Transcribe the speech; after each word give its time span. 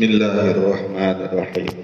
Bismillahirrahmanirrahim. 0.00 1.76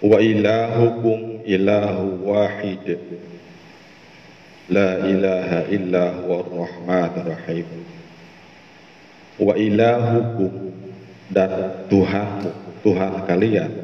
Wa 0.00 0.16
ilahukum 0.16 1.44
ilahu 1.44 2.24
wahid. 2.24 2.96
La 4.72 5.04
ilaha 5.04 5.68
illa 5.68 6.24
huwa 6.24 6.48
rahmanir 6.56 7.36
rahim. 7.36 7.68
Wa 9.36 9.52
ilahukum 9.52 10.72
dan 11.28 11.84
Tuhanmu, 11.92 12.80
Tuhan 12.80 13.12
kalian. 13.28 13.76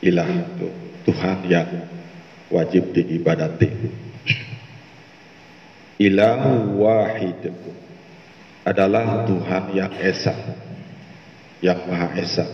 Ilah 0.00 0.32
itu 0.32 0.72
Tuhan 1.12 1.44
yang 1.44 1.92
wajib 2.48 2.96
diibadati. 2.96 3.68
Ilahu 6.00 6.80
wahid 6.88 7.36
adalah 8.66 9.26
Tuhan 9.28 9.74
yang 9.74 9.92
Esa, 9.98 10.34
yang 11.62 11.78
Maha 11.86 12.14
Esa. 12.18 12.46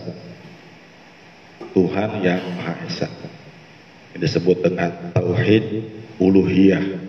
Tuhan 1.75 2.23
yang 2.23 2.41
Maha 2.55 2.73
Esa. 2.87 3.07
Ini 4.15 4.23
disebut 4.23 4.63
dengan 4.63 5.11
Tauhid 5.11 5.83
Uluhiyah. 6.23 7.03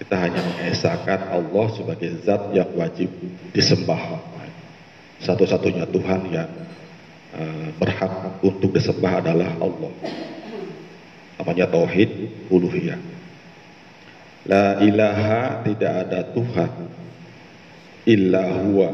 Kita 0.00 0.16
hanya 0.16 0.40
mengesahkan 0.44 1.32
Allah 1.32 1.66
sebagai 1.72 2.12
zat 2.24 2.52
yang 2.52 2.68
wajib 2.76 3.08
disembah. 3.56 4.20
Satu-satunya 5.20 5.84
Tuhan 5.88 6.20
yang 6.32 6.50
uh, 7.36 7.68
berhak 7.76 8.40
untuk 8.44 8.72
disembah 8.72 9.20
adalah 9.24 9.48
Allah. 9.60 9.92
Namanya 11.40 11.72
Tauhid 11.72 12.10
Uluhiyah. 12.52 13.00
La 14.44 14.80
ilaha 14.80 15.64
tidak 15.64 15.92
ada 16.08 16.20
Tuhan 16.32 16.99
illa 18.04 18.44
huwa. 18.60 18.88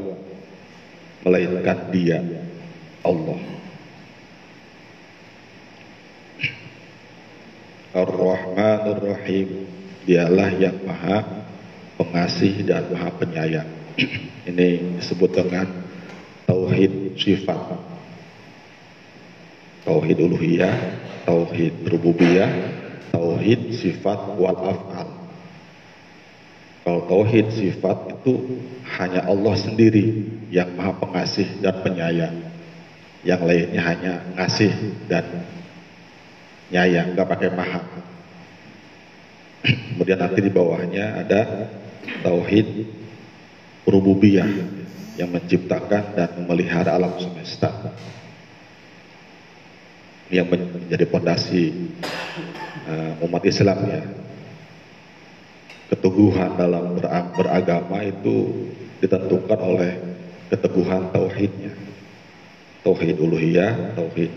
Melainkan 1.27 1.91
dia 1.91 2.23
Allah. 3.03 3.43
Ar-Rahmanur 7.97 9.01
Rahim 9.03 9.67
dialah 10.07 10.55
yang 10.55 10.79
maha 10.87 11.25
pengasih 11.99 12.63
dan 12.63 12.87
maha 12.93 13.11
penyayang. 13.17 13.71
Ini 14.49 15.01
disebut 15.01 15.35
dengan 15.35 15.67
tauhid 16.47 17.19
sifat. 17.19 17.59
Tauhid 19.83 20.19
uluhiyah 20.19 20.77
tauhid 21.27 21.75
rububiyah 21.91 22.49
tauhid 23.11 23.75
sifat 23.75 24.39
wal 24.39 24.55
af'al 24.55 25.06
kalau 26.87 27.03
tauhid 27.11 27.51
sifat 27.51 28.15
itu 28.15 28.63
hanya 28.95 29.27
Allah 29.27 29.59
sendiri 29.59 30.23
yang 30.55 30.71
maha 30.79 30.95
pengasih 31.03 31.59
dan 31.59 31.83
penyayang. 31.83 32.47
Yang 33.27 33.43
lainnya 33.43 33.83
hanya 33.83 34.15
ngasih 34.39 34.71
dan 35.11 35.27
nyayang 36.71 37.19
nggak 37.19 37.27
pakai 37.27 37.51
maha 37.51 37.83
kemudian 39.95 40.19
nanti 40.19 40.39
di 40.43 40.51
bawahnya 40.51 41.27
ada 41.27 41.71
tauhid 42.23 42.87
rububiyah 43.83 44.47
yang 45.19 45.35
menciptakan 45.35 46.15
dan 46.15 46.39
memelihara 46.39 46.95
alam 46.95 47.19
semesta. 47.19 47.75
Yang 50.31 50.55
menjadi 50.55 51.07
pondasi 51.11 51.91
uh, 52.87 53.27
umat 53.27 53.43
Islam 53.43 53.79
ya 53.91 54.26
keteguhan 56.07 56.55
dalam 56.55 56.95
beragama 57.35 57.99
itu 58.07 58.71
ditentukan 59.03 59.59
oleh 59.59 59.99
keteguhan 60.55 61.11
tauhidnya. 61.11 61.75
Tauhid 62.87 63.19
uluhiyah 63.19 63.99
tauhid 63.99 64.31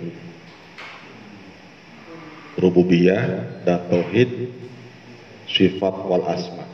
rububiyah 2.58 3.22
dan 3.70 3.86
tauhid 3.86 4.50
sifat 5.46 5.94
wal 6.10 6.26
asma. 6.26 6.66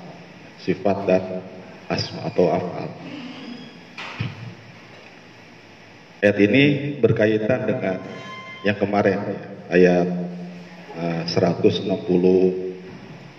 Sifat 0.64 1.04
dan 1.04 1.44
asma 1.92 2.32
atau 2.32 2.48
afal. 2.56 2.88
Ayat 6.24 6.40
ini 6.40 6.96
berkaitan 7.04 7.68
dengan 7.68 8.00
yang 8.64 8.80
kemarin 8.80 9.20
ayat 9.68 10.08
uh, 10.96 11.28
160 11.28 12.65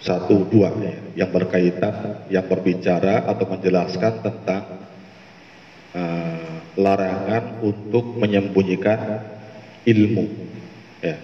satu 0.01 0.47
dua 0.53 0.71
ya, 0.81 1.25
yang 1.25 1.31
berkaitan 1.33 2.27
yang 2.29 2.45
berbicara 2.47 3.25
atau 3.25 3.45
menjelaskan 3.49 4.13
tentang 4.21 4.65
uh, 5.97 6.57
larangan 6.77 7.65
untuk 7.65 8.21
menyembunyikan 8.21 9.25
ilmu. 9.89 10.27
Ya. 11.01 11.17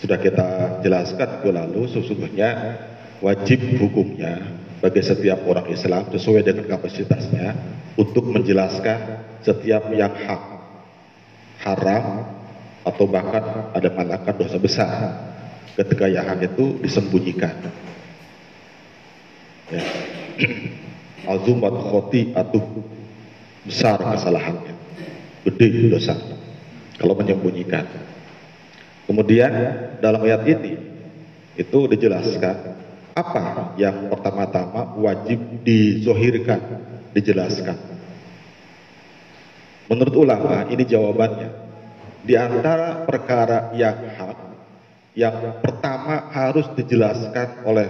Sudah 0.00 0.20
kita 0.20 0.80
jelaskan 0.84 1.40
ke 1.40 1.48
lalu 1.52 1.88
sesungguhnya 1.88 2.76
wajib 3.20 3.60
hukumnya 3.80 4.44
bagi 4.80 5.00
setiap 5.00 5.40
orang 5.48 5.72
Islam 5.72 6.04
sesuai 6.12 6.44
dengan 6.44 6.68
kapasitasnya 6.68 7.56
untuk 7.96 8.28
menjelaskan 8.28 9.24
setiap 9.40 9.88
yang 9.96 10.12
hak 10.12 10.42
haram 11.64 12.04
atau 12.84 13.04
bahkan 13.08 13.72
ada 13.72 13.88
malakan 13.90 14.34
dosa 14.36 14.58
besar 14.60 14.92
ketika 15.76 16.08
yang 16.08 16.24
hak 16.24 16.40
itu 16.56 16.80
disembunyikan 16.80 17.52
ya. 19.70 19.80
azumat 21.36 21.74
khoti 21.92 22.32
atau 22.32 22.64
besar 23.66 23.98
kesalahannya 24.00 24.74
gede 25.44 25.92
dosa 25.92 26.16
kalau 26.96 27.14
menyembunyikan 27.18 27.84
Kemudian 29.06 29.52
dalam 30.02 30.18
ayat 30.26 30.42
ini 30.50 30.74
itu 31.54 31.78
dijelaskan 31.86 32.74
apa 33.14 33.72
yang 33.78 34.10
pertama-tama 34.10 34.98
wajib 34.98 35.38
dizohirkan, 35.62 36.60
dijelaskan. 37.14 37.78
Menurut 39.86 40.14
ulama 40.18 40.66
ini 40.66 40.82
jawabannya. 40.82 41.64
Di 42.26 42.34
antara 42.34 43.06
perkara 43.06 43.70
yang 43.78 43.94
hak, 44.18 44.38
yang 45.16 45.64
pertama 45.64 46.28
harus 46.28 46.68
dijelaskan 46.76 47.64
oleh 47.64 47.88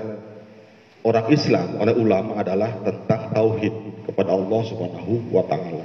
orang 1.03 1.27
Islam, 1.35 1.77
oleh 1.83 1.95
ulama 1.99 2.39
adalah 2.39 2.71
tentang 2.87 3.35
tauhid 3.35 3.75
kepada 4.07 4.31
Allah 4.31 4.61
Subhanahu 4.63 5.35
wa 5.35 5.43
taala. 5.45 5.83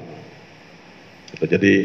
Jadi 1.42 1.76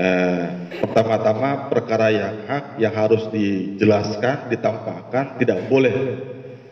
Eh, 0.00 0.46
pertama-tama 0.80 1.68
perkara 1.68 2.08
yang 2.08 2.48
hak 2.48 2.80
yang 2.80 2.94
harus 2.96 3.28
dijelaskan, 3.28 4.48
ditampakkan, 4.48 5.36
tidak 5.36 5.68
boleh 5.68 5.92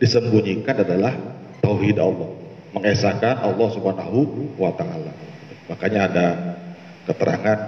disembunyikan 0.01 0.81
adalah 0.81 1.13
tauhid 1.61 2.01
Allah, 2.01 2.25
mengesahkan 2.73 3.45
Allah 3.45 3.69
Subhanahu 3.69 4.49
wa 4.57 4.73
taala. 4.73 5.13
Makanya 5.69 6.09
ada 6.09 6.27
keterangan 7.05 7.59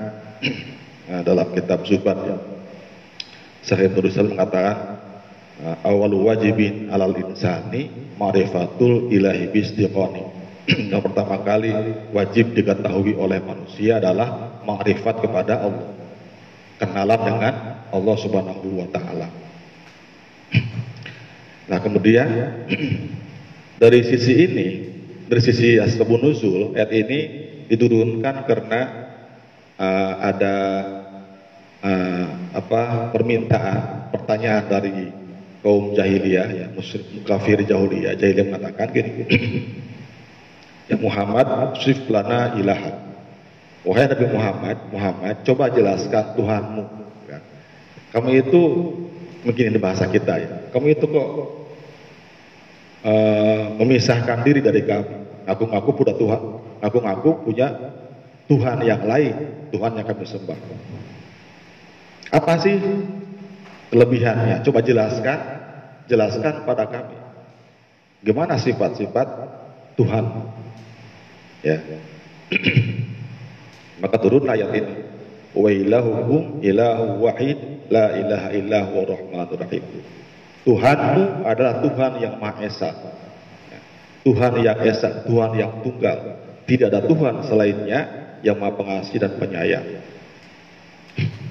eh, 1.13 1.21
dalam 1.21 1.47
kitab 1.53 1.85
Zubat 1.85 2.17
ya. 2.25 2.37
Sahih 3.61 3.93
Turisal 3.93 4.29
mengatakan 4.29 4.97
awal 5.85 6.13
wajibin 6.17 6.89
alal 6.89 7.13
insani 7.13 8.13
ma'rifatul 8.17 9.13
ilahi 9.13 9.53
bisdiqani 9.53 10.41
yang 10.93 11.01
pertama 11.01 11.41
kali 11.41 11.73
wajib 12.13 12.53
diketahui 12.53 13.17
oleh 13.17 13.41
manusia 13.41 13.97
adalah 13.97 14.61
makrifat 14.65 15.15
kepada 15.25 15.65
Allah. 15.65 15.89
Kenalan 16.77 17.21
dengan 17.21 17.53
Allah 17.93 18.15
Subhanahu 18.17 18.67
wa 18.81 18.87
taala. 18.89 19.27
Nah, 21.71 21.79
kemudian 21.79 22.27
dari 23.81 24.03
sisi 24.03 24.43
ini, 24.43 24.67
dari 25.31 25.39
sisi 25.39 25.79
asbabun 25.79 26.19
nuzul, 26.19 26.75
ayat 26.75 26.91
ini 26.91 27.19
diturunkan 27.71 28.43
karena 28.43 28.81
uh, 29.79 30.13
ada 30.19 30.55
uh, 31.81 32.25
apa 32.53 33.11
permintaan, 33.13 34.13
pertanyaan 34.13 34.65
dari 34.69 34.93
kaum 35.61 35.93
jahiliyah 35.93 36.47
ya, 36.49 36.65
musyrik 36.73 37.25
kafir 37.25 37.61
jahiliyah, 37.61 38.17
jahiliyah 38.17 38.47
mengatakan 38.49 38.87
gini. 38.93 39.11
Ya 40.89 40.99
Muhammad 40.99 41.79
siflana 41.79 42.59
ilaha. 42.59 42.91
Wahai 43.87 44.11
Nabi 44.11 44.27
Muhammad, 44.27 44.77
Muhammad 44.91 45.35
coba 45.47 45.71
jelaskan 45.71 46.35
Tuhanmu. 46.35 46.83
Kan? 47.31 47.41
Kamu 48.11 48.29
itu 48.35 48.61
mungkin 49.47 49.71
ini 49.71 49.79
bahasa 49.79 50.03
kita 50.11 50.35
ya. 50.35 50.49
Kamu 50.75 50.91
itu 50.91 51.07
kok 51.07 51.29
uh, 53.07 53.63
memisahkan 53.79 54.43
diri 54.43 54.59
dari 54.59 54.83
kami. 54.83 55.47
Aku 55.47 55.63
ngaku 55.65 55.89
punya 55.95 56.13
Tuhan. 56.19 56.41
Aku 56.83 56.97
ngaku 56.99 57.29
punya 57.47 57.67
Tuhan 58.51 58.83
yang 58.83 59.01
lain. 59.07 59.35
Tuhan 59.71 59.95
yang 59.95 60.05
kami 60.05 60.27
sembah. 60.27 60.59
Apa 62.31 62.55
sih 62.63 62.79
kelebihannya? 63.91 64.63
Coba 64.63 64.79
jelaskan. 64.79 65.39
Jelaskan 66.07 66.63
pada 66.63 66.87
kami. 66.87 67.15
Gimana 68.23 68.55
sifat-sifat 68.55 69.27
Tuhan? 69.99 70.25
Ya. 71.61 71.77
Maka 74.01 74.15
turun 74.17 74.47
ayat 74.47 74.71
ini. 74.71 74.95
Wa 75.51 75.67
ilahukum 75.67 76.63
ilahu 76.63 77.27
wahid 77.27 77.59
la 77.91 78.15
ilaha 78.15 78.49
illahu 78.55 78.95
rahmanur 79.03 79.59
rahim. 79.59 79.83
Tuhanmu 80.63 81.43
adalah 81.43 81.83
Tuhan 81.83 82.11
yang 82.23 82.35
Maha 82.39 82.63
Esa. 82.63 82.91
Tuhan 84.21 84.53
yang 84.63 84.79
Esa, 84.79 85.25
Tuhan 85.27 85.51
yang 85.59 85.83
tunggal. 85.83 86.39
Tidak 86.69 86.87
ada 86.87 87.03
Tuhan 87.03 87.43
selainnya 87.43 87.99
yang 88.45 88.55
Maha 88.61 88.77
Pengasih 88.79 89.17
dan 89.19 89.35
Penyayang. 89.35 89.87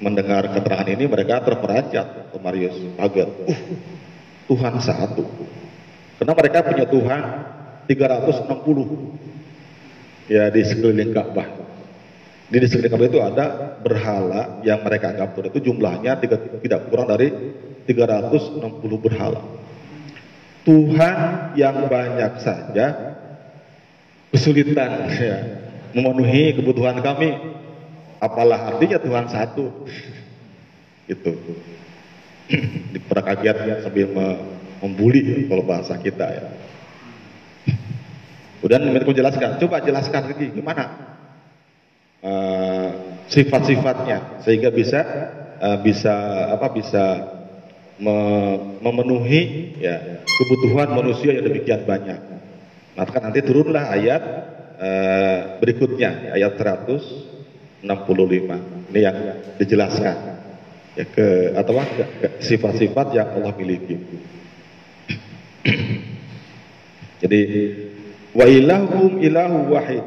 Mendengar 0.00 0.48
keterangan 0.48 0.88
ini 0.88 1.04
mereka 1.04 1.44
terperanjat, 1.44 2.32
Marius 2.40 2.76
kaget. 2.96 3.28
Uh, 3.44 3.60
Tuhan 4.48 4.74
satu. 4.80 5.28
Karena 6.16 6.32
mereka 6.34 6.58
punya 6.64 6.88
Tuhan 6.88 7.22
360 7.84 10.32
ya 10.32 10.48
di 10.48 10.62
sekeliling 10.64 11.12
Ka'bah. 11.12 11.48
Di 12.48 12.56
sekeliling 12.64 12.92
Ka'bah 12.92 13.08
itu 13.12 13.20
ada 13.20 13.76
berhala 13.78 14.64
yang 14.66 14.82
mereka 14.82 15.12
anggap 15.12 15.36
itu 15.52 15.70
jumlahnya 15.70 16.18
tidak 16.18 16.80
kurang 16.88 17.12
dari 17.12 17.28
360 17.84 19.04
berhala. 19.04 19.60
Tuhan 20.60 21.16
yang 21.56 21.88
banyak 21.88 22.32
saja 22.44 23.16
kesulitan 24.30 25.08
ya, 25.08 25.36
memenuhi 25.96 26.52
kebutuhan 26.54 27.00
kami. 27.00 27.58
Apalah 28.20 28.76
artinya 28.76 29.00
Tuhan 29.00 29.26
satu. 29.32 29.64
Itu 31.12 31.32
di 32.50 32.98
kaget 32.98 33.56
ya, 33.62 33.74
sambil 33.86 34.10
membuli 34.82 35.46
kalau 35.46 35.62
bahasa 35.62 35.94
kita 36.02 36.26
ya. 36.26 36.46
Kemudian 38.60 38.92
mereka 38.92 39.16
jelaskan, 39.16 39.56
coba 39.56 39.80
jelaskan 39.80 40.22
lagi 40.34 40.52
gimana 40.52 40.84
uh, 42.20 42.90
sifat-sifatnya 43.32 44.44
sehingga 44.44 44.68
bisa 44.68 45.00
uh, 45.56 45.78
bisa 45.80 46.12
apa 46.52 46.68
bisa 46.68 47.04
me 47.96 48.16
memenuhi 48.84 49.72
ya 49.80 50.20
kebutuhan 50.28 50.92
manusia 50.92 51.40
yang 51.40 51.48
demikian 51.48 51.88
banyak. 51.88 52.20
Maka 53.00 53.16
nanti 53.24 53.40
turunlah 53.40 53.96
ayat 53.96 54.22
uh, 54.76 55.38
berikutnya 55.56 56.36
ayat 56.36 56.60
165. 57.84 58.90
Ini 58.92 59.00
yang 59.00 59.16
dijelaskan 59.56 60.16
ya 60.98 61.04
ke 61.06 61.54
atau 61.56 61.80
sifat-sifat 62.42 63.06
yang 63.16 63.28
Allah 63.40 63.54
miliki. 63.56 63.96
Jadi 67.22 67.40
wa 68.34 68.44
ilahum 68.48 69.20
ilahu 69.20 69.58
wahid. 69.72 70.04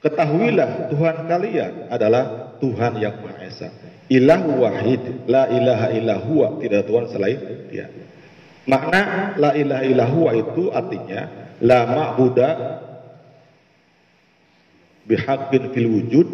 Ketahuilah 0.00 0.88
Tuhan 0.88 1.28
kalian 1.28 1.92
adalah 1.92 2.56
Tuhan 2.56 2.96
yang 3.04 3.20
Maha 3.20 3.44
Esa. 3.44 3.68
Ilahu 4.08 4.64
wahid, 4.64 5.28
la 5.28 5.44
ilaha 5.52 5.92
illahu 5.92 6.58
tidak 6.64 6.88
Tuhan 6.88 7.04
selain 7.12 7.38
Dia. 7.68 7.86
Makna 8.64 9.36
la 9.36 9.52
ilaha 9.52 9.84
illahu 9.84 10.20
itu 10.34 10.62
artinya 10.72 11.28
la 11.60 11.84
ma'buda 11.84 12.48
bihaqqin 15.10 15.74
fil 15.74 15.88
wujud 15.90 16.28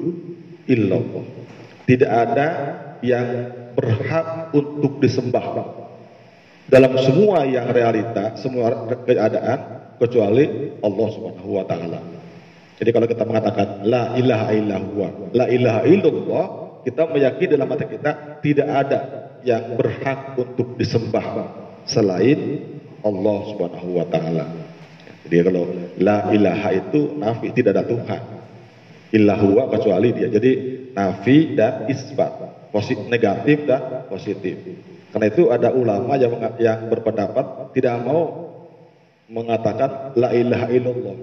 illallah. 0.68 1.24
Tidak 1.88 2.10
ada 2.10 2.48
yang 3.00 3.28
berhak 3.72 4.52
untuk 4.52 5.00
disembah 5.00 5.76
dalam 6.66 6.98
semua 6.98 7.46
yang 7.46 7.70
realita, 7.70 8.34
semua 8.42 8.90
keadaan 9.06 9.58
kecuali 10.02 10.74
Allah 10.82 11.06
Subhanahu 11.14 11.50
wa 11.54 11.62
taala. 11.62 12.00
Jadi 12.76 12.90
kalau 12.90 13.06
kita 13.06 13.22
mengatakan 13.22 13.86
la 13.86 14.18
ilaha 14.18 14.50
illallah, 14.50 15.10
la 15.32 15.46
ilaha 15.46 15.80
illallah, 15.86 16.44
kita 16.82 17.06
meyakini 17.08 17.54
dalam 17.54 17.70
hati 17.70 17.86
kita 17.86 18.10
tidak 18.42 18.68
ada 18.68 19.00
yang 19.46 19.78
berhak 19.78 20.34
untuk 20.34 20.74
disembah 20.74 21.54
selain 21.86 22.66
Allah 23.06 23.38
Subhanahu 23.54 24.02
wa 24.02 24.06
taala. 24.10 24.44
Jadi 25.22 25.46
kalau 25.46 25.70
la 26.02 26.34
ilaha 26.34 26.68
itu 26.74 27.14
nafi 27.14 27.54
tidak 27.54 27.78
ada 27.78 27.84
Tuhan. 27.86 28.22
Illahu 29.16 29.72
kecuali 29.72 30.12
dia. 30.12 30.28
Jadi 30.28 30.50
nafi 30.92 31.56
dan 31.56 31.88
isbat 31.88 32.46
positif 32.76 33.06
negatif 33.08 33.64
dan 33.64 34.04
positif. 34.12 34.56
Karena 35.12 35.26
itu 35.32 35.48
ada 35.48 35.72
ulama 35.72 36.20
yang 36.20 36.36
yang 36.60 36.92
berpendapat 36.92 37.72
tidak 37.72 37.96
mau 38.04 38.52
mengatakan 39.32 40.12
la 40.12 40.28
ilaha 40.36 40.66
illallah. 40.68 41.16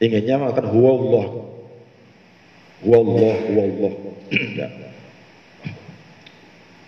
Inginnya 0.00 0.40
mengatakan 0.40 0.72
huwa 0.72 0.90
Allah. 0.96 1.26
Huwa 2.84 2.98
Allah, 3.00 3.34
huwa 3.48 3.62
Allah. 3.68 3.92
ya. 4.60 4.68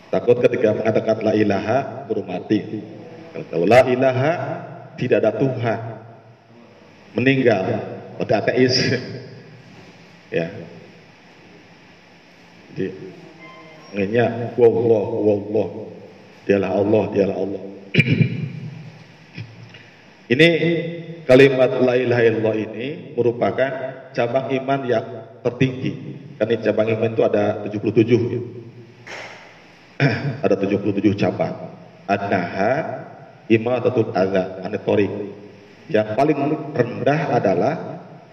Takut 0.09 0.37
ketika 0.41 0.73
mengatakan 0.73 1.17
la 1.21 1.33
ilaha 1.37 2.09
baru 2.09 2.23
mati. 2.25 2.61
Kalau 3.53 3.69
la 3.69 3.85
ilaha 3.85 4.33
tidak 4.97 5.19
ada 5.21 5.33
Tuhan. 5.37 5.81
Meninggal, 7.17 7.65
berarti 8.17 8.35
ateis. 8.37 8.77
ya. 10.31 10.47
Jadi 12.77 12.93
Ingatnya 13.95 14.55
wallah 14.59 15.07
wallah. 15.25 15.69
Dialah 16.47 16.71
Allah, 16.79 17.03
dialah 17.11 17.37
Allah. 17.43 17.63
ini 20.33 20.49
kalimat 21.27 21.71
la 21.83 21.95
ilaha 21.99 22.23
illallah 22.23 22.55
ini 22.55 22.87
merupakan 23.19 23.73
cabang 24.15 24.55
iman 24.55 24.81
yang 24.87 25.07
tertinggi. 25.43 25.93
Ini 26.39 26.55
cabang 26.63 26.87
iman 26.93 27.11
itu 27.11 27.23
ada 27.27 27.67
77 27.67 28.35
ya. 28.37 28.41
ada 30.45 30.55
77 30.55 31.19
cabang. 31.19 31.55
Adnaha 32.07 32.73
imatatul 33.51 34.15
adza 34.15 34.63
anitorik. 34.63 35.11
Yang 35.91 36.15
paling 36.15 36.39
rendah 36.75 37.21
adalah 37.31 37.75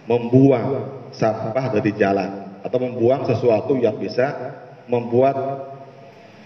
membuang 0.06 1.02
sampah 1.14 1.66
dari 1.74 1.92
jalan 1.96 2.62
atau 2.64 2.78
membuang 2.80 3.28
sesuatu 3.28 3.78
yang 3.78 3.98
bisa 3.98 4.34
membuat 4.90 5.36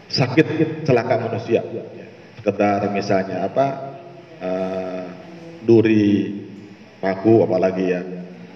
sakit 0.08 0.84
celaka 0.88 1.16
manusia. 1.28 1.64
Sekedar 2.40 2.92
misalnya 2.96 3.44
apa 3.48 3.66
uh, 4.40 5.06
duri 5.68 6.32
paku 7.04 7.44
apalagi 7.44 7.86
ya, 7.92 8.02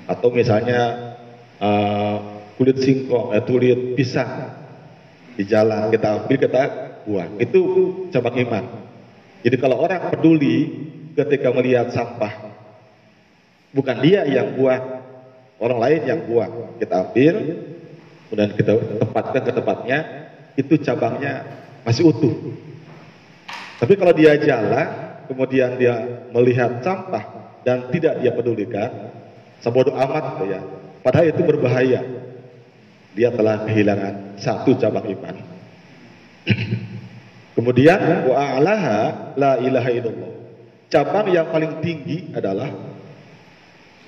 atau 0.07 0.29
misalnya 0.31 1.15
uh, 1.59 2.17
kulit 2.55 2.77
singkong, 2.81 3.33
eh, 3.35 3.43
kulit 3.43 3.79
pisang 3.97 4.53
di 5.35 5.43
jalan 5.49 5.89
kita 5.89 6.07
ambil 6.23 6.37
kita 6.37 6.63
buang. 7.09 7.31
Itu 7.41 7.61
cabang 8.13 8.37
iman. 8.37 8.65
Jadi 9.41 9.55
kalau 9.57 9.81
orang 9.81 10.13
peduli 10.13 10.69
ketika 11.17 11.49
melihat 11.49 11.89
sampah, 11.89 12.53
bukan 13.73 13.97
dia 14.05 14.21
yang 14.29 14.53
buang, 14.53 15.00
orang 15.61 15.77
lain 15.77 16.01
yang 16.09 16.19
buang, 16.25 16.81
kita 16.81 17.07
ambil, 17.07 17.35
kemudian 18.27 18.51
kita 18.57 18.71
tempatkan 18.97 19.41
ke 19.45 19.51
tempatnya, 19.53 19.99
itu 20.57 20.73
cabangnya 20.81 21.45
masih 21.85 22.09
utuh. 22.09 22.33
Tapi 23.77 23.93
kalau 23.93 24.13
dia 24.17 24.35
jalan, 24.41 24.87
kemudian 25.29 25.77
dia 25.77 26.25
melihat 26.33 26.81
sampah 26.81 27.57
dan 27.61 27.93
tidak 27.93 28.17
dia 28.19 28.33
pedulikan, 28.33 29.13
sebodoh 29.61 29.93
amat 29.93 30.41
ya. 30.49 30.61
Padahal 31.01 31.29
itu 31.29 31.41
berbahaya. 31.45 32.01
Dia 33.11 33.27
telah 33.27 33.67
kehilangan 33.67 34.39
satu 34.39 34.71
cabang 34.79 35.03
iman. 35.03 35.35
kemudian 37.59 38.25
wa 38.25 38.35
a'laha 38.39 38.99
la 39.35 39.59
ilaha 39.59 39.89
illallah. 39.91 40.31
Cabang 40.87 41.27
yang 41.31 41.51
paling 41.51 41.83
tinggi 41.83 42.31
adalah 42.31 42.71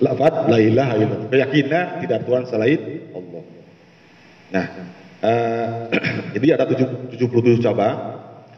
lafaz 0.01 0.49
la 0.49 0.57
ilaha 0.57 0.93
illallah. 0.97 1.29
Keyakinan 1.29 1.85
tidak 2.05 2.19
Tuhan 2.25 2.43
selain 2.49 2.79
Allah. 3.13 3.43
Nah, 4.53 4.65
uh, 5.27 5.69
jadi 6.33 6.47
ada 6.57 6.65
77 6.69 7.19
cabang. 7.61 7.97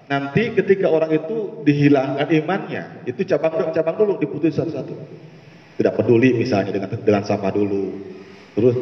Nanti 0.06 0.54
ketika 0.54 0.86
orang 0.86 1.10
itu 1.18 1.66
dihilangkan 1.66 2.30
imannya, 2.30 3.10
itu 3.10 3.26
cabang-cabang 3.26 3.98
dulu 3.98 4.22
diputus 4.22 4.54
satu-satu. 4.54 4.94
Tidak 5.82 5.94
peduli 5.98 6.30
misalnya 6.38 6.78
dengan 6.78 6.94
dengan 7.02 7.26
sampah 7.26 7.50
dulu. 7.50 7.90
Terus 8.54 8.76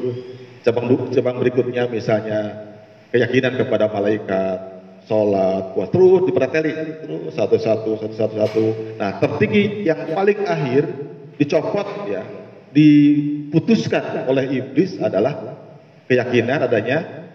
cabang 0.68 0.92
cabang 1.16 1.40
berikutnya 1.40 1.88
misalnya 1.88 2.40
keyakinan 3.16 3.56
kepada 3.56 3.88
malaikat, 3.88 4.58
sholat, 5.08 5.72
puas, 5.72 5.88
terus 5.96 6.28
dipreteli, 6.28 6.72
terus 7.04 7.32
satu-satu, 7.36 8.04
satu-satu. 8.04 8.66
Nah, 9.00 9.24
tertinggi 9.24 9.88
yang 9.88 10.12
paling 10.12 10.44
akhir 10.44 10.84
dicopot 11.40 12.10
ya, 12.12 12.24
diputuskan 12.74 14.26
oleh 14.26 14.60
iblis 14.60 14.98
adalah 14.98 15.62
keyakinan 16.10 16.66
adanya 16.66 17.30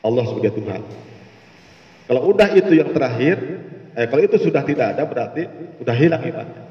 Allah 0.00 0.24
sebagai 0.26 0.56
Tuhan. 0.56 0.82
Kalau 2.06 2.22
udah 2.30 2.48
itu 2.54 2.72
yang 2.78 2.94
terakhir, 2.94 3.36
eh, 3.98 4.06
kalau 4.06 4.22
itu 4.22 4.38
sudah 4.38 4.62
tidak 4.62 4.96
ada 4.96 5.02
berarti 5.04 5.42
sudah 5.82 5.94
hilang 5.94 6.22
imannya. 6.22 6.62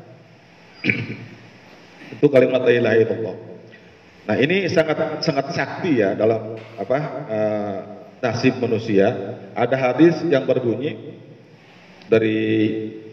itu 2.15 2.25
kalimat 2.31 2.63
la 2.63 2.93
illallah. 2.95 3.35
Nah 4.25 4.35
ini 4.41 4.65
sangat 4.71 5.21
sangat 5.21 5.53
sakti 5.53 6.01
ya 6.01 6.17
dalam 6.17 6.57
apa 6.79 6.97
uh, 7.29 7.77
nasib 8.23 8.57
manusia. 8.57 9.37
Ada 9.53 9.75
hadis 9.77 10.17
yang 10.25 10.49
berbunyi 10.49 11.19
dari 12.09 12.39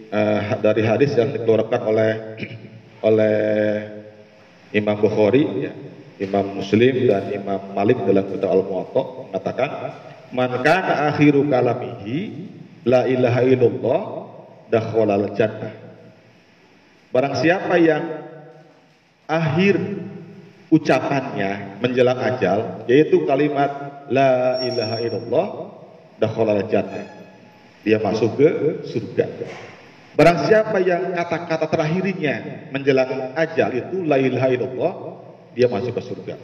uh, 0.08 0.56
dari 0.62 0.82
hadis 0.86 1.12
yang 1.18 1.36
dikeluarkan 1.36 1.80
oleh 1.84 2.12
oleh 3.08 3.36
Imam 4.72 4.96
Bukhari, 4.96 5.68
ya, 5.68 5.72
Imam 6.20 6.56
Muslim 6.56 7.08
dan 7.08 7.28
Imam 7.32 7.60
Malik 7.76 8.00
dalam 8.08 8.24
kitab 8.28 8.50
Al-Muwatta 8.52 9.02
mengatakan, 9.28 9.70
"Man 10.32 10.50
kana 10.64 11.12
akhiru 11.12 11.44
kalamihi 11.48 12.18
la 12.88 13.04
ilaha 13.04 13.42
illallah 13.44 14.02
dakhalal 14.72 15.28
jannah." 15.36 15.74
Barang 17.12 17.36
siapa 17.36 17.76
yang 17.76 18.04
akhir 19.28 19.76
ucapannya 20.72 21.80
menjelang 21.84 22.16
ajal 22.16 22.88
yaitu 22.88 23.28
kalimat 23.28 23.68
la 24.08 24.64
ilaha 24.64 24.96
illallah 25.04 25.46
dakhalal 26.16 26.64
jannah. 26.72 27.04
Dia 27.84 28.00
masuk 28.00 28.40
ke 28.40 28.48
surga. 28.88 29.26
Barang 30.12 30.44
siapa 30.44 30.76
yang 30.84 31.16
kata-kata 31.16 31.72
terakhirnya 31.72 32.68
menjelang 32.68 33.32
ajal 33.32 33.70
itu 33.72 34.04
la 34.04 34.20
ilaha 34.20 34.48
illallah, 34.52 34.92
dia 35.56 35.72
masuk 35.72 35.96
ke 35.96 36.02
surga. 36.04 36.34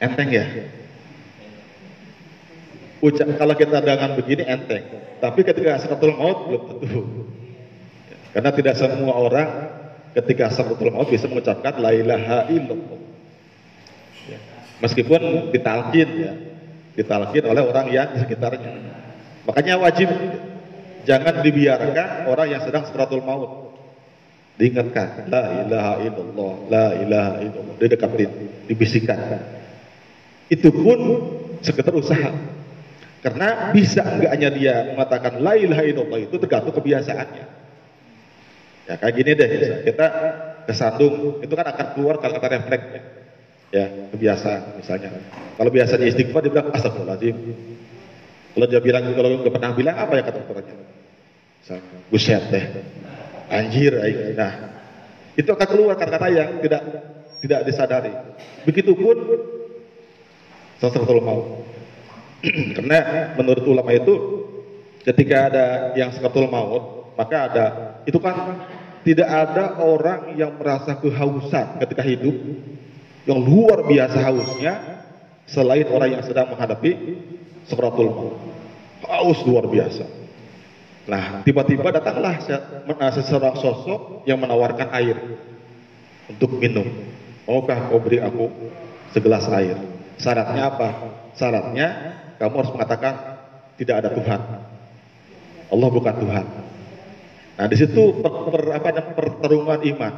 Enteng 0.00 0.28
ya? 0.28 0.44
Ucap, 3.00 3.32
kalau 3.40 3.56
kita 3.56 3.80
dengan 3.80 4.12
begini 4.12 4.44
enteng, 4.44 4.84
tapi 5.24 5.40
ketika 5.40 5.80
sekatul 5.80 6.12
maut 6.20 6.38
belum 6.52 6.62
tentu. 6.68 7.02
Karena 8.36 8.50
tidak 8.52 8.74
semua 8.76 9.16
orang 9.16 9.48
ketika 10.20 10.52
sekatul 10.52 10.92
maut 10.92 11.08
bisa 11.08 11.24
mengucapkan 11.32 11.80
la 11.80 11.96
ilaha 11.96 12.44
illallah. 12.52 13.00
Ya. 14.28 14.38
Meskipun 14.84 15.48
ditalkin 15.48 16.08
ya, 16.12 16.32
ditalkin 16.92 17.44
oleh 17.48 17.64
orang 17.64 17.88
yang 17.88 18.12
di 18.12 18.20
sekitarnya. 18.20 18.68
Makanya 19.48 19.80
wajib 19.80 20.12
jangan 21.06 21.44
dibiarkan 21.44 22.28
orang 22.28 22.46
yang 22.52 22.62
sedang 22.64 22.84
sekatul 22.88 23.24
maut. 23.24 23.72
Diingatkan 24.60 25.32
la 25.32 25.64
ilaha 25.64 25.94
illallah 26.04 26.52
la 26.68 26.86
ilaha 27.00 27.32
illallah. 27.40 27.74
Didekatin 27.80 28.30
dibisikkan 28.68 29.18
itu 30.52 30.68
pun 30.68 30.98
sekedar 31.64 31.94
usaha. 31.96 32.32
Karena 33.20 33.72
bisa 33.72 34.00
enggaknya 34.04 34.48
dia 34.52 34.74
mengatakan 34.92 35.40
la 35.40 35.56
ilaha 35.56 35.84
illallah 35.84 36.20
itu 36.24 36.36
tergantung 36.40 36.76
kebiasaannya. 36.76 37.44
Ya 38.88 38.94
kayak 38.98 39.14
gini 39.16 39.30
deh 39.36 39.50
kita 39.86 40.06
kesandung 40.66 41.40
itu 41.40 41.52
kan 41.54 41.66
akan 41.68 41.86
keluar 41.96 42.18
kata-kata 42.18 42.58
refleksnya 42.58 43.02
ya 43.70 43.86
kebiasaan 44.12 44.82
misalnya. 44.82 45.10
Kalau 45.56 45.70
biasanya 45.70 46.06
istighfar 46.10 46.42
dia 46.42 46.52
bilang 46.52 46.68
astagfirullahaladzim 46.74 47.36
kalau 48.54 48.66
dia 48.66 48.80
bilang 48.82 49.02
kalau 49.14 49.28
nggak 49.40 49.54
pernah 49.54 49.70
bilang 49.74 49.96
apa 49.96 50.12
ya 50.18 50.22
kata 50.26 50.38
dokternya? 50.42 50.76
Buset 52.10 52.42
deh. 52.50 52.64
Anjir 53.50 53.94
nah 54.34 54.52
itu 55.34 55.50
akan 55.50 55.68
keluar 55.70 55.94
kata-kata 55.94 56.26
yang 56.30 56.48
tidak 56.62 56.82
tidak 57.40 57.60
disadari. 57.66 58.12
Begitupun 58.66 59.16
sesuatu 60.80 61.20
mau. 61.22 61.64
Karena 62.76 62.98
menurut 63.36 63.64
ulama 63.68 63.92
itu 63.92 64.14
ketika 65.04 65.36
ada 65.52 65.66
yang 65.96 66.12
sekatul 66.12 66.48
maut 66.48 67.12
maka 67.16 67.36
ada 67.52 67.66
itu 68.04 68.16
kan 68.20 68.64
tidak 69.04 69.28
ada 69.28 69.80
orang 69.80 70.36
yang 70.36 70.56
merasa 70.60 70.96
kehausan 71.00 71.80
ketika 71.84 72.04
hidup 72.04 72.36
yang 73.24 73.40
luar 73.40 73.84
biasa 73.84 74.18
hausnya 74.20 75.04
selain 75.48 75.88
orang 75.88 76.20
yang 76.20 76.22
sedang 76.24 76.52
menghadapi 76.52 76.92
sekaratul 77.68 78.08
maut 78.12 78.36
haus 79.04 79.40
luar 79.44 79.64
biasa 79.66 80.20
Nah, 81.10 81.42
tiba-tiba 81.42 81.90
datanglah 81.90 82.38
seseorang 83.10 83.58
sosok 83.58 84.22
yang 84.30 84.38
menawarkan 84.38 84.94
air 84.94 85.18
untuk 86.30 86.54
minum. 86.60 86.86
Maukah 87.50 87.90
kau 87.90 87.98
beri 87.98 88.22
aku 88.22 88.46
segelas 89.10 89.50
air? 89.50 89.74
Syaratnya 90.22 90.70
apa? 90.70 90.88
Syaratnya 91.34 91.88
kamu 92.38 92.54
harus 92.62 92.72
mengatakan 92.76 93.14
tidak 93.74 94.06
ada 94.06 94.10
Tuhan. 94.14 94.40
Allah 95.70 95.88
bukan 95.90 96.14
Tuhan. 96.14 96.46
Nah, 97.58 97.66
di 97.66 97.76
situ 97.76 98.22
per, 98.22 98.32
per, 98.46 98.62
apa, 98.76 98.88
pertarungan 99.16 99.82
iman. 99.82 100.14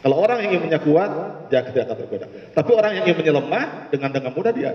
Kalau 0.00 0.16
orang 0.20 0.44
yang 0.44 0.60
imannya 0.60 0.80
kuat, 0.84 1.10
dia 1.48 1.64
tidak 1.64 1.88
akan 1.88 1.96
tergoda. 2.04 2.26
Tapi 2.52 2.70
orang 2.76 2.92
yang 3.00 3.04
imannya 3.16 3.32
lemah, 3.32 3.64
dengan 3.92 4.10
dengan 4.12 4.32
mudah 4.36 4.52
dia 4.52 4.72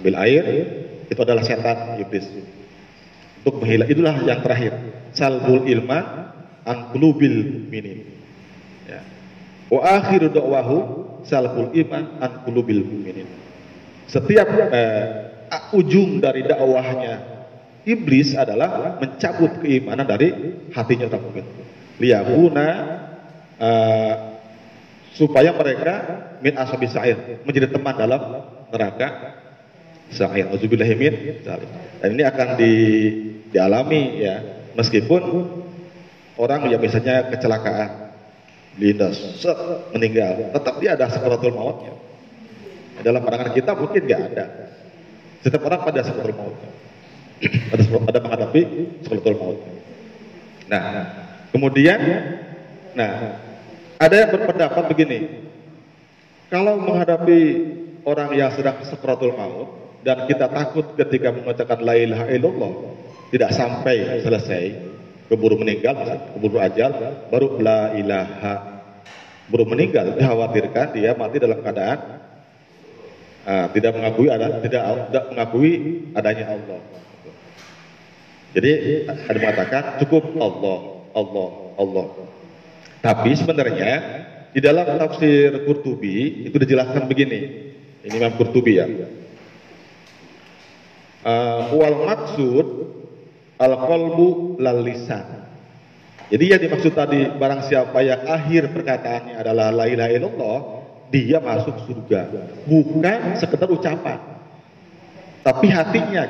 ambil 0.00 0.14
air, 0.20 0.44
itu 1.06 1.20
adalah 1.20 1.42
setan 1.46 2.00
iblis. 2.00 2.26
Untuk 3.44 3.60
menghilang 3.60 3.88
itulah 3.92 4.16
yang 4.24 4.40
terakhir. 4.40 4.72
Salbul 5.14 5.68
ilman 5.70 6.04
an 6.64 6.90
qulubil 6.90 7.68
minin 7.70 8.02
ya. 8.88 9.00
Wa 9.70 10.00
akhiru 10.00 10.32
da'wahu 10.32 11.04
salbul 11.24 11.72
iman 11.72 12.20
an 12.20 12.32
qulubil 12.44 12.84
minin 12.84 13.28
setiap 14.04 14.48
eh, 14.70 15.06
ujung 15.72 16.20
dari 16.20 16.44
dakwahnya 16.44 17.14
iblis 17.88 18.36
adalah 18.36 19.00
mencabut 19.00 19.64
keimanan 19.64 20.04
dari 20.04 20.28
hatinya 20.72 21.08
orang 21.08 21.22
mukmin 21.24 21.46
liyakuna 21.96 22.68
eh, 23.56 24.14
supaya 25.16 25.56
mereka 25.56 25.94
min 26.44 26.54
ashabi 26.60 26.86
sa'ir 26.90 27.40
menjadi 27.48 27.72
teman 27.72 27.96
dalam 27.96 28.20
neraka 28.68 29.08
sa'ir. 30.12 30.50
Auzubillahimin 30.52 31.44
Dan 32.02 32.08
ini 32.16 32.24
akan 32.26 32.48
di 32.58 32.72
dialami 33.54 34.20
ya. 34.20 34.36
Meskipun 34.74 35.22
orang 36.34 36.66
yang 36.66 36.82
misalnya 36.82 37.30
kecelakaan 37.30 38.10
lindas 38.74 39.14
set, 39.38 39.54
meninggal 39.94 40.50
tetap 40.50 40.74
dia 40.82 40.98
ada 40.98 41.06
sekaratul 41.06 41.54
mautnya 41.54 41.94
dalam 43.06 43.22
pandangan 43.22 43.54
kita 43.54 43.70
mungkin 43.78 44.02
nggak 44.02 44.22
ada. 44.34 44.44
Setiap 45.46 45.62
orang 45.62 45.86
pada 45.86 46.02
sekaratul 46.02 46.34
mautnya 46.34 46.70
ada 47.44 47.82
ada 47.84 48.18
menghadapi 48.18 48.62
sekaratul 49.04 49.36
maut. 49.36 49.58
Nah 50.70 50.82
kemudian 51.52 52.00
nah 52.98 53.38
ada 54.00 54.14
yang 54.14 54.30
berpendapat 54.32 54.84
begini. 54.90 55.18
Kalau 56.50 56.78
menghadapi 56.78 57.40
orang 58.06 58.30
yang 58.34 58.50
sedang 58.54 58.82
sekaratul 58.86 59.34
maut 59.34 59.83
dan 60.04 60.28
kita 60.28 60.52
takut 60.52 60.92
ketika 61.00 61.32
mengucapkan 61.32 61.80
la 61.80 61.96
ilaha 61.96 62.28
illallah 62.28 62.72
tidak 63.32 63.50
sampai 63.56 64.20
selesai. 64.20 64.64
Keburu 65.24 65.56
meninggal 65.56 65.96
keburu 66.36 66.60
ajal 66.60 66.92
baru 67.32 67.56
la 67.56 67.96
ilaha. 67.96 68.84
Baru 69.48 69.64
meninggal 69.64 70.20
dikhawatirkan 70.20 70.92
dia 70.92 71.16
mati 71.16 71.40
dalam 71.40 71.64
keadaan 71.64 72.20
uh, 73.48 73.66
tidak 73.72 73.96
mengakui 73.96 74.28
ada 74.28 74.60
tidak, 74.60 74.82
tidak 75.08 75.24
mengakui 75.32 75.72
adanya 76.12 76.44
Allah. 76.52 76.80
Jadi 78.52 78.70
ada 79.08 79.38
mengatakan 79.40 79.82
cukup 80.04 80.36
Allah 80.36 80.78
Allah 81.16 81.48
Allah. 81.80 82.06
Tapi 83.00 83.30
sebenarnya 83.32 83.92
di 84.52 84.60
dalam 84.60 84.84
tafsir 85.00 85.64
Qurtubi 85.64 86.44
itu 86.44 86.56
dijelaskan 86.60 87.08
begini. 87.08 87.40
Ini 88.04 88.20
Imam 88.20 88.36
Qurtubi 88.36 88.76
ya 88.76 88.84
uh, 91.24 91.72
wal 91.74 91.98
maksud 92.06 92.84
Al-qalbu 93.54 94.58
lal 94.58 94.82
lisan. 94.82 95.46
Jadi 96.26 96.44
yang 96.50 96.60
dimaksud 96.60 96.90
tadi 96.96 97.30
barang 97.30 97.70
siapa 97.70 97.98
yang 98.02 98.26
akhir 98.26 98.74
perkataannya 98.74 99.34
adalah 99.38 99.70
la 99.70 99.86
ilaha 99.86 100.10
illallah, 100.10 100.58
dia 101.14 101.38
masuk 101.38 101.78
surga. 101.86 102.34
Bukan 102.66 103.38
sekedar 103.38 103.70
ucapan. 103.70 104.18
Tapi 105.44 105.66
hatinya. 105.70 106.24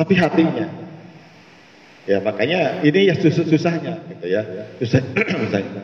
Tapi 0.00 0.14
hatinya. 0.16 0.66
Ya 2.08 2.18
makanya 2.24 2.80
ini 2.80 3.12
ya 3.12 3.14
susah 3.20 3.44
susahnya 3.44 4.00
gitu 4.08 4.24
ya. 4.24 4.42
Susah 4.80 5.04
susahnya. 5.44 5.82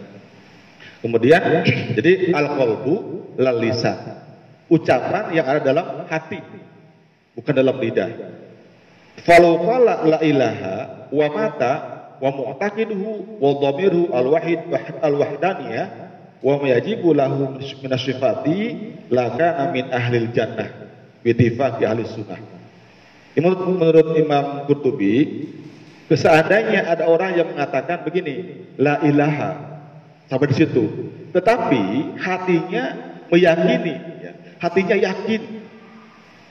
Kemudian 1.04 1.42
jadi 2.00 2.32
al-qalbu 2.32 2.94
lal 3.36 3.60
lisan. 3.60 4.24
Ucapan 4.72 5.30
yang 5.36 5.46
ada 5.46 5.60
dalam 5.62 5.86
hati, 6.10 6.42
bukan 7.36 7.52
dalam 7.52 7.76
lidah. 7.76 8.10
Falau 9.22 9.60
qala 9.62 10.04
la 10.04 10.18
ilaha 10.24 10.74
wa 11.12 11.26
mata 11.30 11.72
wa 12.16 12.32
mu'taqiduhu 12.32 13.40
wa 13.40 13.50
dhamiru 13.60 14.10
al-wahid 14.12 14.60
al-wahdaniyah 15.04 15.86
wa 16.40 16.60
yajibu 16.64 17.12
lahu 17.12 17.56
min 17.60 17.92
sifati 17.96 18.58
la 19.12 19.36
kana 19.36 19.72
min 19.72 19.88
ahli 19.92 20.26
jannah 20.32 20.68
bi 21.20 21.36
ittifaqi 21.36 21.84
ahli 21.84 22.08
sunnah. 22.08 22.40
Menurut, 23.36 23.60
menurut 23.68 24.08
Imam 24.16 24.64
Qurtubi, 24.64 25.44
seandainya 26.08 26.88
ada 26.88 27.04
orang 27.04 27.36
yang 27.36 27.52
mengatakan 27.52 28.00
begini, 28.00 28.64
la 28.80 28.96
ilaha 29.04 29.76
Sampai 30.26 30.50
di 30.50 30.56
situ. 30.58 30.84
Tetapi 31.30 31.82
hatinya 32.18 32.84
meyakini, 33.30 33.94
ya. 34.26 34.32
hatinya 34.58 34.96
yakin 34.98 35.65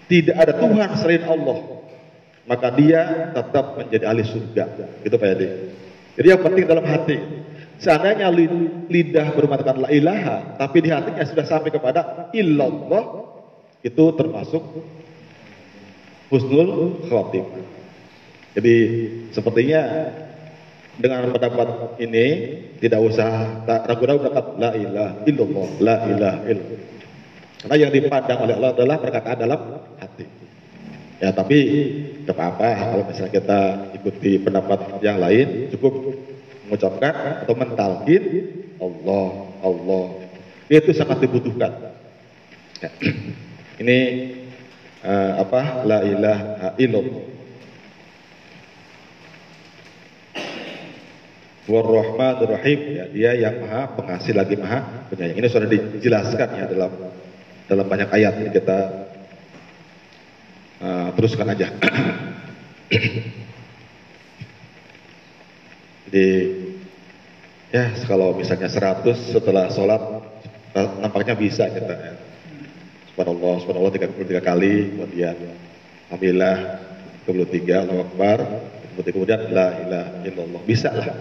tidak 0.06 0.36
ada 0.38 0.54
Tuhan 0.58 0.90
selain 1.02 1.24
Allah. 1.26 1.58
Maka 2.46 2.68
dia 2.78 3.34
tetap 3.34 3.74
menjadi 3.82 4.06
ahli 4.06 4.22
surga. 4.22 4.64
Itu 5.02 5.18
Pak 5.18 5.28
Yadi. 5.34 5.48
Jadi 6.16 6.28
yang 6.30 6.42
penting 6.46 6.66
dalam 6.70 6.86
hati. 6.86 7.18
Seandainya 7.76 8.32
lidah 8.88 9.36
bermatakan 9.36 9.84
la 9.84 9.90
ilaha, 9.92 10.56
tapi 10.56 10.80
di 10.80 10.90
hatinya 10.94 11.26
sudah 11.28 11.44
sampai 11.44 11.76
kepada 11.76 12.32
illallah, 12.32 13.36
itu 13.84 14.04
termasuk 14.16 14.64
husnul 16.32 17.04
khotimah. 17.12 17.66
Jadi 18.56 18.76
sepertinya 19.36 20.08
dengan 20.96 21.28
pendapat 21.36 22.00
ini 22.00 22.28
tidak 22.80 23.04
usah 23.04 23.68
ragu-ragu 23.68 24.32
berkata 24.32 24.56
la 24.56 24.72
ilaha 24.80 25.14
illallah, 25.28 25.68
la 25.84 25.96
ilaha 26.08 26.40
illallah. 26.48 26.95
Karena 27.64 27.76
yang 27.88 27.92
dipandang 27.94 28.40
oleh 28.44 28.54
Allah 28.60 28.72
adalah 28.76 28.98
perkataan 29.00 29.38
dalam 29.40 29.62
hati. 30.02 30.26
Ya 31.24 31.32
tapi 31.32 31.58
tidak 32.22 32.36
apa-apa 32.36 32.70
kalau 32.92 33.04
misalnya 33.08 33.32
kita 33.32 33.60
ikuti 33.96 34.32
pendapat 34.36 35.00
yang 35.00 35.16
lain 35.16 35.72
cukup 35.72 35.94
mengucapkan 36.68 37.46
atau 37.46 37.56
mentalkin 37.56 38.24
Allah, 38.82 39.28
Allah. 39.64 40.06
Itu 40.68 40.92
sangat 40.92 41.24
dibutuhkan. 41.24 41.72
Ya. 42.84 42.90
Ini 43.82 43.98
uh, 45.06 45.32
apa? 45.40 45.88
La 45.88 46.00
ilaha 46.04 46.70
illallah. 46.76 47.26
Warrahmanir 51.66 52.62
ya, 52.94 53.06
dia 53.10 53.32
yang 53.42 53.66
maha 53.66 53.90
pengasih 53.98 54.38
lagi 54.38 54.54
maha 54.54 55.10
penyayang. 55.10 55.42
Ini 55.42 55.48
sudah 55.50 55.66
dijelaskan 55.66 56.50
ya 56.62 56.66
dalam 56.70 56.94
dalam 57.66 57.86
banyak 57.90 58.10
ayat 58.14 58.34
ini 58.42 58.50
kita 58.54 58.78
uh, 60.82 61.10
teruskan 61.18 61.50
aja. 61.50 61.70
Jadi 66.06 66.28
ya 67.74 67.90
kalau 68.06 68.38
misalnya 68.38 68.70
100 68.70 69.34
setelah 69.34 69.74
sholat 69.74 70.02
nampaknya 71.02 71.34
bisa 71.34 71.66
kita 71.72 71.96
ya. 71.96 72.14
Subhanallah, 73.16 73.64
subhanallah 73.64 73.96
33 73.96 74.44
kali, 74.44 74.92
kemudian 74.92 75.36
Alhamdulillah 76.12 76.84
23, 77.24 77.88
Allah 77.88 78.04
Akbar, 78.04 78.40
kemudian 79.00 79.40
la 79.56 79.68
ilaha 79.82 80.12
illallah. 80.28 80.62
Bisa 80.68 80.92
lah 80.92 81.16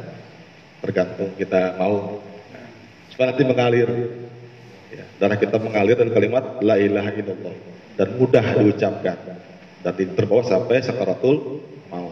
tergantung 0.84 1.32
kita 1.38 1.80
mau 1.80 2.20
supaya 3.08 3.32
nanti 3.32 3.46
mengalir 3.46 3.88
darah 5.18 5.38
kita 5.38 5.56
mengalir 5.62 5.94
dan 5.98 6.10
kalimat 6.10 6.58
la 6.60 6.76
ilaha 6.78 7.10
illallah. 7.14 7.54
Dan 7.94 8.08
mudah 8.18 8.44
diucapkan. 8.58 9.18
Dan 9.84 9.94
terbawa 10.16 10.42
sampai 10.42 10.80
sakaratul 10.80 11.60
mau 11.92 12.10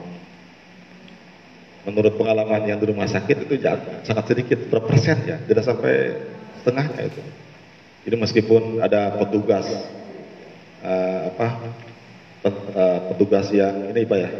menurut 1.83 2.15
pengalaman 2.15 2.63
yang 2.63 2.79
di 2.79 2.87
rumah 2.87 3.11
sakit 3.11 3.49
itu 3.49 3.59
sangat 4.07 4.25
sedikit 4.31 4.71
berpersen 4.71 5.19
ya? 5.27 5.37
Tidak 5.43 5.65
sampai 5.65 5.95
setengahnya 6.63 7.11
itu. 7.11 7.23
Jadi 8.03 8.17
meskipun 8.19 8.83
ada 8.83 9.15
petugas 9.19 9.67
uh, 10.83 11.31
apa 11.31 11.49
uh, 12.47 12.99
petugas 13.15 13.51
yang 13.55 13.95
ini 13.95 14.03
pak 14.03 14.19
ya 14.19 14.31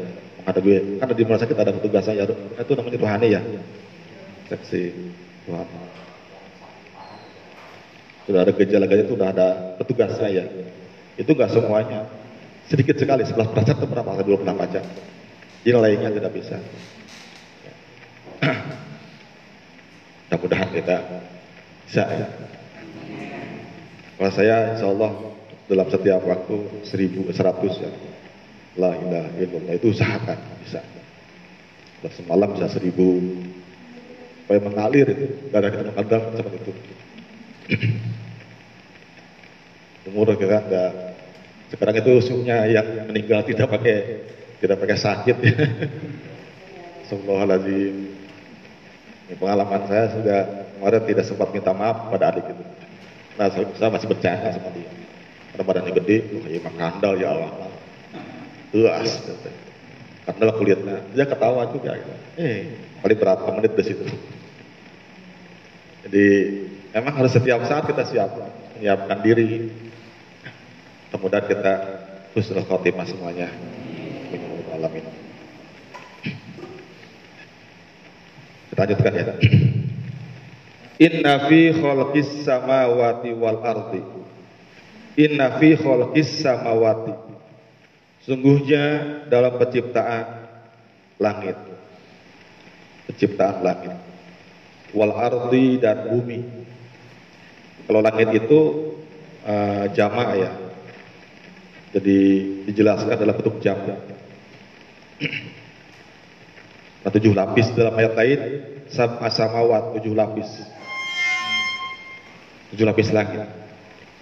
menghadapi 0.43 0.99
kan 0.99 1.07
di 1.15 1.23
rumah 1.23 1.39
sakit 1.39 1.55
ada 1.55 1.71
petugas 1.71 2.11
ya 2.11 2.27
itu 2.27 2.73
namanya 2.75 2.99
rohani 2.99 3.29
ya. 3.31 3.43
Seksi 4.51 4.83
Tuhan. 5.47 5.67
Sudah 8.23 8.47
ada 8.47 8.53
gejala-gejala 8.55 9.03
itu 9.03 9.15
sudah 9.19 9.29
ada 9.35 9.49
petugas 9.83 10.15
saya. 10.15 10.47
Itu 11.19 11.35
enggak 11.35 11.51
semuanya. 11.51 12.07
Sedikit 12.71 12.95
sekali, 12.95 13.27
11 13.27 13.51
persen 13.51 13.75
itu 13.75 13.87
berapa? 13.91 14.15
Belum 14.23 14.39
pernah 14.47 14.57
baca. 14.57 14.81
Yang 15.67 15.79
lainnya 15.83 16.09
tidak 16.15 16.33
bisa. 16.33 16.57
Mudah-mudahan 20.31 20.69
kita 20.71 20.97
bisa 21.87 22.05
ya. 22.07 22.27
Kalau 24.17 24.33
saya 24.33 24.57
insya 24.79 24.87
Allah 24.87 25.13
dalam 25.67 25.87
setiap 25.91 26.23
waktu 26.23 26.57
seribu, 26.87 27.27
seratus 27.35 27.75
ya. 27.83 27.91
La 28.79 28.97
ilaha 28.97 29.31
illallah 29.37 29.75
itu 29.77 29.93
usahakan 29.93 30.39
bisa. 30.65 30.81
semalam 32.03 32.51
bisa 32.57 32.67
seribu, 32.67 33.21
supaya 34.43 34.59
mengalir 34.59 35.07
itu 35.07 35.27
darah 35.55 35.71
kita 35.71 35.93
mengalir 35.95 36.35
seperti 36.35 36.59
itu 36.67 36.73
umur 40.11 40.35
kita 40.35 40.59
enggak 40.63 40.93
sekarang 41.73 41.97
itu 42.03 42.11
usulnya 42.19 42.67
yang 42.69 42.87
meninggal 43.09 43.41
tidak 43.47 43.71
pakai 43.71 43.97
tidak 44.61 44.77
pakai 44.83 44.97
sakit 44.99 45.37
ya. 45.47 45.55
lagi 47.47 47.83
pengalaman 49.37 49.83
saya 49.89 50.13
sudah 50.13 50.41
kemarin 50.77 51.03
tidak 51.09 51.25
sempat 51.25 51.49
minta 51.55 51.73
maaf 51.73 52.13
pada 52.13 52.29
adik 52.35 52.45
itu 52.51 52.65
nah 53.39 53.49
saya 53.49 53.89
masih 53.89 54.09
bercanda 54.11 54.53
sama 54.53 54.69
dia 54.77 54.91
karena 55.53 55.63
badannya 55.65 55.93
gede 55.97 56.17
wah 56.37 56.47
ya 56.51 56.61
kandal 56.65 57.15
ya 57.17 57.29
Allah 57.33 57.71
luas 58.73 59.11
karena 60.23 60.55
kulitnya 60.55 60.97
dia 61.13 61.25
ketawa 61.27 61.67
juga 61.75 61.99
gitu. 61.99 62.13
eh 62.39 62.79
paling 63.03 63.19
berapa 63.19 63.47
menit 63.59 63.75
di 63.75 63.83
situ. 63.83 64.07
Jadi 66.07 66.27
memang 66.93 67.13
harus 67.19 67.33
setiap 67.33 67.65
saat 67.65 67.89
kita 67.89 68.05
siap 68.07 68.31
menyiapkan 68.77 69.19
diri. 69.25 69.73
Kemudian 71.13 71.45
kita 71.45 71.75
husnul 72.33 72.65
khotimah 72.65 73.05
semuanya. 73.05 73.49
Alamin. 74.73 75.05
Kita 78.73 78.81
lanjutkan 78.89 79.13
ya. 79.13 79.25
Inna 80.97 81.35
fi 81.51 81.77
khalqis 81.77 82.49
samawati 82.49 83.37
wal 83.37 83.61
ardi. 83.61 84.01
Inna 85.21 85.61
fi 85.61 85.77
khalqis 85.77 86.41
samawati. 86.41 87.13
Sungguhnya 88.25 88.85
dalam 89.29 89.61
penciptaan 89.61 90.43
langit 91.21 91.59
penciptaan 93.07 93.63
langit 93.63 93.99
wal 94.91 95.15
ardi 95.15 95.79
dan 95.79 96.11
bumi 96.11 96.41
kalau 97.89 98.01
langit 98.01 98.29
itu 98.35 98.61
uh, 99.47 99.91
jamak 99.93 100.29
ya. 100.39 100.53
Jadi 101.93 102.19
dijelaskan 102.73 103.21
dalam 103.21 103.37
bentuk 103.37 103.61
jamak. 103.61 104.01
Nah, 107.03 107.11
tujuh 107.11 107.35
lapis 107.37 107.69
dalam 107.77 107.93
ayat 107.99 108.15
lain 108.17 108.41
sama 108.89 109.29
samawat 109.29 109.99
tujuh 110.01 110.17
lapis. 110.17 110.49
Tujuh 112.73 112.87
lapis 112.89 113.13
langit. 113.13 113.45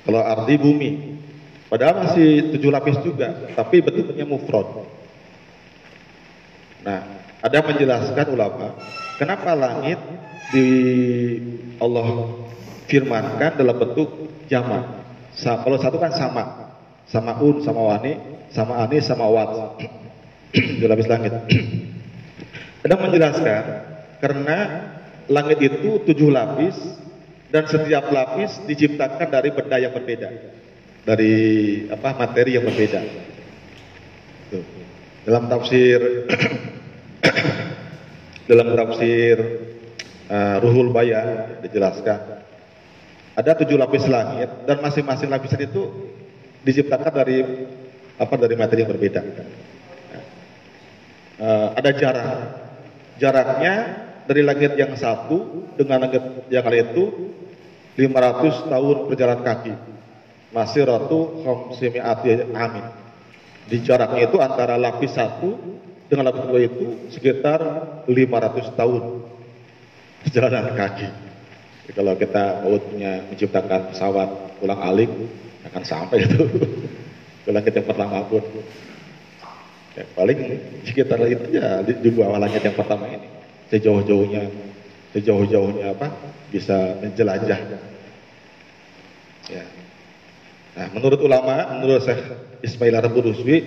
Kalau 0.02 0.20
arti 0.24 0.56
bumi 0.56 0.90
padahal 1.70 2.02
masih 2.02 2.50
tujuh 2.56 2.72
lapis 2.72 2.98
juga 3.04 3.52
tapi 3.54 3.84
bentuknya 3.84 4.26
mufrad. 4.26 4.66
Nah 6.82 7.00
ada 7.40 7.58
menjelaskan 7.62 8.26
ulama, 8.34 8.74
kenapa 9.16 9.54
langit 9.54 10.00
di 10.50 10.66
Allah 11.78 12.26
firmankan 12.90 13.54
dalam 13.54 13.78
bentuk 13.78 14.10
jamak. 14.50 14.98
Kalau 15.38 15.78
satu 15.78 16.02
kan 16.02 16.10
sama, 16.10 16.74
sama 17.06 17.38
un, 17.38 17.62
sama 17.62 17.80
wani, 17.94 18.18
sama 18.50 18.82
ani, 18.82 18.98
sama 18.98 19.30
wat. 19.30 19.78
di 20.82 20.84
lapis 20.84 21.06
langit. 21.06 21.30
Ada 22.84 22.96
menjelaskan 22.98 23.64
karena 24.18 24.58
langit 25.30 25.62
itu 25.62 26.02
tujuh 26.02 26.34
lapis 26.34 26.74
dan 27.54 27.70
setiap 27.70 28.10
lapis 28.10 28.58
diciptakan 28.66 29.30
dari 29.30 29.54
benda 29.54 29.76
yang 29.78 29.94
berbeda, 29.94 30.28
dari 31.06 31.34
apa 31.86 32.08
materi 32.18 32.58
yang 32.58 32.66
berbeda. 32.66 33.00
Dalam 35.22 35.46
tafsir 35.46 36.26
dalam 38.50 38.74
tafsir 38.74 39.36
uh, 40.26 40.56
Ruhul 40.58 40.90
Bayan 40.90 41.62
dijelaskan 41.62 42.49
ada 43.38 43.54
tujuh 43.62 43.78
lapis 43.78 44.10
langit 44.10 44.50
dan 44.66 44.82
masing-masing 44.82 45.30
lapisan 45.30 45.62
itu 45.62 45.82
diciptakan 46.66 47.12
dari 47.14 47.38
apa 48.20 48.34
dari 48.36 48.54
materi 48.58 48.84
yang 48.84 48.90
berbeda. 48.92 49.22
Uh, 51.40 51.72
ada 51.72 51.90
jarak, 51.96 52.28
jaraknya 53.16 53.74
dari 54.28 54.44
langit 54.44 54.76
yang 54.76 54.92
satu 54.92 55.72
dengan 55.80 56.04
langit 56.04 56.20
yang 56.52 56.66
lain 56.68 56.92
itu 56.92 57.04
500 57.96 58.68
tahun 58.68 58.96
perjalanan 59.08 59.42
kaki. 59.42 59.74
Masih 60.52 60.84
ratu 60.84 61.40
khamsimi'ati 61.46 62.52
amin. 62.52 62.86
Di 63.70 63.80
jaraknya 63.80 64.28
itu 64.28 64.36
antara 64.42 64.76
lapis 64.76 65.16
satu 65.16 65.56
dengan 66.10 66.28
lapis 66.28 66.44
dua 66.44 66.60
itu 66.60 66.86
sekitar 67.14 67.60
500 68.04 68.78
tahun 68.78 69.02
perjalanan 70.26 70.74
kaki. 70.74 71.29
Kalau 71.90 72.14
kita 72.14 72.62
mau 72.62 72.76
menciptakan 73.30 73.90
pesawat 73.90 74.28
ulang 74.62 74.80
alik 74.84 75.10
akan 75.70 75.82
sampai 75.84 76.24
itu. 76.24 76.44
Langit 77.50 77.74
yang 77.74 77.88
pertama 77.88 78.22
pun. 78.30 78.46
Ya, 79.98 80.06
paling 80.14 80.38
sekitar 80.86 81.18
itu 81.26 81.58
ya 81.58 81.82
di 81.82 82.08
bawah 82.14 82.38
langit 82.38 82.62
yang 82.62 82.78
pertama 82.78 83.10
ini. 83.10 83.26
Sejauh-jauhnya 83.74 84.46
sejauh-jauhnya 85.10 85.98
apa 85.98 86.14
bisa 86.54 86.94
menjelajah. 87.02 87.60
Ya. 89.50 89.64
Nah 90.78 90.86
menurut 90.94 91.18
ulama 91.18 91.82
menurut 91.82 92.06
Syekh 92.06 92.22
Ismail 92.62 93.02
Ar-Buruswi 93.02 93.58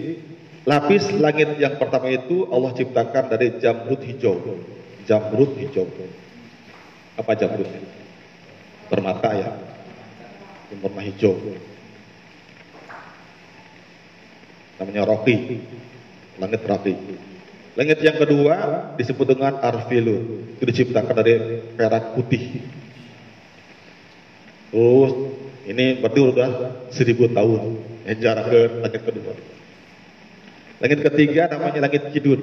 lapis 0.63 1.11
langit 1.19 1.59
yang 1.59 1.75
pertama 1.75 2.07
itu 2.07 2.47
Allah 2.47 2.71
ciptakan 2.71 3.27
dari 3.27 3.59
jamrut 3.59 3.99
hijau. 3.99 4.63
Jamrut 5.03 5.59
hijau. 5.59 5.83
Apa 7.19 7.35
jamrut 7.35 7.67
permata 8.87 9.29
ya. 9.35 9.49
Warna 10.81 11.01
hijau. 11.05 11.37
Namanya 14.81 15.05
roki 15.05 15.61
langit 16.41 16.65
roki 16.65 16.97
langit 17.77 18.01
yang 18.01 18.17
kedua 18.17 18.57
disebut 18.97 19.37
dengan 19.37 19.61
arfilu 19.61 20.49
itu 20.57 20.63
diciptakan 20.65 21.13
dari 21.13 21.61
perak 21.77 22.17
putih. 22.17 22.61
Terus 24.73 25.13
ini 25.69 26.01
berarti 26.01 26.19
sudah 26.19 26.49
seribu 26.89 27.29
tahun. 27.29 27.61
Yang 28.03 28.19
jarak 28.19 28.45
ke 28.51 28.61
langit 28.83 29.01
kedua. 29.07 29.33
Langit 30.83 30.99
ketiga 31.07 31.47
namanya 31.53 31.87
langit 31.87 32.11
kidur 32.11 32.41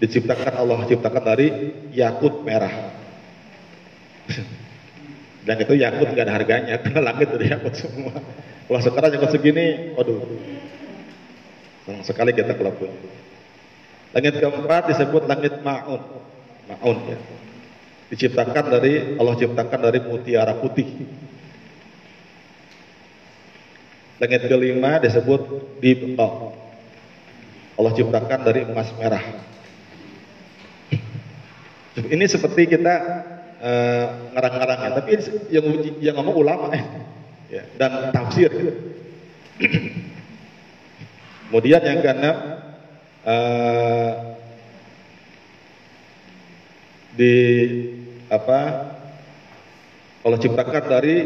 diciptakan 0.00 0.54
Allah 0.56 0.88
ciptakan 0.88 1.22
dari 1.22 1.48
yakut 1.92 2.40
merah 2.40 2.72
dan 5.48 5.56
itu 5.56 5.72
yakut 5.76 6.12
gak 6.12 6.24
ada 6.28 6.34
harganya 6.36 6.74
karena 6.84 7.00
langit 7.00 7.28
dari 7.32 7.52
yakut 7.52 7.74
semua 7.76 8.12
kalau 8.68 8.80
sekarang 8.80 9.10
yakut 9.16 9.30
segini 9.32 9.96
waduh 9.96 10.20
Senang 11.90 12.06
sekali 12.06 12.30
kita 12.30 12.54
kelakuan. 12.54 12.94
Langit 14.14 14.38
keempat 14.38 14.94
disebut 14.94 15.26
langit 15.26 15.58
ma'un. 15.58 16.02
Ma'un 16.70 16.98
ya. 17.10 17.18
Diciptakan 18.14 18.64
dari 18.70 19.18
Allah 19.18 19.34
ciptakan 19.34 19.80
dari 19.90 19.98
mutiara 19.98 20.54
putih. 20.54 20.86
Langit 24.22 24.46
kelima 24.46 25.02
disebut 25.02 25.42
dibqa. 25.82 26.30
Allah 27.74 27.92
ciptakan 27.98 28.40
dari 28.46 28.70
emas 28.70 28.94
merah. 28.94 29.24
Ini 31.98 32.24
seperti 32.30 32.70
kita 32.70 32.94
uh, 33.60 34.06
ngarang-ngarang 34.34 34.80
ya, 34.80 34.90
tapi 34.96 35.10
yang 35.52 35.66
yang 36.00 36.14
ngomong 36.18 36.36
ulama 36.40 36.72
ya, 37.54 37.62
dan 37.76 38.10
tafsir. 38.10 38.50
Kemudian 41.50 41.82
yang 41.82 41.98
keenam 42.00 42.36
uh, 43.26 44.12
di 47.18 47.34
apa 48.30 48.58
Allah 50.22 50.38
ciptakan 50.38 50.84
dari 50.86 51.16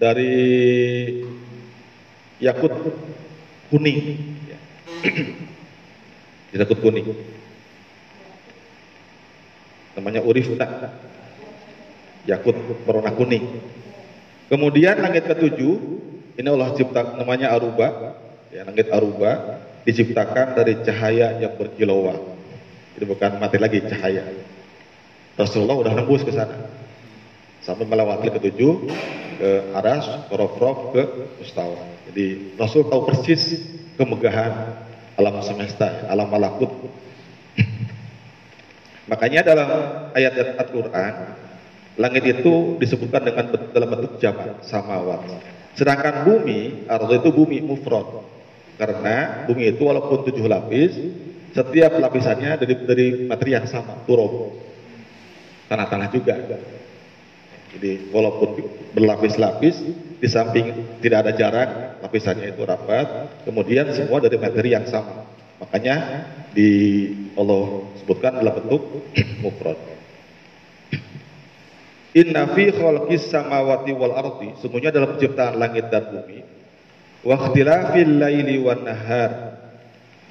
dari 0.00 0.34
yakut 2.40 2.72
kuning 3.70 4.00
ya. 4.48 4.58
yakut 6.56 6.78
kuning 6.80 7.06
namanya 9.98 10.20
urifta 10.24 10.92
yakut 12.24 12.54
berwarna 12.86 13.12
kuning 13.14 13.60
kemudian 14.48 14.98
langit 15.00 15.26
ketujuh 15.28 15.74
ini 16.38 16.48
Allah 16.48 16.72
cipta 16.76 17.18
namanya 17.18 17.52
aruba 17.52 18.18
Ya, 18.52 18.68
langit 18.68 18.92
aruba 18.92 19.64
diciptakan 19.88 20.52
dari 20.52 20.76
cahaya 20.84 21.40
yang 21.40 21.56
berkilauan. 21.56 22.20
Itu 22.92 23.08
bukan 23.08 23.40
mati 23.40 23.56
lagi 23.56 23.80
cahaya. 23.80 24.28
Rasulullah 25.40 25.80
udah 25.80 25.92
nembus 25.96 26.20
ke 26.20 26.36
sana. 26.36 26.68
Sampai 27.64 27.88
melewati 27.88 28.28
ketujuh 28.28 28.72
ke 29.40 29.50
aras, 29.72 30.04
ke 30.28 30.34
rofrof, 30.36 30.92
ke 30.92 31.02
mustawa. 31.40 31.80
Jadi 32.12 32.52
Rasul 32.60 32.92
tahu 32.92 33.08
persis 33.08 33.64
kemegahan 33.96 34.84
alam 35.16 35.40
semesta, 35.40 36.04
alam 36.12 36.28
malakut. 36.28 36.68
Makanya 39.10 39.42
dalam 39.42 39.68
ayat-ayat 40.14 40.62
Al-Quran, 40.62 41.14
langit 41.98 42.24
itu 42.38 42.78
disebutkan 42.78 43.26
dengan 43.26 43.50
dalam 43.74 43.88
bentuk 43.90 44.22
jamak, 44.22 44.62
samawat. 44.62 45.26
Sedangkan 45.74 46.22
bumi, 46.22 46.86
ardo 46.86 47.10
itu 47.10 47.30
bumi 47.34 47.58
mufrad. 47.64 48.22
Karena 48.78 49.46
bumi 49.46 49.74
itu 49.74 49.82
walaupun 49.82 50.22
tujuh 50.30 50.46
lapis, 50.46 50.94
setiap 51.52 51.98
lapisannya 51.98 52.62
dari 52.62 52.74
dari 52.86 53.06
materi 53.26 53.50
yang 53.58 53.66
sama, 53.66 54.00
turun. 54.06 54.54
Tanah-tanah 55.66 56.08
juga. 56.12 56.36
Jadi 57.72 58.12
walaupun 58.12 58.68
berlapis-lapis, 58.92 59.80
di 60.20 60.28
samping 60.28 61.00
tidak 61.00 61.26
ada 61.26 61.32
jarak, 61.34 61.68
lapisannya 62.04 62.52
itu 62.52 62.62
rapat, 62.62 63.40
kemudian 63.48 63.88
semua 63.96 64.20
dari 64.20 64.36
materi 64.36 64.76
yang 64.76 64.84
sama. 64.86 65.31
Makanya 65.62 66.26
di 66.50 66.70
Allah 67.38 67.86
sebutkan 68.02 68.42
dalam 68.42 68.50
bentuk 68.58 68.82
mufrad. 69.38 69.78
Inna 72.18 72.50
fi 72.52 72.68
khalqis 72.74 73.30
samawati 73.30 73.94
wal 73.94 74.12
ardi, 74.12 74.52
semuanya 74.60 74.92
dalam 74.92 75.16
penciptaan 75.16 75.56
langit 75.56 75.88
dan 75.88 76.12
bumi, 76.12 76.44
wa 77.24 77.34
ikhtilafil 77.40 78.12
laili 78.20 78.58
wan 78.60 78.84
nahar 78.84 79.56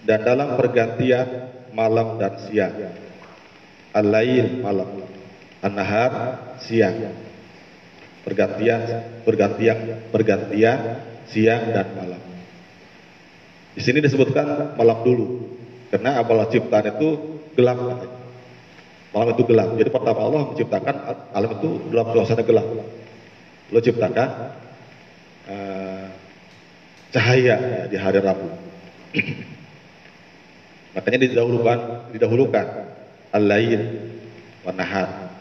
dan 0.05 0.19
dalam 0.21 0.59
pergantian 0.59 1.49
malam 1.73 2.19
dan 2.19 2.37
siang. 2.45 2.75
Al-lail 3.97 4.61
malam, 4.61 5.09
an-nahar 5.63 6.13
siang. 6.61 7.17
Pergantian 8.21 8.81
pergantian 9.25 10.05
pergantian 10.13 11.01
siang 11.25 11.73
dan 11.73 11.87
malam. 11.97 12.30
Di 13.71 13.81
sini 13.81 14.03
disebutkan 14.03 14.75
malam 14.75 14.99
dulu 15.03 15.47
karena 15.91 16.19
awal 16.19 16.47
ciptaan 16.51 16.91
itu 16.91 17.39
gelap 17.55 17.79
Malam 19.11 19.35
itu 19.35 19.43
gelap. 19.43 19.75
Jadi 19.75 19.89
pertama 19.91 20.23
Allah 20.23 20.41
menciptakan 20.47 20.95
alam 21.35 21.51
itu 21.51 21.69
dalam 21.91 22.05
suasana 22.15 22.43
gelap. 22.47 22.67
Lo 23.67 23.79
ciptakan 23.83 24.29
uh, 25.51 26.07
cahaya 27.11 27.55
ya, 27.59 27.83
di 27.91 27.97
hari 27.99 28.19
Rabu. 28.23 28.47
Makanya 30.95 31.27
didahulukan, 31.27 31.79
didahulukan 32.15 32.67
al-lail 33.35 33.83
wa 34.63 34.71
nahar. 34.71 35.35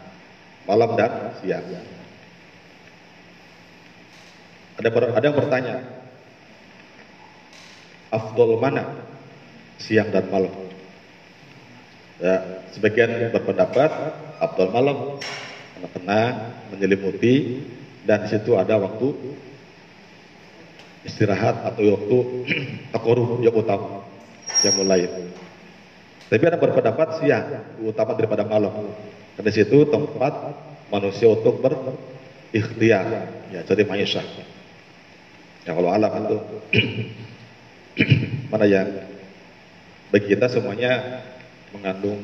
Malam 0.67 0.91
dan 0.99 1.39
siang. 1.39 1.67
Ada 4.83 4.89
ada 5.15 5.25
yang 5.27 5.39
bertanya, 5.39 5.77
afdol 8.11 8.59
mana 8.59 8.85
siang 9.81 10.11
dan 10.11 10.29
malam? 10.29 10.53
Ya, 12.21 12.63
sebagian 12.77 13.33
berpendapat 13.33 13.91
afdol 14.43 14.69
malam 14.71 14.99
karena 15.81 16.53
menyelimuti 16.69 17.65
dan 18.05 18.29
di 18.29 18.37
situ 18.37 18.53
ada 18.61 18.77
waktu 18.77 19.17
istirahat 21.05 21.65
atau 21.65 21.83
waktu 21.97 22.19
takoruh 22.93 23.41
yang 23.41 23.57
utama 23.57 24.05
yang 24.61 24.75
mulai. 24.77 25.09
Tapi 26.31 26.45
ada 26.47 26.61
berpendapat 26.61 27.19
siang 27.19 27.47
utama 27.83 28.15
daripada 28.15 28.47
malam. 28.47 28.93
Karena 29.35 29.51
situ 29.51 29.89
tempat 29.89 30.53
manusia 30.93 31.27
untuk 31.27 31.59
berikhtiar, 31.65 33.07
ya 33.51 33.61
jadi 33.65 33.83
maisha. 33.89 34.23
Ya 35.65 35.73
kalau 35.73 35.91
alam 35.91 36.13
itu 36.25 36.37
mana 38.51 38.67
yang 38.67 38.91
bagi 40.11 40.27
kita 40.35 40.51
semuanya 40.51 41.23
mengandung 41.71 42.19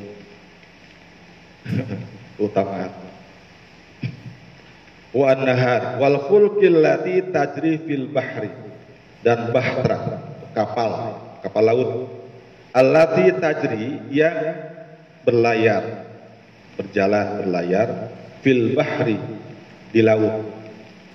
utama. 2.45 2.91
Wa 5.15 5.33
an-nahar 5.33 5.97
wal 6.03 6.27
fulkil 6.27 6.83
lati 6.83 7.23
tajri 7.31 7.79
fil 7.79 8.11
bahri 8.11 8.51
dan 9.23 9.55
bahtera 9.55 10.19
kapal 10.51 10.91
kapal 11.39 11.63
laut. 11.63 11.91
Alati 12.75 13.31
tajri 13.39 14.03
yang 14.11 14.53
berlayar 15.23 16.05
berjalan 16.75 17.41
berlayar 17.41 18.11
fil 18.43 18.75
bahri 18.75 19.17
di 19.95 20.03
laut. 20.03 20.43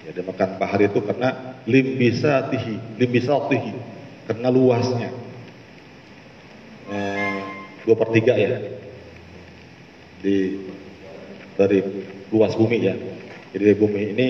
Ya 0.03 0.11
dimakan 0.16 0.59
bahari 0.59 0.90
itu 0.90 0.98
karena 0.98 1.55
limbisa 1.62 2.51
tihi 2.51 2.75
limbisa 2.98 3.38
tihi 3.46 3.70
karena 4.28 4.48
luasnya 4.48 5.11
eh, 6.90 7.40
dua 7.82 7.96
per 7.98 8.08
tiga 8.14 8.35
ya 8.38 8.58
di 10.22 10.62
dari 11.58 11.78
luas 12.30 12.54
bumi 12.56 12.78
ya 12.80 12.96
Jadi 13.52 13.76
bumi 13.76 14.16
ini 14.16 14.28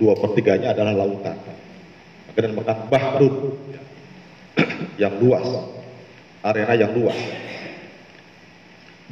dua 0.00 0.16
pertiganya 0.16 0.72
adalah 0.72 0.96
lautan. 0.96 1.36
Maka 2.32 2.38
dinamakan 2.40 2.78
bahrun 2.88 3.34
yang 4.96 5.20
luas, 5.20 5.44
arena 6.40 6.72
yang 6.72 6.96
luas. 6.96 7.18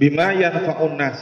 Bima 0.00 0.32
yanfa'un 0.32 0.96
nas 0.96 1.20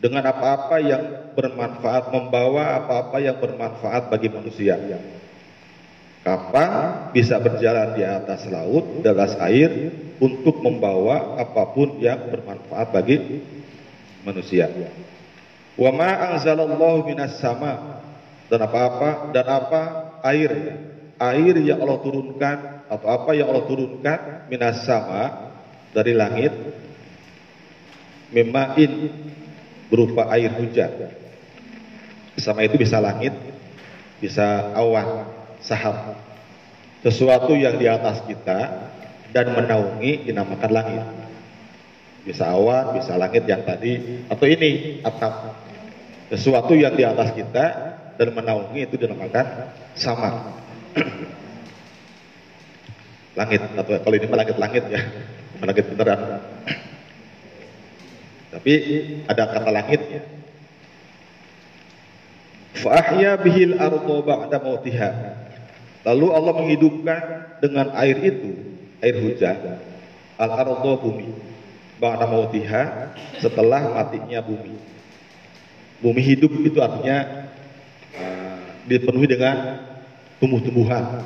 dengan 0.00 0.24
apa-apa 0.24 0.80
yang 0.80 1.36
bermanfaat, 1.36 2.10
membawa 2.10 2.80
apa-apa 2.80 3.20
yang 3.20 3.36
bermanfaat 3.36 4.08
bagi 4.08 4.32
manusia. 4.32 4.80
Kapal 6.22 7.10
bisa 7.10 7.42
berjalan 7.42 7.98
di 7.98 8.06
atas 8.06 8.46
laut, 8.46 9.02
di 9.02 9.06
atas 9.10 9.34
air 9.42 9.90
untuk 10.22 10.62
membawa 10.62 11.34
apa 11.34 11.74
pun 11.74 11.98
yang 11.98 12.30
bermanfaat 12.30 12.94
bagi 12.94 13.42
manusia. 14.22 14.70
Wa 15.74 15.90
ma 15.90 16.30
anzalallahu 16.30 17.10
minas 17.10 17.42
sama 17.42 17.98
dan 18.46 18.62
apa-apa 18.62 19.34
dan 19.34 19.46
apa 19.50 19.82
air 20.22 20.78
air 21.18 21.54
yang 21.58 21.82
Allah 21.82 21.98
turunkan 21.98 22.86
atau 22.86 23.08
apa 23.10 23.34
yang 23.34 23.50
Allah 23.50 23.66
turunkan 23.66 24.46
minas 24.46 24.86
sama 24.86 25.50
dari 25.90 26.14
langit 26.14 26.54
memain 28.30 28.92
berupa 29.90 30.30
air 30.30 30.54
hujan. 30.54 31.18
Sama 32.38 32.64
itu 32.64 32.80
bisa 32.80 32.96
langit, 33.02 33.34
bisa 34.22 34.72
awan, 34.72 35.41
sahab. 35.62 36.18
Sesuatu 37.02 37.54
yang 37.58 37.78
di 37.78 37.86
atas 37.90 38.22
kita 38.26 38.90
dan 39.34 39.46
menaungi 39.56 40.28
dinamakan 40.28 40.70
langit. 40.70 41.06
Bisa 42.22 42.54
awan, 42.54 42.94
bisa 42.94 43.18
langit 43.18 43.42
yang 43.50 43.66
tadi, 43.66 44.22
atau 44.30 44.46
ini 44.46 45.02
atap. 45.02 45.58
Sesuatu 46.30 46.78
yang 46.78 46.94
di 46.94 47.02
atas 47.02 47.34
kita 47.34 47.64
dan 48.14 48.28
menaungi 48.30 48.86
itu 48.86 48.94
dinamakan 48.94 49.74
sama. 49.98 50.54
langit 53.38 53.64
atau 53.64 53.96
kalau 53.98 54.16
ini 54.16 54.26
langit-langit 54.28 54.84
ya, 54.92 55.00
langit 55.64 55.84
beneran. 55.88 56.20
Tapi 58.52 58.72
ada 59.24 59.42
kata 59.48 59.70
langitnya. 59.72 60.22
Fa'ahya 62.76 63.40
bihil 63.40 63.80
ardo 63.80 64.20
ba'da 64.20 64.60
mautiha. 64.60 65.10
Lalu 66.02 66.26
Allah 66.34 66.52
menghidupkan 66.58 67.22
dengan 67.62 67.94
air 67.94 68.18
itu, 68.18 68.58
air 68.98 69.16
hujan, 69.22 69.78
al 70.38 70.50
ardo 70.50 70.98
bumi. 70.98 71.30
Ba'da 72.02 72.26
mautiha 72.26 73.14
setelah 73.38 73.94
matinya 73.94 74.42
bumi. 74.42 74.74
Bumi 76.02 76.18
hidup 76.18 76.50
itu 76.66 76.82
artinya 76.82 77.46
uh, 78.18 78.58
dipenuhi 78.90 79.30
dengan 79.30 79.78
tumbuh-tumbuhan 80.42 81.22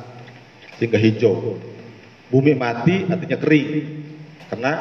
sehingga 0.77 1.01
hijau. 1.01 1.57
Bumi 2.29 2.53
mati 2.53 3.09
artinya 3.09 3.41
kering 3.41 3.69
karena 4.53 4.73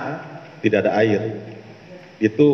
tidak 0.61 0.85
ada 0.85 0.93
air 1.01 1.23
itu 2.21 2.49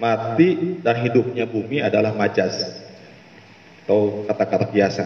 mati 0.00 0.80
dan 0.80 0.96
hidupnya 1.04 1.44
bumi 1.44 1.84
adalah 1.84 2.16
majas 2.16 2.56
atau 3.84 4.24
kata-kata 4.28 4.66
biasa. 4.72 5.04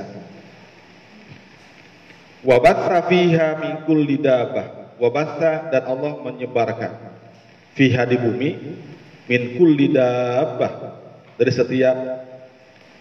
Wabatha 2.44 3.08
fiha 3.08 3.56
min 3.58 3.72
kulli 3.88 4.20
dabah. 4.20 4.96
Wabatha 5.00 5.72
dan 5.72 5.82
Allah 5.88 6.12
menyebarkan 6.22 6.92
fiha 7.74 8.04
di 8.06 8.16
bumi 8.20 8.50
min 9.26 9.56
kulli 9.56 9.90
dabah 9.90 10.72
dari 11.40 11.50
setiap 11.50 11.96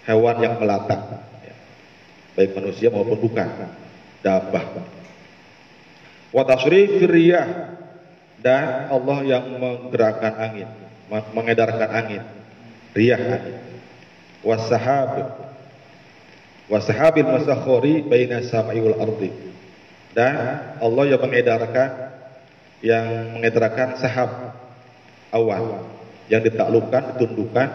hewan 0.08 0.36
yang 0.40 0.56
melata. 0.58 1.28
Baik 2.34 2.58
manusia 2.58 2.90
maupun 2.90 3.20
bukan. 3.20 3.46
Dabah. 4.24 4.66
Wa 6.34 6.42
tasrifir 6.48 7.12
riyah 7.12 7.78
dan 8.42 8.90
Allah 8.90 9.18
yang 9.28 9.46
menggerakkan 9.60 10.34
angin, 10.40 10.68
mengedarkan 11.36 11.90
angin, 11.92 12.24
riyah 12.96 13.22
angin. 13.22 13.60
Wasahab 14.44 15.40
wasahabil 16.72 17.28
masakhori 17.28 18.04
baina 18.06 18.44
samai 18.46 18.80
wal 18.80 19.00
ardi. 19.00 19.32
Dan 20.14 20.78
Allah 20.78 21.04
yang 21.10 21.22
mengedarkan 21.22 21.90
yang 22.84 23.40
mengedarkan 23.40 23.98
sahab 23.98 24.54
awan 25.34 25.88
yang 26.30 26.44
ditaklukkan, 26.44 27.18
ditundukkan 27.18 27.68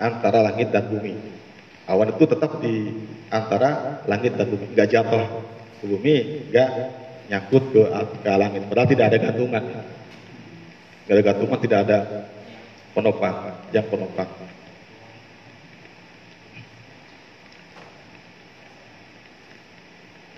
antara 0.00 0.38
langit 0.40 0.72
dan 0.72 0.88
bumi. 0.88 1.18
Awan 1.90 2.14
itu 2.14 2.24
tetap 2.24 2.62
di 2.62 2.94
antara 3.28 4.00
langit 4.06 4.38
dan 4.38 4.46
bumi, 4.46 4.66
enggak 4.72 4.88
jatuh 4.94 5.24
ke 5.82 5.84
bumi, 5.90 6.16
enggak 6.48 6.70
nyangkut 7.28 7.64
ke, 7.74 7.82
ke 8.22 8.30
langit. 8.38 8.62
Berarti 8.70 8.92
tidak 8.94 9.06
ada 9.10 9.18
gantungan. 9.18 9.64
Gara-gara 11.10 11.26
gantungan 11.34 11.58
tidak 11.58 11.78
ada 11.88 11.98
penopang, 12.94 13.36
yang 13.74 13.86
penopang. 13.90 14.30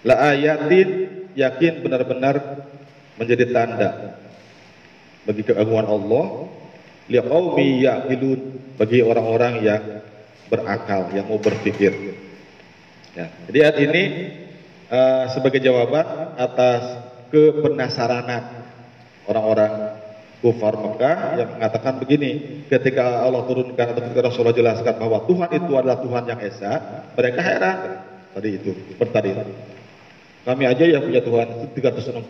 La 0.03 0.35
ayatin 0.35 0.89
yakin 1.39 1.87
benar-benar 1.87 2.67
menjadi 3.17 3.45
tanda 3.55 4.19
bagi 5.23 5.43
keagungan 5.47 5.87
Allah. 5.87 6.27
Liqaumi 7.11 7.83
yaqilun 7.83 8.41
bagi 8.79 9.03
orang-orang 9.03 9.63
yang 9.63 9.83
berakal 10.47 11.11
yang 11.11 11.27
mau 11.27 11.39
berpikir. 11.43 12.15
Ya, 13.13 13.29
jadi 13.51 13.59
ayat 13.69 13.79
ini 13.91 14.03
uh, 14.89 15.25
sebagai 15.35 15.61
jawaban 15.61 16.39
atas 16.39 17.05
kepenasaranan 17.29 18.65
orang-orang 19.29 19.99
kufar 20.43 20.75
Mekah 20.75 21.39
yang 21.39 21.49
mengatakan 21.59 22.03
begini 22.03 22.31
ketika 22.67 23.23
Allah 23.23 23.47
turunkan 23.47 23.87
atau 23.95 24.03
ketika 24.03 24.23
Rasulullah 24.27 24.57
jelaskan 24.57 24.95
bahwa 24.99 25.23
Tuhan 25.29 25.51
itu 25.55 25.73
adalah 25.79 25.99
Tuhan 26.03 26.25
yang 26.27 26.41
esa 26.43 26.73
mereka 27.15 27.41
heran. 27.45 27.79
Tadi 28.33 28.49
itu 28.49 28.71
seperti 28.97 29.13
tadi 29.13 29.31
kami 30.43 30.67
aja 30.67 30.85
yang 30.85 31.07
punya 31.07 31.23
Tuhan 31.23 31.71
360 31.79 32.27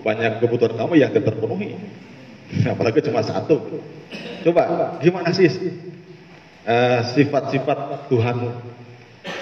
banyak 0.00 0.32
kebutuhan 0.40 0.74
kamu 0.80 0.92
yang 0.96 1.12
terpenuhi. 1.12 1.76
Apalagi 2.72 3.04
cuma 3.04 3.20
satu. 3.20 3.60
Coba 4.42 4.96
gimana 5.04 5.28
sih? 5.36 5.48
Uh, 6.60 7.00
sifat-sifat 7.16 8.08
Tuhanmu 8.08 8.50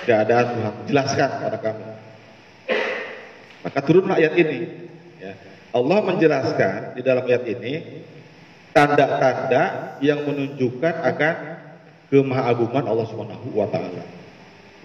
keadaan 0.07 0.47
Tuhan. 0.59 0.75
Jelaskan 0.91 1.31
pada 1.47 1.59
kami. 1.63 1.85
Maka 3.63 3.79
turunlah 3.87 4.19
ayat 4.19 4.35
ini. 4.39 4.89
Allah 5.69 5.99
menjelaskan 6.01 6.97
di 6.97 7.03
dalam 7.05 7.29
ayat 7.29 7.45
ini 7.45 8.03
tanda-tanda 8.73 9.95
yang 10.01 10.25
menunjukkan 10.25 10.95
akan 11.05 11.35
kemahaguman 12.09 12.85
Allah 12.89 13.07
Subhanahu 13.07 13.53
wa. 13.53 13.69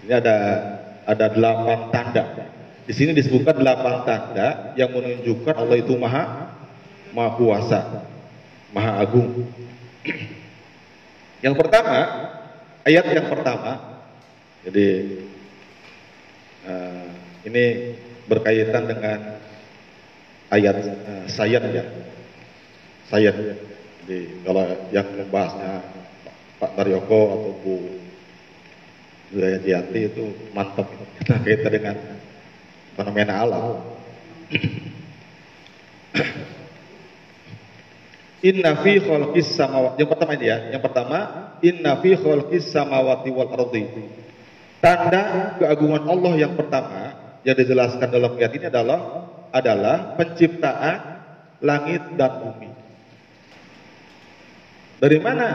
Ini 0.04 0.12
ada 0.12 0.36
ada 1.08 1.26
delapan 1.32 1.88
tanda. 1.88 2.53
Di 2.84 2.92
sini 2.92 3.16
disebutkan 3.16 3.56
delapan 3.56 4.04
tanda 4.04 4.76
yang 4.76 4.92
menunjukkan 4.92 5.56
Allah 5.56 5.76
itu 5.80 5.96
maha 5.96 6.52
maha 7.16 7.30
kuasa, 7.38 7.80
maha 8.76 9.00
agung. 9.00 9.48
Yang 11.44 11.54
pertama, 11.60 11.98
ayat 12.88 13.04
yang 13.12 13.28
pertama, 13.28 14.00
jadi 14.64 14.88
uh, 16.64 17.08
ini 17.44 17.64
berkaitan 18.24 18.88
dengan 18.88 19.36
ayat 20.48 20.76
uh, 20.80 21.24
sayat 21.28 21.68
ya. 21.68 21.84
Sayat. 23.12 23.36
Jadi 24.04 24.40
kalau 24.40 24.64
yang 24.88 25.04
membahasnya 25.20 25.84
Pak 26.56 26.80
Daryoko 26.80 27.20
atau 27.28 27.52
Bu 27.60 27.74
Jati 29.36 30.00
itu 30.00 30.24
mantap 30.56 30.88
kita 31.20 31.36
kaitan 31.44 31.72
dengan 31.76 31.96
fenomena 32.94 33.42
alam. 33.42 33.82
Inna 38.44 38.76
fi 38.84 39.00
khalqis 39.00 39.56
samawati. 39.56 40.04
Yang 40.04 40.10
pertama 40.12 40.30
ini 40.36 40.46
ya. 40.46 40.58
Yang 40.76 40.82
pertama, 40.84 41.18
inna 41.64 41.92
fi 42.04 42.10
khalqis 42.12 42.68
samawati 42.68 43.28
wal 43.32 43.50
ardi. 43.56 43.88
Tanda 44.84 45.56
keagungan 45.56 46.04
Allah 46.04 46.32
yang 46.36 46.52
pertama 46.52 47.16
yang 47.40 47.56
dijelaskan 47.56 48.04
dalam 48.04 48.36
ayat 48.36 48.52
ini 48.52 48.68
adalah 48.68 49.00
adalah 49.48 50.12
penciptaan 50.20 50.98
langit 51.64 52.04
dan 52.20 52.32
bumi. 52.44 52.70
Dari 55.00 55.18
mana 55.24 55.48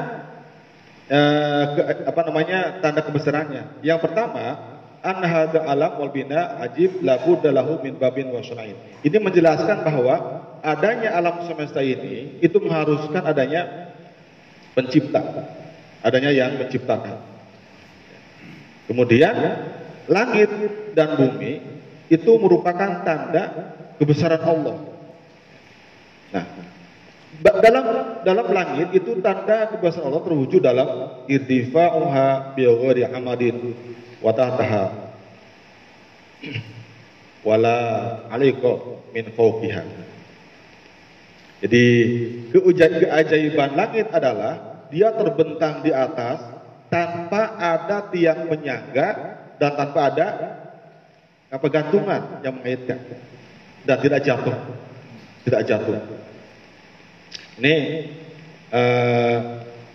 eh, 1.06 1.64
ke, 1.78 1.82
apa 2.10 2.22
namanya 2.26 2.82
tanda 2.82 3.06
kebesarannya? 3.06 3.86
Yang 3.86 4.00
pertama, 4.10 4.46
an 5.00 5.24
hadza 5.24 5.64
alam 5.64 5.96
wal 6.00 6.12
bina 6.12 6.60
ajib 6.68 7.00
labu 7.00 7.40
dalahu 7.40 7.80
min 7.80 7.96
babin 7.96 8.28
wa 8.32 8.44
Ini 9.00 9.18
menjelaskan 9.20 9.88
bahwa 9.88 10.16
adanya 10.60 11.16
alam 11.16 11.48
semesta 11.48 11.80
ini 11.80 12.40
itu 12.44 12.60
mengharuskan 12.60 13.24
adanya 13.24 13.96
pencipta, 14.76 15.24
adanya 16.04 16.32
yang 16.36 16.60
menciptakan. 16.60 17.20
Kemudian 18.92 19.36
langit 20.10 20.50
dan 20.98 21.16
bumi 21.16 21.62
itu 22.10 22.32
merupakan 22.42 23.06
tanda 23.06 23.76
kebesaran 24.02 24.42
Allah. 24.42 24.78
Nah, 26.34 26.46
dalam 27.40 27.86
dalam 28.28 28.48
langit 28.52 28.88
itu 29.00 29.22
tanda 29.24 29.70
kebesaran 29.72 30.12
Allah 30.12 30.24
terwujud 30.28 30.60
dalam 30.60 30.90
irtifa'uha 31.30 32.58
bi 32.58 32.68
ghairi 32.68 33.08
amadin 33.08 33.56
wa 34.20 34.32
tahtaha 34.36 34.84
wala 37.44 37.80
alaika 38.32 39.00
min 39.16 39.26
fawqiha. 39.32 39.84
Jadi 41.60 41.86
keajaiban 42.56 43.76
langit 43.76 44.08
adalah 44.16 44.88
dia 44.88 45.12
terbentang 45.12 45.84
di 45.84 45.92
atas 45.92 46.40
tanpa 46.88 47.60
ada 47.60 48.08
tiang 48.10 48.48
penyangga 48.48 49.08
dan 49.60 49.72
tanpa 49.76 50.00
ada 50.08 50.28
apa 51.52 51.68
gantungan 51.68 52.40
yang 52.46 52.56
mengaitkan 52.62 53.00
dan 53.84 53.98
tidak 54.00 54.24
jatuh. 54.24 54.56
Tidak 55.44 55.62
jatuh. 55.68 56.00
Ini 57.60 57.76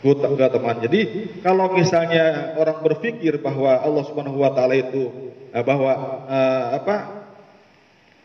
uh, 0.04 0.50
teman. 0.52 0.76
Jadi 0.84 1.00
kalau 1.40 1.72
misalnya 1.72 2.52
orang 2.60 2.84
berpikir 2.84 3.40
bahwa 3.40 3.80
Allah 3.80 4.04
Subhanahu 4.04 4.36
wa 4.36 4.52
taala 4.52 4.76
itu 4.76 5.32
uh, 5.50 5.64
bahwa 5.64 5.92
uh, 6.28 6.66
apa 6.76 6.96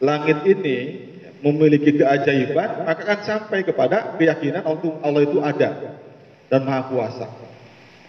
langit 0.04 0.44
ini 0.44 0.78
memiliki 1.40 1.96
keajaiban, 1.96 2.84
maka 2.84 3.08
akan 3.08 3.20
sampai 3.24 3.64
kepada 3.64 4.20
keyakinan 4.20 4.68
Allah 4.68 5.22
itu 5.24 5.40
ada 5.40 5.96
dan 6.52 6.62
maha 6.68 6.92
kuasa. 6.92 7.28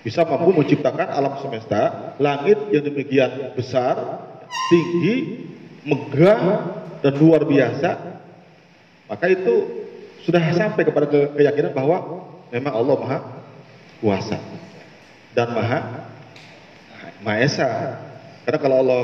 Bisa 0.00 0.24
mampu 0.24 0.50
menciptakan 0.56 1.12
alam 1.12 1.38
semesta, 1.44 2.16
langit 2.18 2.56
yang 2.72 2.82
demikian 2.82 3.52
besar, 3.52 3.94
tinggi, 4.72 5.46
megah, 5.84 6.40
dan 7.04 7.12
luar 7.20 7.44
biasa. 7.44 7.90
Maka 9.06 9.26
itu 9.28 9.54
sudah 10.24 10.40
sampai 10.56 10.88
kepada 10.88 11.06
keyakinan 11.36 11.76
bahwa 11.76 12.26
memang 12.48 12.72
Allah 12.72 12.96
maha 12.96 13.18
kuasa 14.00 14.40
dan 15.36 15.52
maha 15.54 16.10
maha 17.22 17.38
esa. 17.44 17.68
Karena 18.44 18.58
kalau 18.58 18.76
Allah 18.82 19.02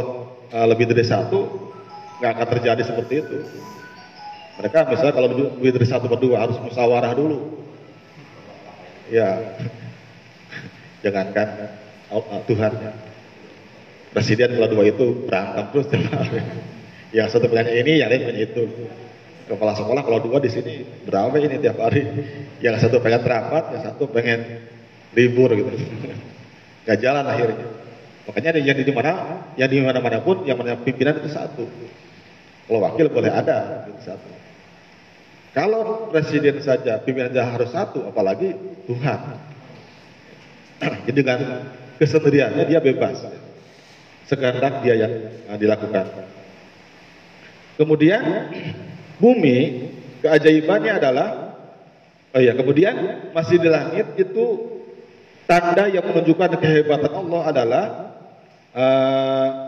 uh, 0.53 0.67
lebih 0.67 0.89
dari 0.91 1.05
satu, 1.05 1.71
nggak 2.19 2.31
akan 2.33 2.47
terjadi 2.59 2.83
seperti 2.83 3.15
itu. 3.23 3.39
Mereka 4.57 4.89
misalnya 4.89 5.15
kalau 5.15 5.29
lebih 5.31 5.71
dari 5.77 5.87
satu 5.87 6.09
berdua 6.09 6.49
harus 6.49 6.57
musyawarah 6.65 7.13
dulu. 7.13 7.61
Ya, 9.13 9.55
jangankan 11.05 11.71
uh, 12.11 12.43
Tuhan. 12.49 12.73
Presiden 14.17 14.57
kalau 14.57 14.69
dua 14.73 14.85
itu 14.89 15.29
berantem 15.29 15.65
terus 15.77 15.87
Yang 17.17 17.37
satu 17.37 17.53
pengen 17.53 17.85
ini, 17.85 18.01
yang 18.01 18.09
lain 18.09 18.23
pengen 18.29 18.41
itu. 18.49 18.65
Kepala 19.47 19.79
sekolah 19.79 20.03
kalau 20.03 20.19
dua 20.25 20.43
di 20.43 20.51
sini 20.51 20.83
berapa 21.07 21.37
ini 21.39 21.63
tiap 21.63 21.79
hari? 21.79 22.03
Yang 22.59 22.89
satu 22.89 22.99
pengen 22.99 23.23
terapat, 23.23 23.79
yang 23.79 23.83
satu 23.93 24.11
pengen 24.11 24.43
libur 25.17 25.49
gitu. 25.57 25.73
Gak 26.85 27.01
jalan 27.01 27.25
akhirnya. 27.25 27.67
Makanya 28.29 28.61
yang 28.61 28.77
di 28.77 28.93
mana, 28.93 29.13
yang 29.57 29.71
di 29.71 29.81
mana-mana 29.81 30.21
pun 30.21 30.45
yang 30.45 30.61
mana 30.61 30.77
pimpinan 30.77 31.17
itu 31.19 31.33
satu. 31.33 31.65
Kalau 32.67 32.83
wakil 32.83 33.09
boleh 33.09 33.33
ada 33.33 33.89
gitu, 33.89 34.13
satu. 34.13 34.29
Kalau 35.57 36.13
presiden 36.13 36.61
saja 36.61 37.01
pimpinan 37.01 37.33
saja 37.33 37.49
harus 37.49 37.71
satu, 37.73 38.05
apalagi 38.05 38.53
Tuhan. 38.85 39.21
Jadi 41.09 41.17
dengan 41.17 41.71
kesendiriannya 41.97 42.67
dia 42.69 42.83
bebas. 42.83 43.25
Sekehendak 44.27 44.83
dia 44.83 44.95
yang 45.07 45.13
dilakukan. 45.57 46.11
Kemudian 47.79 48.23
bumi 49.23 49.89
keajaibannya 50.27 50.93
adalah 50.99 51.29
oh 52.35 52.43
ya 52.43 52.53
kemudian 52.59 53.31
masih 53.31 53.63
di 53.63 53.71
langit 53.71 54.19
itu 54.19 54.76
tanda 55.47 55.87
yang 55.89 56.05
menunjukkan 56.05 56.59
kehebatan 56.59 57.13
Allah 57.15 57.43
adalah 57.47 57.85
uh, 58.83 59.67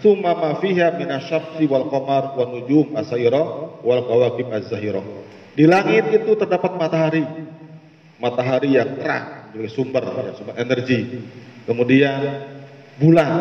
Summa 0.00 0.32
ma 0.32 0.56
fiha 0.56 0.96
minasyamsi 0.96 1.68
wal 1.68 1.92
qamar 1.92 2.32
wan 2.32 2.56
nujum 2.56 2.96
asaira 2.96 3.76
wal 3.84 4.02
kawakib 4.08 4.48
az-zahira. 4.48 5.04
Di 5.52 5.68
langit 5.68 6.08
itu 6.08 6.32
terdapat 6.40 6.80
matahari. 6.80 7.24
Matahari 8.20 8.76
yang 8.76 9.00
terang, 9.00 9.52
sumber, 9.72 10.04
sumber 10.36 10.56
energi. 10.56 11.24
Kemudian 11.64 12.20
bulan, 13.00 13.32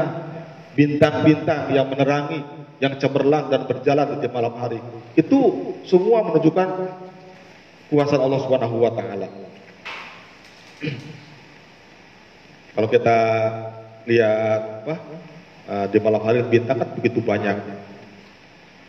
bintang-bintang 0.76 1.76
yang 1.76 1.88
menerangi, 1.92 2.40
yang 2.80 2.96
cemerlang 2.96 3.52
dan 3.52 3.68
berjalan 3.68 4.24
di 4.24 4.28
malam 4.32 4.56
hari. 4.56 4.80
Itu 5.20 5.76
semua 5.84 6.24
menunjukkan 6.28 6.68
kuasa 7.92 8.16
Allah 8.20 8.40
Subhanahu 8.44 8.76
wa 8.84 8.92
taala. 8.96 9.28
Kalau 12.76 12.88
kita 12.88 13.18
lihat 14.08 14.62
apa 14.86 14.96
uh, 15.68 15.86
di 15.92 15.98
malam 16.00 16.22
hari 16.24 16.40
bintang 16.48 16.80
kan 16.80 16.90
begitu 16.96 17.20
banyak 17.20 17.60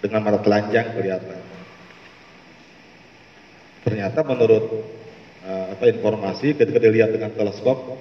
dengan 0.01 0.21
mata 0.23 0.39
telanjang 0.41 0.97
kelihatan. 0.97 1.39
Ternyata 3.85 4.23
menurut 4.23 4.65
uh, 5.45 5.67
apa 5.75 5.85
informasi 5.91 6.55
ketika 6.55 6.79
dilihat 6.79 7.11
dengan 7.11 7.35
teleskop 7.35 7.99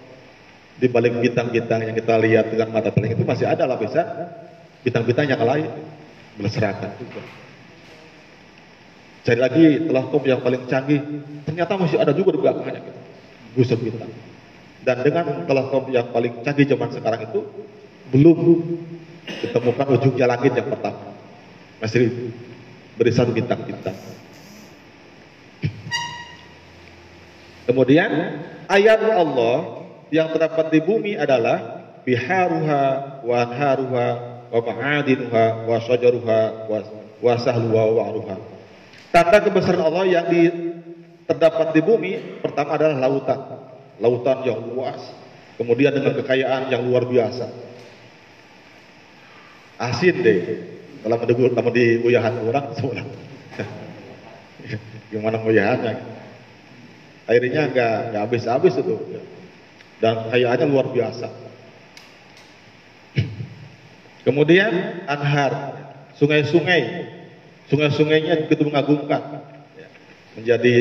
di 0.80 0.88
balik 0.88 1.20
bintang-bintang 1.20 1.84
yang 1.84 1.96
kita 1.98 2.16
lihat 2.22 2.54
dengan 2.54 2.72
mata 2.72 2.94
telanjang 2.94 3.20
itu 3.20 3.26
masih 3.26 3.46
ada 3.50 3.66
lapisan 3.66 4.06
bintang-bintang 4.86 5.28
yang 5.28 5.42
lain 5.44 5.68
berserakan. 6.38 6.94
Cari 9.26 9.40
lagi 9.42 9.66
teleskop 9.90 10.24
yang 10.24 10.40
paling 10.40 10.64
canggih, 10.70 11.02
ternyata 11.44 11.76
masih 11.76 12.00
ada 12.00 12.16
juga 12.16 12.38
di 12.38 12.40
belakangnya 12.40 12.99
Busur 13.58 13.78
bintang. 13.82 14.12
Dan 14.86 15.04
dengan 15.04 15.46
teleskop 15.46 15.92
yang 15.92 16.10
paling 16.14 16.42
canggih 16.46 16.66
zaman 16.70 16.90
sekarang 16.94 17.22
itu 17.28 17.40
belum 18.10 18.40
ditemukan 19.28 19.88
ujungnya 20.00 20.26
langit 20.26 20.56
yang 20.56 20.70
pertama. 20.70 21.14
Masih 21.80 22.34
berisan 22.98 23.32
bintang-bintang. 23.32 23.96
Kemudian 27.70 28.42
ayat 28.66 29.00
Allah 29.06 29.86
yang 30.10 30.34
terdapat 30.34 30.74
di 30.74 30.80
bumi 30.82 31.14
adalah 31.14 31.86
biharuha 32.02 32.84
wa 33.22 33.36
anharuha 33.46 34.08
wa 34.50 34.60
ma'adinuha 34.66 35.70
wa 35.70 35.78
syajaruha 35.78 36.40
wa 37.22 37.34
sahluha 37.38 37.84
wa 37.94 38.04
kebesaran 39.46 39.86
Allah 39.86 40.06
yang 40.10 40.26
di, 40.30 40.69
terdapat 41.30 41.78
di 41.78 41.82
bumi 41.86 42.42
pertama 42.42 42.74
adalah 42.74 42.98
lautan. 43.06 43.40
Lautan 44.02 44.48
yang 44.48 44.58
luas, 44.74 44.98
kemudian 45.60 45.94
dengan 45.94 46.18
kekayaan 46.18 46.74
yang 46.74 46.88
luar 46.90 47.06
biasa. 47.06 47.46
Asin 49.78 50.26
deh. 50.26 50.40
Kalau 51.00 51.16
mendegur 51.16 51.54
kamu 51.56 51.72
di 51.72 51.86
uyahan 52.04 52.36
orang 52.44 52.66
semua 52.76 53.08
gimana 55.10 55.40
uyahannya 55.42 55.96
airnya 57.30 57.72
nggak 57.72 57.96
nggak 58.12 58.22
habis 58.26 58.44
habis 58.50 58.74
itu. 58.76 58.98
Dan 60.00 60.32
kayaannya 60.32 60.66
luar 60.66 60.90
biasa. 60.90 61.28
Kemudian 64.26 65.04
anhar. 65.06 65.76
Sungai-sungai. 66.16 67.08
Sungai-sungainya 67.72 68.48
begitu 68.48 68.68
mengagumkan 68.68 69.40
menjadi 70.40 70.76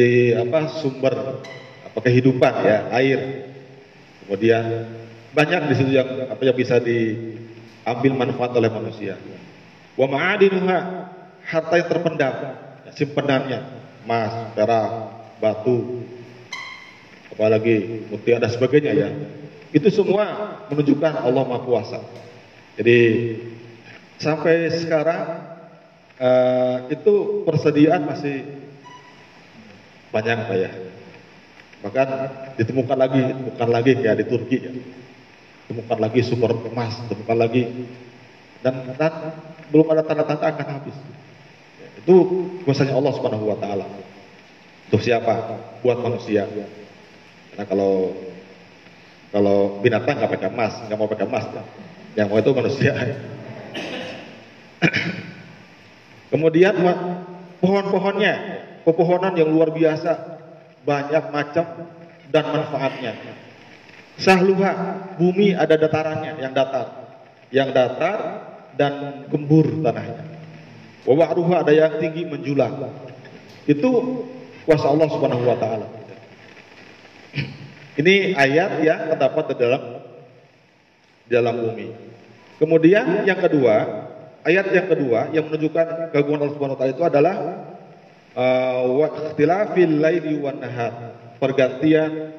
apa 0.46 0.78
sumber 0.78 1.42
apa 1.82 1.98
kehidupan 1.98 2.54
ya 2.62 2.78
air 2.94 3.50
kemudian 4.24 4.86
banyak 5.34 5.60
di 5.70 5.74
situ 5.76 5.90
yang 5.92 6.30
apa 6.30 6.42
yang 6.42 6.56
bisa 6.56 6.80
di 6.80 7.14
ambil 7.84 8.12
manfaat 8.16 8.52
oleh 8.56 8.68
manusia. 8.68 9.16
Wa 9.96 10.06
ma'adinuha 10.08 10.78
harta 11.48 11.74
yang 11.80 11.88
terpendam, 11.88 12.34
simpenannya 12.92 13.60
emas, 14.04 14.52
perak, 14.56 14.90
batu, 15.40 16.04
apalagi 17.32 18.08
mutiara 18.08 18.46
dan 18.46 18.50
sebagainya 18.52 18.92
ya. 18.94 19.08
Itu 19.68 19.92
semua 19.92 20.56
menunjukkan 20.72 21.28
Allah 21.28 21.44
Maha 21.44 21.60
Kuasa. 21.64 22.00
Jadi 22.80 22.98
sampai 24.16 24.72
sekarang 24.72 25.24
uh, 26.16 26.76
itu 26.88 27.44
persediaan 27.44 28.08
masih 28.08 28.57
banyak 30.10 30.38
Pak 30.48 30.56
ya. 30.56 30.70
Bahkan 31.78 32.08
ditemukan 32.58 32.96
lagi, 32.98 33.20
ditemukan 33.22 33.68
lagi 33.70 33.92
kayak 34.02 34.16
di 34.18 34.24
Turki 34.26 34.58
ya 34.58 34.72
temukan 35.68 35.98
lagi 36.00 36.24
sumber 36.24 36.56
emas, 36.64 36.96
temukan 37.12 37.36
lagi 37.36 37.68
dan, 38.64 38.88
dan 38.96 39.12
belum 39.68 39.86
ada 39.92 40.00
tanda-tanda 40.02 40.48
akan 40.48 40.66
habis. 40.80 40.96
Itu 42.00 42.14
kuasanya 42.64 42.96
Allah 42.96 43.12
Subhanahu 43.12 43.52
wa 43.52 43.58
taala. 43.60 43.84
Untuk 44.88 45.04
siapa? 45.04 45.60
Buat 45.84 46.00
manusia. 46.00 46.48
Karena 47.52 47.64
kalau 47.68 48.16
Kalau 49.28 49.84
binatang 49.84 50.16
nggak 50.16 50.40
pakai 50.40 50.48
emas, 50.48 50.72
nggak 50.88 50.96
mau 50.96 51.04
pakai 51.04 51.28
emas. 51.28 51.44
Yang 52.16 52.26
mau 52.32 52.40
itu 52.40 52.50
manusia. 52.56 52.96
Kemudian 56.32 56.72
pohon-pohonnya, 57.60 58.34
pepohonan 58.88 59.36
yang 59.36 59.52
luar 59.52 59.68
biasa, 59.68 60.40
banyak 60.88 61.24
macam 61.28 61.66
dan 62.32 62.44
manfaatnya. 62.48 63.12
Sahluha, 64.16 64.72
bumi 65.20 65.52
ada 65.52 65.76
datarannya 65.76 66.40
yang 66.40 66.56
datar. 66.56 66.88
Yang 67.52 67.68
datar 67.76 68.18
dan 68.80 69.24
gembur 69.28 69.84
tanahnya. 69.84 70.24
Wawaruha 71.04 71.68
ada 71.68 71.72
yang 71.72 72.00
tinggi 72.00 72.24
menjulang. 72.24 72.88
Itu 73.68 74.24
kuasa 74.64 74.88
Allah 74.88 75.08
Subhanahu 75.12 75.44
wa 75.44 75.56
taala. 75.60 75.86
Ini 77.98 78.32
ayat 78.38 78.80
yang 78.80 79.00
terdapat 79.12 79.44
di 79.52 79.54
dalam 79.58 79.82
dalam 81.28 81.54
bumi. 81.60 81.88
Kemudian 82.58 83.28
yang 83.28 83.38
kedua, 83.38 83.74
ayat 84.42 84.66
yang 84.72 84.86
kedua 84.88 85.20
yang 85.30 85.44
menunjukkan 85.46 86.10
keagungan 86.10 86.40
Allah 86.42 86.54
Subhanahu 86.56 86.76
wa 86.76 86.80
taala 86.80 86.94
itu 86.96 87.04
adalah 87.06 87.36
uh, 88.38 88.86
wa 88.86 89.06
ikhtilafil 89.10 89.98
laili 89.98 90.38
wan 90.38 90.62
nahar. 90.62 91.18
Pergantian 91.42 92.34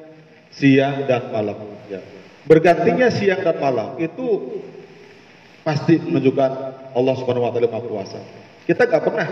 siang 0.52 1.04
dan 1.04 1.28
malam. 1.28 1.56
Ya. 1.92 2.00
Bergantinya 2.48 3.12
siang 3.12 3.44
dan 3.44 3.56
malam 3.60 4.00
itu 4.00 4.60
pasti 5.60 6.00
menunjukkan 6.00 6.50
Allah 6.96 7.14
Subhanahu 7.20 7.44
Wa 7.44 7.52
Taala 7.52 7.68
Maha 7.68 7.84
Kuasa. 7.84 8.20
Kita 8.64 8.86
nggak 8.86 9.02
pernah, 9.02 9.28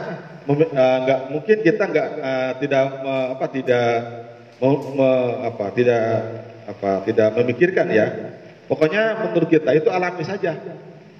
eh, 0.50 0.98
nggak 1.04 1.20
uh, 1.20 1.28
mungkin 1.30 1.56
kita 1.62 1.84
nggak 1.84 2.08
uh, 2.20 2.52
tidak 2.58 2.84
uh, 3.06 3.26
apa 3.38 3.46
tidak 3.54 3.88
me, 4.58 4.68
me, 4.98 5.10
apa 5.46 5.64
tidak 5.76 6.06
apa 6.68 6.90
tidak 7.06 7.28
memikirkan 7.38 7.86
ya. 7.92 8.06
Pokoknya 8.68 9.28
menurut 9.28 9.48
kita 9.48 9.72
itu 9.72 9.88
alami 9.88 10.24
saja. 10.26 10.56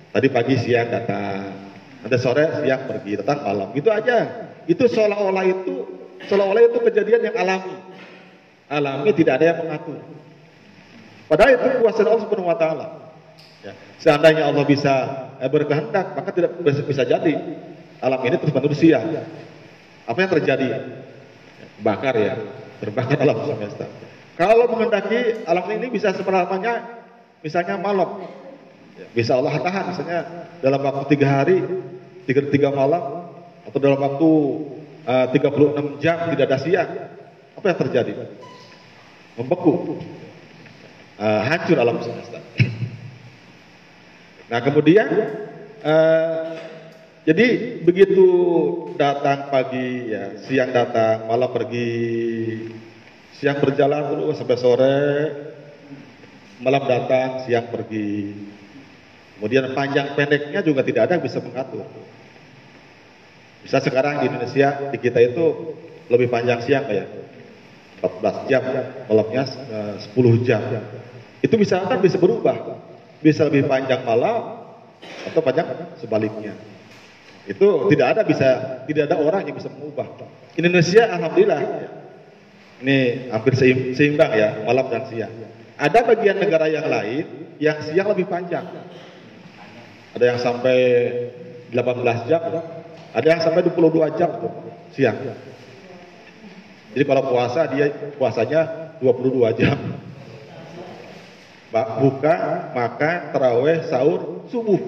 Tadi 0.09 0.27
pagi 0.33 0.57
siang 0.57 0.89
datang, 0.89 1.53
nanti 2.01 2.17
sore 2.17 2.65
siang 2.65 2.89
pergi, 2.89 3.21
datang 3.21 3.45
malam. 3.45 3.69
Gitu 3.77 3.93
aja. 3.93 4.48
Itu 4.69 4.85
seolah-olah 4.85 5.45
itu 5.49 5.75
seolah-olah 6.29 6.63
itu 6.69 6.79
kejadian 6.85 7.33
yang 7.33 7.37
alami. 7.41 7.77
Alami 8.69 9.11
tidak 9.17 9.41
ada 9.41 9.45
yang 9.49 9.59
mengatur. 9.65 9.99
Padahal 11.29 11.51
itu 11.57 11.69
kuasa 11.81 12.01
Allah 12.05 12.23
Subhanahu 12.25 12.53
wa 12.53 12.59
taala. 12.61 12.87
Ya. 13.65 13.73
Seandainya 13.97 14.45
Allah 14.45 14.65
bisa 14.69 14.95
eh, 15.41 15.49
berkehendak, 15.49 16.15
maka 16.15 16.31
tidak 16.37 16.53
bisa, 16.65 17.03
jadi 17.03 17.33
alam 18.05 18.21
ini 18.25 18.37
terus 18.37 18.53
manusia. 18.53 19.01
Apa 20.09 20.19
yang 20.25 20.31
terjadi? 20.41 20.69
Bakar 21.81 22.15
ya, 22.17 22.35
terbakar 22.81 23.19
alam 23.25 23.45
semesta. 23.49 23.89
Kalau 24.39 24.71
menghendaki 24.71 25.45
alam 25.49 25.67
ini 25.75 25.91
bisa 25.91 26.15
selamanya, 26.15 27.03
misalnya 27.43 27.75
malam, 27.81 28.23
ya, 28.95 29.07
bisa 29.17 29.35
Allah 29.35 29.59
tahan, 29.59 29.85
misalnya 29.91 30.21
dalam 30.63 30.81
waktu 30.81 31.05
tiga 31.19 31.27
hari, 31.27 31.59
tiga, 32.31 32.47
tiga 32.47 32.69
malam, 32.71 33.18
atau 33.69 33.79
dalam 33.79 34.01
waktu 34.01 34.31
uh, 35.05 35.27
36 35.29 36.01
jam 36.01 36.33
tidak 36.33 36.45
ada 36.49 36.59
siang, 36.59 36.91
apa 37.53 37.65
yang 37.69 37.79
terjadi? 37.85 38.13
membeku, 39.39 40.03
uh, 41.23 41.41
hancur 41.47 41.79
alam 41.79 42.03
semesta. 42.03 42.43
Nah 44.51 44.61
kemudian, 44.65 45.09
uh, 45.87 46.59
jadi 47.23 47.79
begitu 47.87 48.27
datang 48.99 49.53
pagi, 49.53 50.11
ya 50.11 50.43
siang 50.43 50.75
datang, 50.75 51.31
malam 51.31 51.55
pergi, 51.55 51.93
siang 53.39 53.63
berjalan 53.63 54.11
dulu 54.11 54.35
sampai 54.35 54.57
sore, 54.59 54.99
malam 56.59 56.83
datang, 56.89 57.47
siang 57.47 57.71
pergi. 57.71 58.35
Kemudian 59.39 59.71
panjang 59.71 60.19
pendeknya 60.19 60.67
juga 60.67 60.83
tidak 60.83 61.07
ada 61.07 61.13
yang 61.15 61.25
bisa 61.29 61.39
mengatur. 61.39 61.87
Bisa 63.69 63.85
sekarang 63.85 64.25
di 64.25 64.33
Indonesia 64.33 64.89
di 64.89 64.97
kita 64.97 65.21
itu 65.21 65.77
lebih 66.09 66.33
panjang 66.33 66.65
siang 66.65 66.89
ya 66.89 67.05
14 68.01 68.49
jam, 68.49 68.65
malamnya 69.13 69.45
10 69.45 70.09
eh, 70.09 70.37
jam. 70.41 70.63
Itu 71.45 71.61
bisa 71.61 71.85
kan 71.85 72.01
bisa 72.01 72.17
berubah. 72.17 72.81
Bisa 73.21 73.45
lebih 73.45 73.69
panjang 73.69 74.09
malam 74.09 74.65
atau 75.29 75.41
panjang 75.45 75.69
sebaliknya. 76.01 76.57
Itu 77.45 77.93
tidak 77.93 78.17
ada 78.17 78.23
bisa 78.25 78.49
tidak 78.89 79.13
ada 79.13 79.21
orang 79.21 79.45
yang 79.45 79.61
bisa 79.61 79.69
mengubah. 79.69 80.17
Indonesia 80.57 81.05
alhamdulillah 81.05 81.61
ini 82.81 83.29
hampir 83.29 83.53
seimbang 83.93 84.33
ya 84.33 84.65
malam 84.65 84.89
dan 84.89 85.05
siang. 85.13 85.35
Ada 85.77 86.09
bagian 86.09 86.41
negara 86.41 86.73
yang 86.73 86.89
lain 86.89 87.53
yang 87.61 87.85
siang 87.85 88.09
lebih 88.17 88.33
panjang. 88.33 88.65
Ada 90.17 90.25
yang 90.25 90.39
sampai 90.41 90.79
18 91.73 92.29
jam, 92.31 92.43
ada 93.13 93.27
yang 93.27 93.41
sampai 93.41 93.65
22 93.65 94.19
jam 94.19 94.31
tuh, 94.41 94.53
siang. 94.93 95.17
Jadi 96.97 97.05
kalau 97.05 97.23
puasa 97.29 97.69
dia 97.69 97.93
puasanya 98.17 98.93
22 99.01 99.61
jam. 99.61 99.77
Buka, 101.69 102.37
makan, 102.73 103.19
terawih, 103.31 103.85
sahur, 103.85 104.49
subuh. 104.49 104.81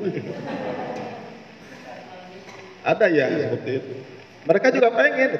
Ada 2.80 3.06
ya 3.12 3.28
seperti 3.28 3.70
itu. 3.76 3.92
Mereka 4.48 4.66
juga 4.72 4.88
pengen. 4.96 5.30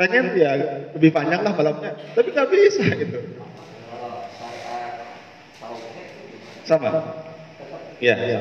Pengen 0.00 0.24
ya 0.32 0.50
lebih 0.96 1.12
panjang 1.12 1.44
lah 1.44 1.52
malamnya. 1.52 1.92
Tapi 2.16 2.32
nggak 2.32 2.48
bisa 2.48 2.84
gitu. 2.96 3.18
Sama. 6.64 6.88
Iya, 8.00 8.40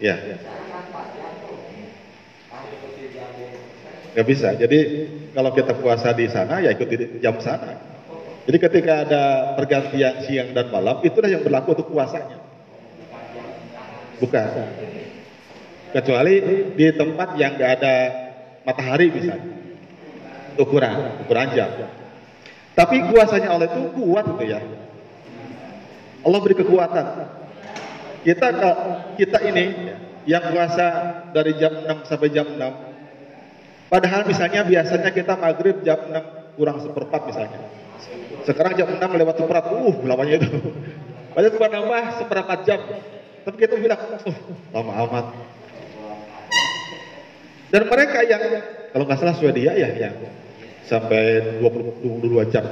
iya. 0.00 0.14
Ya. 0.14 0.16
ya. 0.16 0.36
Gak 4.18 4.26
bisa. 4.26 4.50
Jadi 4.56 4.78
kalau 5.30 5.54
kita 5.54 5.78
puasa 5.78 6.10
di 6.16 6.26
sana 6.26 6.58
ya 6.58 6.74
ikuti 6.74 7.22
jam 7.22 7.38
sana. 7.38 7.78
Jadi 8.48 8.58
ketika 8.58 8.92
ada 9.04 9.22
pergantian 9.60 10.24
siang 10.24 10.56
dan 10.56 10.72
malam 10.72 11.04
itulah 11.04 11.28
yang 11.28 11.44
berlaku 11.44 11.76
untuk 11.76 11.92
puasanya. 11.92 12.40
Bukan. 14.18 14.48
Kecuali 15.94 16.34
di 16.74 16.86
tempat 16.96 17.38
yang 17.38 17.54
gak 17.60 17.70
ada 17.80 17.94
matahari 18.64 19.12
misalnya. 19.12 19.54
Ukuran, 20.58 21.22
ukuran 21.22 21.48
jam. 21.54 21.70
Tapi 22.74 22.96
kuasanya 23.14 23.54
Allah 23.54 23.70
itu 23.70 23.82
kuat 23.94 24.24
gitu 24.26 24.44
ya. 24.50 24.58
Allah 26.26 26.38
beri 26.42 26.56
kekuatan. 26.58 27.06
Kita 28.26 28.48
kita 29.14 29.38
ini 29.46 29.66
yang 30.28 30.52
puasa 30.52 30.86
dari 31.32 31.56
jam 31.56 31.72
6 31.72 32.08
sampai 32.08 32.28
jam 32.28 32.46
6 32.46 32.88
Padahal 33.88 34.28
misalnya 34.28 34.68
biasanya 34.68 35.10
kita 35.16 35.32
maghrib 35.40 35.80
jam 35.80 35.96
6 36.12 36.60
kurang 36.60 36.76
seperempat 36.84 37.24
misalnya. 37.24 37.60
Sekarang 38.44 38.76
jam 38.76 38.88
6 38.92 39.00
lewat 39.00 39.40
seperempat, 39.40 39.72
uh 39.72 39.96
lamanya 40.04 40.44
itu. 40.44 40.48
Padahal 41.32 41.52
cuma 41.56 41.68
nambah 41.72 42.04
seperempat 42.20 42.58
jam. 42.68 42.80
Tapi 43.48 43.56
kita 43.56 43.80
bilang, 43.80 43.96
uh 43.96 44.38
lama 44.76 44.92
amat. 45.08 45.26
Dan 47.72 47.82
mereka 47.88 48.24
yang, 48.28 48.42
kalau 48.92 49.04
nggak 49.08 49.18
salah 49.20 49.36
Swedia 49.36 49.72
ya, 49.72 49.88
yang 49.96 50.12
sampai 50.84 51.56
20, 51.64 52.04
22 52.04 52.52
jam. 52.52 52.64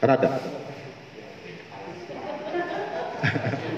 Karena 0.00 0.14
ada. 0.16 0.28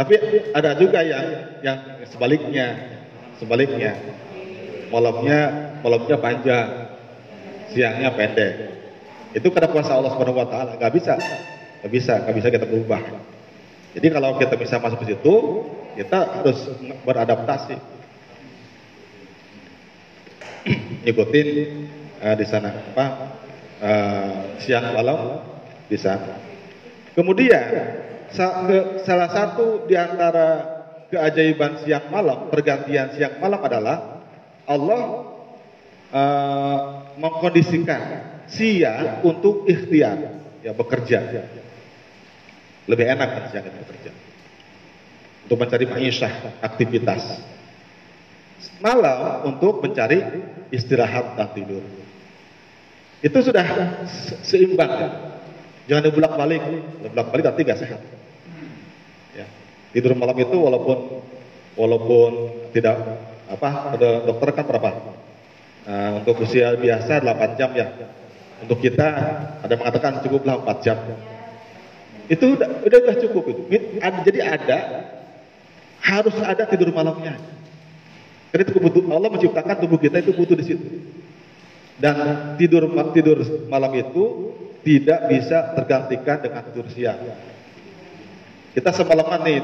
Tapi 0.00 0.16
ada 0.56 0.72
juga 0.80 1.04
yang 1.04 1.60
yang 1.60 1.76
sebaliknya, 2.08 2.88
sebaliknya. 3.36 4.00
Malamnya 4.88 5.40
malamnya 5.84 6.16
panjang, 6.16 6.68
siangnya 7.68 8.08
pendek. 8.16 8.80
Itu 9.36 9.52
karena 9.52 9.68
kuasa 9.68 9.92
Allah 9.92 10.16
Subhanahu 10.16 10.40
wa 10.40 10.48
taala. 10.48 10.80
Gak 10.80 10.96
bisa. 10.96 11.20
Gak 11.84 11.92
bisa, 11.92 12.16
gak 12.16 12.32
bisa 12.32 12.48
kita 12.48 12.64
berubah. 12.64 12.96
Jadi 13.92 14.08
kalau 14.08 14.40
kita 14.40 14.56
bisa 14.56 14.80
masuk 14.80 15.04
ke 15.04 15.12
situ, 15.12 15.34
kita 16.00 16.18
harus 16.40 16.58
beradaptasi. 17.04 17.76
Ikutin 21.12 21.48
uh, 22.24 22.36
di 22.40 22.46
sana 22.48 22.72
apa? 22.72 23.06
Uh, 23.84 24.32
siang 24.64 24.96
malam 24.96 25.44
di 25.92 26.00
sana. 26.00 26.40
Kemudian 27.12 28.08
salah 28.34 29.30
satu 29.30 29.84
di 29.86 29.94
antara 29.98 30.80
keajaiban 31.10 31.82
siang 31.82 32.08
malam, 32.08 32.48
pergantian 32.48 33.10
siang 33.14 33.42
malam 33.42 33.60
adalah 33.60 34.22
Allah 34.64 35.02
uh, 36.14 36.78
mengkondisikan 37.18 38.02
siang 38.46 39.22
untuk 39.26 39.66
ikhtiar, 39.66 40.18
ya 40.62 40.70
bekerja. 40.70 41.18
Lebih 42.86 43.06
enak 43.06 43.28
kan 43.28 43.44
siang 43.50 43.64
itu 43.66 43.78
bekerja. 43.82 44.10
Untuk 45.46 45.56
mencari 45.58 45.84
ma'isyah, 45.90 46.62
aktivitas. 46.62 47.42
Malam 48.78 49.50
untuk 49.50 49.82
mencari 49.82 50.22
istirahat 50.70 51.34
dan 51.34 51.48
tidur. 51.52 51.82
Itu 53.20 53.38
sudah 53.44 53.66
seimbang 54.40 54.92
ya. 54.96 55.29
Jangan 55.90 56.06
dibulak 56.06 56.38
balik, 56.38 56.62
dibulak 57.02 57.26
balik 57.34 57.44
nanti 57.50 57.66
gak 57.66 57.80
sehat. 57.82 57.98
Ya. 59.34 59.46
Tidur 59.90 60.14
malam 60.14 60.38
itu 60.38 60.54
walaupun 60.54 61.18
walaupun 61.74 62.30
tidak 62.70 62.94
apa 63.50 63.98
dokter 63.98 64.54
kan 64.54 64.64
berapa? 64.70 64.90
Nah, 65.90 66.22
untuk 66.22 66.46
usia 66.46 66.78
biasa 66.78 67.18
8 67.18 67.58
jam 67.58 67.74
ya. 67.74 67.90
Untuk 68.62 68.78
kita 68.78 69.08
ada 69.66 69.74
mengatakan 69.74 70.22
cukuplah 70.22 70.62
4 70.62 70.86
jam. 70.86 70.98
Itu 72.30 72.54
udah 72.54 72.86
udah, 72.86 72.98
udah 73.10 73.16
cukup 73.26 73.44
itu. 73.50 73.62
Jadi 73.98 74.38
ada 74.46 74.78
harus 76.06 76.38
ada 76.38 76.70
tidur 76.70 76.94
malamnya. 76.94 77.34
Karena 78.54 78.62
itu 78.62 78.78
kebutuhan 78.78 79.10
Allah 79.10 79.30
menciptakan 79.34 79.74
tubuh 79.82 79.98
kita 79.98 80.22
itu 80.22 80.30
butuh 80.38 80.54
di 80.54 80.64
situ. 80.70 80.86
Dan 81.98 82.14
tidur 82.62 82.86
tidur 83.10 83.42
malam 83.66 83.90
itu 83.98 84.54
tidak 84.80 85.20
bisa 85.28 85.76
tergantikan 85.76 86.38
dengan 86.40 86.62
tidur 86.68 86.86
siang. 86.88 87.20
Kita 88.70 88.90
semalaman 88.94 89.40
nih 89.44 89.60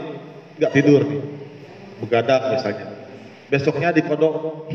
nggak 0.60 0.72
tidur 0.72 1.00
nih, 1.06 1.22
begadang 2.02 2.42
misalnya. 2.56 2.86
Besoknya 3.46 3.94
di 3.94 4.02
kodok, 4.02 4.66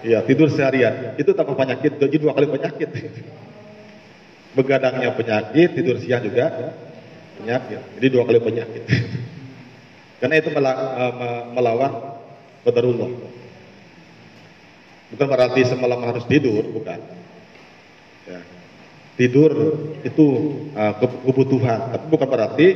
iya 0.00 0.24
tidur 0.24 0.48
seharian. 0.48 1.14
Itu 1.20 1.36
tanpa 1.36 1.52
penyakit, 1.52 2.00
jadi 2.00 2.16
dua 2.16 2.32
kali 2.32 2.48
penyakit. 2.48 2.88
Begadangnya 4.56 5.12
penyakit, 5.12 5.68
tidur 5.76 6.00
siang 6.00 6.24
juga 6.24 6.72
penyakit. 7.36 7.80
Jadi 8.00 8.06
dua 8.08 8.24
kali 8.24 8.40
penyakit. 8.40 8.82
Karena 10.16 10.34
itu 10.40 10.48
eh, 10.48 11.42
melawan 11.52 11.92
qadarullah. 12.64 13.10
Bukan 15.12 15.26
berarti 15.28 15.60
semalam 15.68 16.00
harus 16.02 16.24
tidur, 16.26 16.66
bukan. 16.72 16.98
Ya 18.26 18.40
tidur 19.16 19.52
itu 20.04 20.26
uh, 20.76 20.94
kebutuhan, 21.00 21.96
tapi 21.96 22.04
bukan 22.12 22.28
berarti 22.28 22.66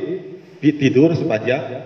tidur 0.59 1.13
sepanjang 1.13 1.85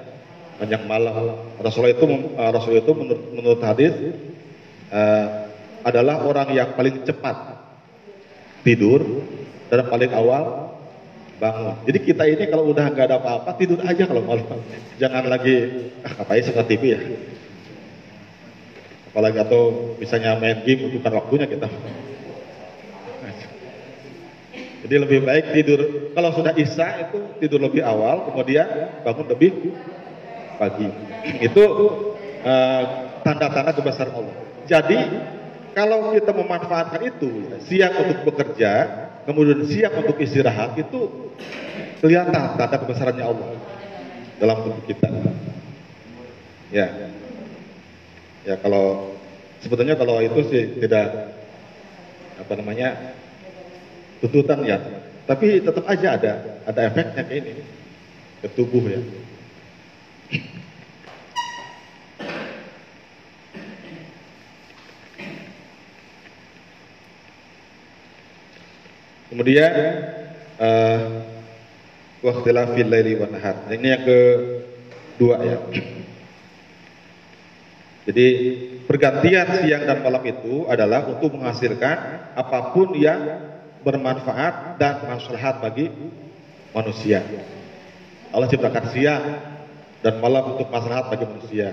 panjang 0.55 0.83
malam. 0.87 1.35
Rasulullah 1.59 1.91
itu 1.91 2.07
uh, 2.07 2.51
Rasulullah 2.55 2.83
itu 2.87 2.93
menurut, 2.95 3.23
menurut 3.35 3.61
hadis 3.61 3.93
uh, 4.95 5.51
adalah 5.83 6.23
orang 6.23 6.55
yang 6.55 6.71
paling 6.73 7.03
cepat 7.03 7.61
tidur 8.63 9.03
dan 9.67 9.85
paling 9.91 10.11
awal 10.15 10.71
bangun. 11.35 11.75
Jadi 11.83 11.99
kita 11.99 12.23
ini 12.23 12.47
kalau 12.47 12.71
udah 12.71 12.87
nggak 12.95 13.05
ada 13.11 13.19
apa-apa 13.19 13.59
tidur 13.59 13.83
aja 13.83 14.07
kalau 14.07 14.23
malam. 14.23 14.47
Jangan 14.95 15.27
lagi 15.27 15.55
ah, 16.07 16.23
apa 16.23 16.39
ya 16.39 16.63
TV 16.63 16.83
ya. 16.95 16.99
Apalagi 19.11 19.37
atau 19.43 19.95
misalnya 19.99 20.39
main 20.39 20.63
game 20.63 20.95
bukan 20.95 21.11
waktunya 21.11 21.47
kita. 21.47 21.67
Jadi 24.85 25.01
lebih 25.01 25.25
baik 25.25 25.45
tidur 25.57 25.81
kalau 26.13 26.29
sudah 26.29 26.53
isya 26.53 27.09
itu 27.09 27.17
tidur 27.41 27.57
lebih 27.57 27.81
awal, 27.81 28.29
kemudian 28.29 28.69
bangun 29.01 29.25
lebih 29.25 29.73
pagi. 30.61 30.85
Itu 31.49 31.63
uh, 32.45 32.83
tanda-tanda 33.25 33.73
kebesaran 33.73 34.13
Allah. 34.13 34.37
Jadi 34.69 34.99
kalau 35.73 36.13
kita 36.13 36.31
memanfaatkan 36.37 37.01
itu 37.01 37.49
siang 37.65 37.97
untuk 37.97 38.29
bekerja, 38.29 38.71
kemudian 39.25 39.65
siang 39.65 39.91
untuk 40.05 40.21
istirahat 40.21 40.77
itu 40.77 41.33
kelihatan 41.99 42.55
tanda 42.55 42.77
kebesarannya 42.77 43.25
Allah 43.25 43.57
dalam 44.37 44.57
tubuh 44.69 44.85
kita. 44.85 45.09
Ya, 46.69 47.09
ya 48.45 48.55
kalau 48.61 49.17
sebetulnya 49.65 49.97
kalau 49.97 50.21
itu 50.21 50.45
sih 50.45 50.63
tidak 50.77 51.33
apa 52.37 52.53
namanya 52.53 53.17
tuntutan 54.25 54.65
ya. 54.65 54.81
Tapi 55.29 55.61
tetap 55.61 55.85
aja 55.85 56.17
ada 56.17 56.33
ada 56.65 56.79
efeknya 56.89 57.21
ke 57.21 57.33
ini 57.37 57.53
ke 58.41 58.47
tubuh 58.57 58.81
ya. 58.89 59.01
Kemudian 69.29 69.73
uh, 70.57 71.05
waqtilafil 72.25 72.89
laili 72.89 73.13
wan 73.19 73.29
nahar. 73.35 73.67
Ini 73.69 73.87
yang 73.93 74.03
kedua 74.05 75.35
ya. 75.43 75.57
Jadi 78.05 78.27
pergantian 78.85 79.65
siang 79.65 79.83
dan 79.89 80.05
malam 80.05 80.21
itu 80.29 80.69
adalah 80.69 81.09
untuk 81.09 81.33
menghasilkan 81.33 81.97
apa 82.37 82.71
pun 82.71 82.93
yang 82.93 83.54
bermanfaat 83.85 84.81
dan 84.81 85.05
maslahat 85.05 85.61
bagi 85.61 85.93
manusia. 86.73 87.21
Allah 88.33 88.49
ciptakan 88.49 88.85
siang 88.89 89.23
dan 90.01 90.17
malam 90.17 90.57
untuk 90.57 90.67
maslahat 90.73 91.13
bagi 91.13 91.25
manusia. 91.29 91.69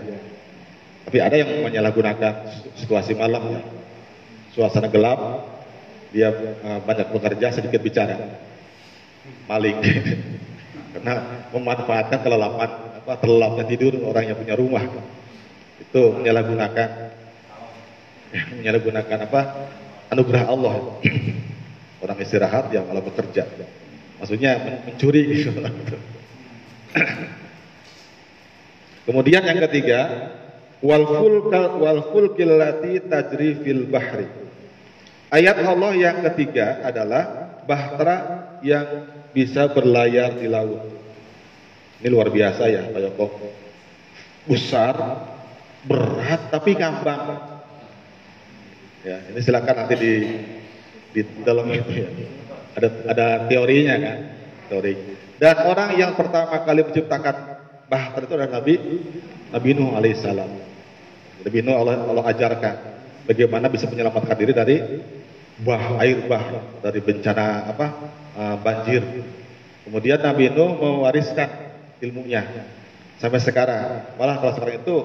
Tapi 1.08 1.18
ada 1.18 1.34
yang 1.34 1.64
menyalahgunakan 1.64 2.52
situasi 2.76 3.16
malam. 3.16 3.64
Suasana 4.52 4.92
gelap, 4.92 5.48
dia 6.12 6.28
uh, 6.60 6.78
banyak 6.84 7.08
bekerja, 7.08 7.56
sedikit 7.56 7.80
bicara. 7.80 8.36
Maling. 9.48 9.80
Karena 10.92 11.48
memanfaatkan 11.56 12.20
kelelapan 12.20 12.70
apa 13.02 13.12
terlelapnya 13.16 13.64
tidur 13.64 13.96
orang 14.04 14.28
yang 14.28 14.36
punya 14.36 14.54
rumah. 14.54 14.84
Itu 15.80 16.20
menyalahgunakan 16.20 16.88
menyalahgunakan 18.60 19.18
apa? 19.24 19.42
anugerah 20.12 20.44
Allah. 20.44 21.00
Orang 22.02 22.18
istirahat 22.18 22.74
yang 22.74 22.90
malah 22.90 23.06
bekerja. 23.06 23.46
Maksudnya 24.18 24.82
mencuri 24.90 25.22
gitu. 25.38 25.54
Kemudian 29.06 29.46
yang 29.46 29.62
ketiga, 29.70 30.00
wal 30.82 31.06
fulkal 31.06 31.78
wal 31.78 32.02
tajri 33.06 33.54
fil 33.62 33.86
bahri. 33.86 34.26
Ayat 35.30 35.62
Allah 35.62 35.94
yang 35.94 36.18
ketiga 36.26 36.82
adalah 36.84 37.54
bahtera 37.64 38.16
yang 38.60 39.08
bisa 39.32 39.70
berlayar 39.70 40.36
di 40.36 40.50
laut. 40.50 40.82
Ini 42.02 42.10
luar 42.10 42.34
biasa 42.34 42.66
ya 42.66 42.90
Pak 42.90 43.00
Yoko. 43.00 43.26
Besar, 44.50 44.94
berat 45.86 46.50
tapi 46.50 46.74
gampang. 46.74 47.38
Ya, 49.02 49.18
ini 49.30 49.38
silakan 49.42 49.82
nanti 49.82 49.94
di 49.98 50.14
di 51.12 51.20
dalam 51.44 51.68
itu 51.68 51.92
ya. 51.92 52.08
Ada 52.72 52.88
ada 53.12 53.26
teorinya 53.46 53.94
kan, 54.00 54.18
teori. 54.72 54.92
Dan 55.36 55.56
orang 55.68 55.92
yang 56.00 56.12
pertama 56.16 56.64
kali 56.64 56.80
menciptakan 56.88 57.36
bahar 57.92 58.20
itu 58.24 58.32
adalah 58.32 58.52
Nabi 58.60 58.74
Nabi 59.52 59.68
Nuh 59.76 59.92
alaihissalam. 59.92 60.50
Nabi 61.44 61.58
Nuh 61.60 61.76
Allah, 61.76 62.00
Allah 62.08 62.24
ajarkan 62.32 62.76
bagaimana 63.28 63.68
bisa 63.68 63.84
menyelamatkan 63.90 64.36
diri 64.40 64.52
dari 64.56 64.76
bah 65.60 66.00
air 66.00 66.24
bah 66.24 66.80
dari 66.80 67.04
bencana 67.04 67.68
apa 67.68 67.86
uh, 68.32 68.56
banjir. 68.64 69.04
Kemudian 69.84 70.22
Nabi 70.24 70.48
Nuh 70.48 70.80
mewariskan 70.80 71.50
ilmunya 72.00 72.48
sampai 73.20 73.38
sekarang. 73.38 74.16
Malah 74.16 74.40
kalau 74.40 74.52
sekarang 74.56 74.76
itu 74.80 74.96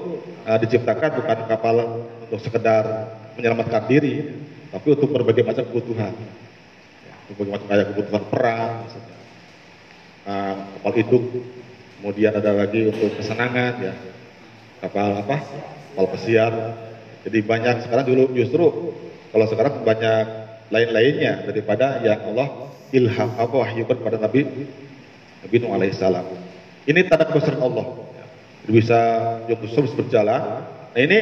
uh, 0.47 0.57
diciptakan 0.57 1.09
bukan 1.19 1.37
kapal 1.51 1.75
untuk 2.23 2.39
sekedar 2.39 3.11
menyelamatkan 3.35 3.85
diri, 3.85 4.33
tapi 4.71 4.87
untuk 4.93 5.09
berbagai 5.11 5.43
macam 5.47 5.63
kebutuhan. 5.67 6.13
Untuk 7.27 7.35
berbagai 7.39 7.53
macam 7.55 7.67
kayak 7.67 7.87
kebutuhan 7.93 8.23
perang, 8.27 8.71
misalnya. 8.87 9.15
Uh, 10.27 10.55
kapal 10.75 10.93
hidup, 10.99 11.23
kemudian 11.99 12.31
ada 12.35 12.51
lagi 12.51 12.91
untuk 12.91 13.15
kesenangan, 13.15 13.73
ya 13.79 13.93
kapal 14.83 15.23
apa, 15.23 15.37
kapal 15.95 16.05
pesiar. 16.11 16.53
Jadi 17.23 17.39
banyak 17.43 17.87
sekarang 17.87 18.05
dulu 18.07 18.23
justru 18.35 18.65
kalau 19.31 19.45
sekarang 19.47 19.83
banyak 19.83 20.25
lain-lainnya 20.71 21.47
daripada 21.47 21.99
yang 22.03 22.27
Allah 22.31 22.71
ilham 22.91 23.29
apa 23.35 23.55
wahyukan 23.55 23.99
kepada 23.99 24.17
Nabi 24.19 24.47
Nabi 25.43 25.55
Nuh 25.59 25.71
alaihissalam. 25.75 26.25
Ini 26.87 26.99
tanda 27.07 27.27
kebesaran 27.27 27.59
Allah. 27.59 27.87
Bisa 28.67 28.99
bisa 29.47 29.79
berjalan. 29.95 30.43
Nah 30.91 31.01
ini 31.03 31.19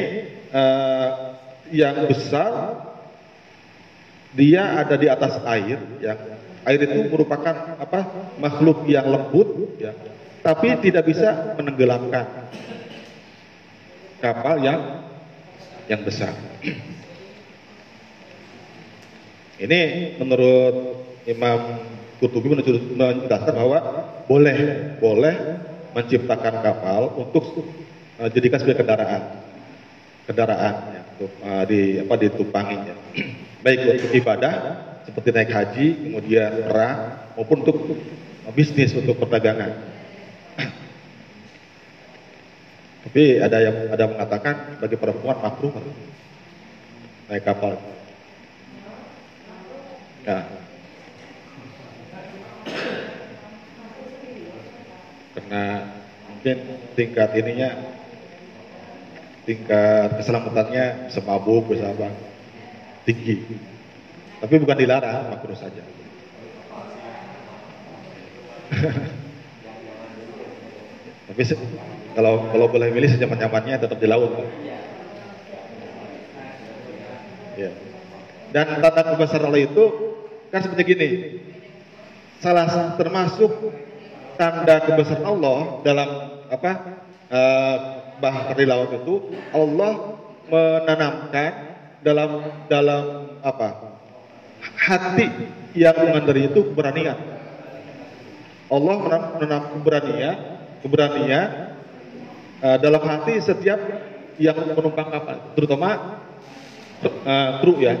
uh, 0.54 1.10
yang 1.74 2.06
besar 2.06 2.85
dia 4.36 4.84
ada 4.84 4.94
di 5.00 5.08
atas 5.08 5.40
air 5.48 5.80
ya 5.98 6.12
air 6.68 6.80
itu 6.84 7.08
merupakan 7.08 7.80
apa 7.80 8.00
makhluk 8.36 8.84
yang 8.84 9.08
lembut 9.08 9.80
ya 9.80 9.96
tapi 10.44 10.78
tidak 10.78 11.08
bisa 11.08 11.58
menenggelamkan 11.58 12.46
kapal 14.22 14.62
yang 14.62 15.06
yang 15.86 16.02
besar. 16.02 16.34
Ini 19.56 19.80
menurut 20.20 20.74
Imam 21.24 21.80
Qurtubi 22.20 22.52
menjelaskan 22.52 23.54
bahwa 23.56 23.78
boleh 24.28 24.58
boleh 25.00 25.34
menciptakan 25.96 26.54
kapal 26.60 27.10
untuk 27.16 27.64
uh, 28.20 28.28
jadikan 28.28 28.60
sebagai 28.60 28.84
kendaraan 28.84 29.22
kendaraan 30.28 30.74
ya, 30.92 31.02
untuk 31.16 31.32
uh, 31.40 31.64
di 31.64 31.80
apa 32.04 32.14
ditupangi 32.20 32.78
ya. 32.84 32.96
Baik 33.64 33.80
untuk 33.96 34.10
ibadah 34.12 34.54
seperti 35.06 35.30
naik 35.30 35.52
haji 35.54 35.86
kemudian 36.10 36.66
perang 36.66 36.98
maupun 37.38 37.62
untuk 37.62 37.78
bisnis 38.52 38.90
untuk 38.98 39.16
perdagangan. 39.22 39.72
Tapi 43.06 43.22
ada 43.38 43.58
yang 43.62 43.76
ada 43.94 44.04
mengatakan 44.10 44.80
bagi 44.82 44.96
perempuan 44.98 45.38
makruh. 45.38 45.72
Naik 47.30 47.42
kapal. 47.42 47.78
Ya. 50.26 50.46
Karena 55.38 55.62
mungkin 56.30 56.56
tingkat 56.98 57.30
ininya 57.38 57.70
tingkat 59.46 60.18
keselamatannya 60.18 61.14
semabuk 61.14 61.70
bisa 61.70 61.94
apa 61.94 62.10
tinggi. 63.06 63.46
Tapi 64.42 64.54
bukan 64.60 64.76
dilarang 64.76 65.30
makruh 65.32 65.56
saja. 65.56 65.80
Tapi 71.26 71.42
kalau 72.18 72.50
kalau 72.50 72.66
boleh 72.68 72.90
milih 72.90 73.10
senyaman 73.14 73.38
nyamannya 73.40 73.78
tetap 73.78 73.98
di 74.02 74.08
laut. 74.10 74.30
Ya. 77.56 77.72
Dan 78.52 78.84
tanda 78.84 79.02
kebesaran 79.14 79.48
Allah 79.48 79.62
itu 79.64 79.84
kan 80.52 80.60
seperti 80.60 80.82
gini. 80.84 81.08
Salah 82.42 82.94
termasuk 83.00 83.72
tanda 84.36 84.84
kebesaran 84.84 85.24
Allah 85.24 85.80
dalam 85.82 86.08
apa 86.46 86.72
uh, 87.32 87.76
bahar 88.20 88.54
di 88.56 88.64
laut 88.64 88.92
itu 88.92 89.34
Allah 89.50 90.20
menanamkan 90.46 91.75
dalam 92.06 92.30
dalam 92.70 93.04
apa? 93.42 93.98
Hati 94.78 95.26
yang 95.74 95.98
mengandari 95.98 96.46
itu 96.46 96.70
keberanian. 96.70 97.18
Allah 98.70 98.96
menanam 99.38 99.62
keberanian 99.78 100.36
keberanian 100.86 101.48
uh, 102.62 102.78
dalam 102.78 103.02
hati 103.02 103.42
setiap 103.42 103.78
yang 104.38 104.54
menumpang 104.74 105.10
kapal 105.10 105.36
terutama 105.58 106.22
uh, 107.26 107.74
ya. 107.82 107.94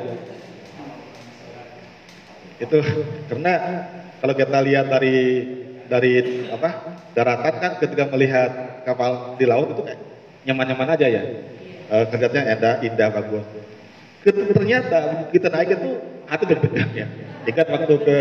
Itu 2.62 2.78
karena 3.28 3.52
kalau 4.22 4.34
kita 4.38 4.58
lihat 4.62 4.86
dari 4.86 5.18
dari 5.86 6.46
apa 6.50 6.98
daratan 7.14 7.54
kan 7.58 7.72
ketika 7.82 8.10
melihat 8.10 8.82
kapal 8.86 9.34
di 9.38 9.46
laut 9.46 9.74
itu 9.74 9.82
kayak 9.82 10.00
nyaman-nyaman 10.46 10.94
aja 10.94 11.06
ya. 11.06 11.22
E, 11.86 11.96
kelihatannya 12.10 12.42
indah 12.58 12.74
indah 12.82 13.08
bagus 13.14 13.46
ternyata 14.32 15.30
kita 15.30 15.48
naik 15.50 15.68
itu 15.78 15.90
hati 16.26 16.44
deg-degan 16.50 16.88
ya. 16.90 17.06
Ingat 17.46 17.66
waktu 17.70 17.94
ke 18.02 18.18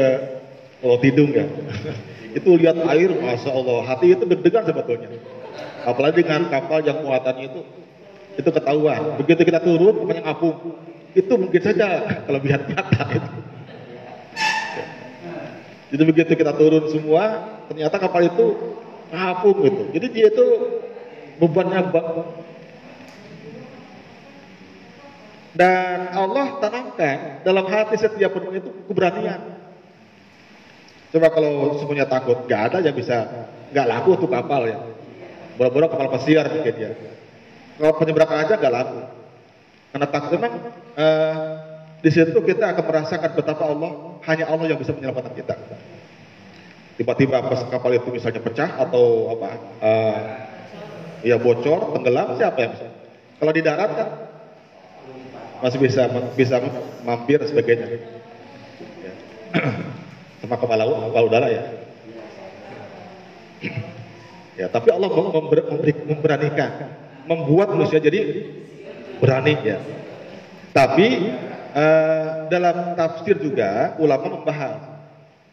Pulau 0.81 0.97
Tidung 1.01 1.33
ya. 1.33 1.45
Itu 2.37 2.51
lihat 2.59 2.75
air 2.91 3.15
masya 3.15 3.47
Allah 3.47 3.79
hati 3.87 4.11
itu 4.11 4.27
deg-degan 4.27 4.67
sebetulnya. 4.67 5.07
Apalagi 5.87 6.19
dengan 6.19 6.51
kapal 6.51 6.83
yang 6.83 6.99
muatannya 6.99 7.47
itu 7.47 7.63
itu 8.35 8.49
ketahuan. 8.51 9.15
Begitu 9.23 9.47
kita 9.47 9.63
turun 9.63 10.03
kapalnya 10.03 10.19
ngapung 10.19 10.75
itu 11.15 11.33
mungkin 11.39 11.61
saja 11.63 12.03
kelebihan 12.27 12.67
kata 12.67 13.03
itu. 13.15 13.31
Jadi 15.95 16.03
begitu 16.03 16.31
kita 16.35 16.51
turun 16.59 16.91
semua 16.91 17.23
ternyata 17.71 17.95
kapal 18.03 18.27
itu 18.27 18.75
ngapung 19.15 19.57
gitu. 19.63 19.83
Jadi 19.95 20.07
dia 20.11 20.27
itu 20.27 20.45
bebannya 21.39 21.87
dan 25.55 26.11
Allah 26.11 26.59
tanamkan 26.59 27.41
dalam 27.47 27.65
hati 27.71 27.95
setiap 27.95 28.35
penumpang 28.35 28.59
itu 28.59 28.69
keberanian. 28.91 29.41
Coba 31.15 31.31
kalau 31.31 31.79
semuanya 31.79 32.11
takut, 32.11 32.43
gak 32.43 32.75
ada 32.75 32.77
yang 32.83 32.91
bisa, 32.91 33.47
gak 33.71 33.87
laku 33.87 34.19
tuh 34.19 34.27
kapal 34.27 34.67
ya. 34.67 34.83
Boro-boro 35.55 35.87
kapal 35.87 36.11
pesiar 36.11 36.51
mungkin 36.51 36.75
ya. 36.75 36.91
Kalau 37.79 37.95
penyeberangan 37.95 38.43
aja 38.43 38.53
gak 38.59 38.73
laku. 38.75 38.99
Karena 39.95 40.07
takut 40.11 40.29
memang 40.35 40.53
uh, 40.99 41.39
di 42.03 42.11
situ 42.11 42.35
kita 42.35 42.75
akan 42.75 42.83
merasakan 42.83 43.31
betapa 43.31 43.63
Allah 43.63 43.91
hanya 44.27 44.45
Allah 44.51 44.69
yang 44.69 44.77
bisa 44.77 44.91
menyelamatkan 44.91 45.33
kita 45.39 45.55
tiba-tiba 46.95 47.43
pas 47.43 47.65
kapal 47.67 47.91
itu 47.91 48.07
misalnya 48.07 48.39
pecah 48.39 48.71
atau 48.79 49.35
apa 49.35 49.49
uh, 49.83 50.17
ya 51.27 51.35
bocor 51.35 51.91
tenggelam 51.97 52.39
siapa 52.39 52.57
yang 52.61 52.71
bisa 52.71 52.87
kalau 53.35 53.51
di 53.51 53.61
darat 53.65 53.91
kan 53.97 54.09
masih 55.63 55.79
bisa 55.79 56.07
bisa 56.35 56.55
mampir 57.03 57.39
sebagainya 57.43 57.87
ya. 59.03 59.13
sama 60.43 60.55
kepala 60.59 60.83
kepala 60.83 61.25
udara 61.25 61.47
ya 61.51 61.63
ya 64.59 64.67
tapi 64.71 64.91
Allah 64.91 65.09
member, 65.11 65.59
memberanikan 66.07 66.71
membuat 67.25 67.71
manusia 67.75 67.99
jadi 67.99 68.51
berani 69.23 69.55
ya 69.63 69.79
tapi 70.75 71.31
uh, 71.71 72.51
dalam 72.51 72.99
tafsir 72.99 73.39
juga 73.39 73.95
ulama 73.95 74.39
membahas 74.39 74.95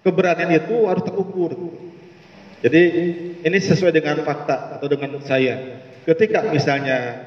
keberanian 0.02 0.50
itu 0.58 0.76
harus 0.86 1.06
terukur. 1.06 1.54
Jadi 2.62 2.82
ini 3.42 3.58
sesuai 3.58 3.90
dengan 3.90 4.22
fakta 4.22 4.78
atau 4.78 4.86
dengan 4.86 5.18
saya. 5.22 5.82
Ketika 6.06 6.46
misalnya 6.50 7.18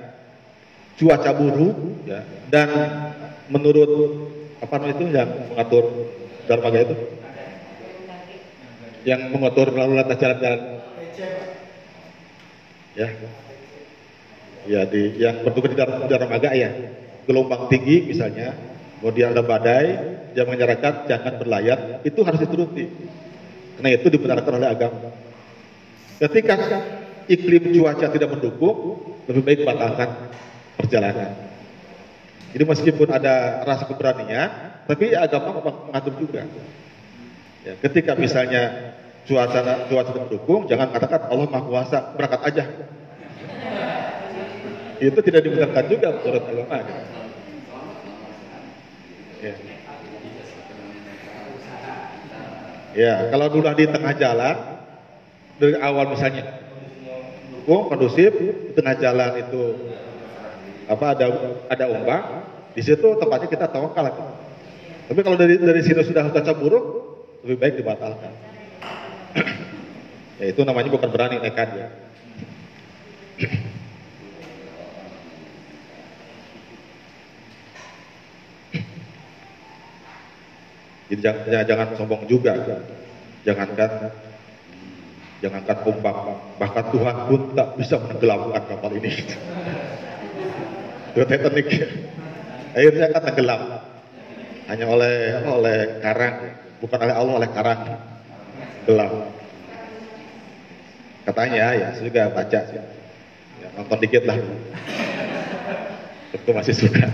cuaca 0.95 1.31
buruk 1.35 1.75
ya, 2.07 2.23
dan 2.47 2.69
menurut 3.51 3.91
apa 4.63 4.73
namanya 4.79 4.93
itu 4.95 5.03
yang 5.11 5.29
mengatur 5.51 5.83
dermaga 6.47 6.79
itu? 6.81 6.95
Yang 9.05 9.21
mengatur 9.29 9.67
lalu 9.75 10.01
lintas 10.01 10.17
jalan-jalan. 10.17 10.61
Ya. 12.95 13.07
Ya 14.65 14.81
di 14.89 15.01
yang 15.21 15.45
bertugas 15.45 15.75
di 15.75 16.07
dermaga 16.09 16.49
ya. 16.57 16.69
Gelombang 17.29 17.69
tinggi 17.69 18.09
misalnya. 18.09 18.55
Kemudian 18.95 19.37
ada 19.37 19.45
badai 19.45 19.85
yang 20.33 20.49
menyarankan 20.49 21.05
jangan 21.05 21.37
berlayar, 21.37 22.01
itu 22.01 22.25
harus 22.25 22.41
dituruti. 22.41 22.89
Karena 23.77 23.89
itu 23.93 24.07
dibenarkan 24.09 24.53
oleh 24.57 24.69
agama. 24.71 25.13
Ketika 26.17 26.55
iklim 27.29 27.69
cuaca 27.75 28.07
tidak 28.09 28.29
mendukung, 28.33 29.03
lebih 29.29 29.43
baik 29.45 29.59
batalkan 29.61 30.09
perjalanan. 30.77 31.31
Jadi 32.55 32.63
meskipun 32.63 33.11
ada 33.11 33.67
rasa 33.67 33.83
keberanian, 33.83 34.47
tapi 34.87 35.11
agama 35.11 35.59
mengatur 35.59 36.15
juga. 36.15 36.47
Ya, 37.67 37.73
ketika 37.83 38.15
misalnya 38.15 38.95
cuaca 39.27 39.89
cuaca 39.91 40.11
mendukung, 40.15 40.63
jangan 40.69 40.93
katakan 40.95 41.27
Allah 41.27 41.47
Maha 41.51 41.65
Kuasa, 41.67 41.99
berangkat 42.15 42.41
aja. 42.47 42.63
Itu 45.03 45.19
tidak 45.19 45.43
dibenarkan 45.43 45.83
juga 45.91 46.07
menurut 46.15 46.43
agama. 46.47 46.77
Ya. 49.43 49.55
ya, 52.95 53.13
kalau 53.35 53.51
dulu 53.51 53.67
di 53.75 53.85
tengah 53.91 54.13
jalan, 54.15 54.55
dari 55.59 55.75
awal 55.83 56.07
misalnya, 56.07 56.63
oh 57.67 57.91
kondusif, 57.91 58.31
di 58.31 58.71
tengah 58.71 58.95
jalan 58.95 59.43
itu 59.43 59.63
apa 60.85 61.05
ada 61.17 61.25
ada 61.65 61.85
ombak, 61.89 62.21
di 62.77 62.81
situ 62.85 63.17
tempatnya 63.17 63.49
kita 63.49 63.65
tawakal. 63.69 64.05
Tapi 65.05 65.19
kalau 65.21 65.37
dari 65.37 65.57
dari 65.57 65.81
sini 65.81 66.01
sudah 66.01 66.29
cuaca 66.29 66.53
buruk, 66.53 66.85
lebih 67.45 67.57
baik 67.61 67.75
dibatalkan. 67.81 68.33
ya 70.41 70.45
itu 70.49 70.61
namanya 70.65 70.89
bukan 70.93 71.09
berani 71.09 71.41
nekat 71.41 71.69
ya. 71.73 71.87
Jadi 81.05 81.21
jangan, 81.21 81.65
jangan 81.69 81.87
sombong 81.93 82.25
juga. 82.25 82.57
Jangankan 83.45 84.09
jangankan 85.37 85.77
ombak, 85.85 86.17
bahkan 86.57 86.85
Tuhan 86.89 87.15
pun 87.29 87.53
tak 87.53 87.77
bisa 87.77 88.01
menenggelamkan 88.01 88.65
kapal 88.65 88.89
ini. 88.97 89.13
Itu 91.15 91.23
Titanic. 91.23 91.67
Akhirnya 92.75 93.07
kan 93.07 93.23
tenggelam. 93.23 93.61
Hanya 94.67 94.85
oleh 94.91 95.39
oleh 95.47 96.03
karang, 96.03 96.35
bukan 96.83 96.99
oleh 97.07 97.15
Allah, 97.15 97.33
oleh 97.39 97.49
karang. 97.55 97.81
Gelap. 98.83 99.11
Katanya 101.23 101.71
ya, 101.71 101.87
saya 101.95 102.03
juga 102.03 102.27
baca. 102.35 102.59
Ya, 103.63 103.67
nonton 103.79 103.97
dikit 104.03 104.27
lah. 104.27 104.35
Tentu 106.35 106.51
masih 106.51 106.75
suka. 106.75 107.07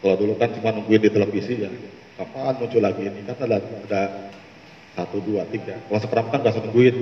Kalau 0.00 0.16
dulu 0.16 0.32
kan 0.40 0.48
cuma 0.56 0.72
nungguin 0.72 1.02
di 1.02 1.10
televisi 1.12 1.60
ya, 1.60 1.68
kapan 2.16 2.56
muncul 2.56 2.80
lagi 2.80 3.04
ini? 3.04 3.20
Kan 3.28 3.36
ada, 3.36 3.60
ada 3.60 4.02
satu, 4.96 5.20
dua, 5.20 5.44
tiga. 5.52 5.76
Kalau 5.76 6.00
sekarang 6.00 6.26
kan 6.32 6.40
gak 6.40 6.56
usah 6.56 6.64
nungguin. 6.64 6.96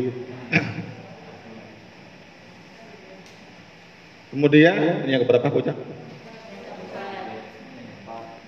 Kemudian 4.35 5.07
yang 5.07 5.23
keberapa 5.23 5.47
bocah? 5.47 5.79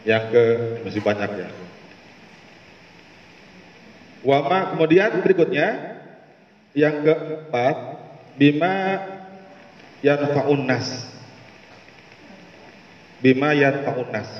Yang 0.02 0.24
ke 0.34 0.44
masih 0.82 0.98
banyak 0.98 1.30
ya. 1.46 1.48
Wama 4.26 4.74
kemudian 4.74 5.22
berikutnya 5.22 5.94
yang 6.74 7.06
keempat 7.06 8.02
bima 8.34 8.98
yanfa'un 10.02 10.66
nas. 10.66 11.06
Bima 13.22 13.54
yanfa'un 13.54 14.10
nas. 14.10 14.30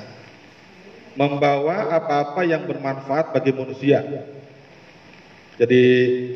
Membawa 1.15 1.95
apa-apa 1.95 2.43
yang 2.43 2.67
bermanfaat 2.67 3.31
bagi 3.31 3.55
manusia. 3.55 4.03
Jadi 5.57 5.81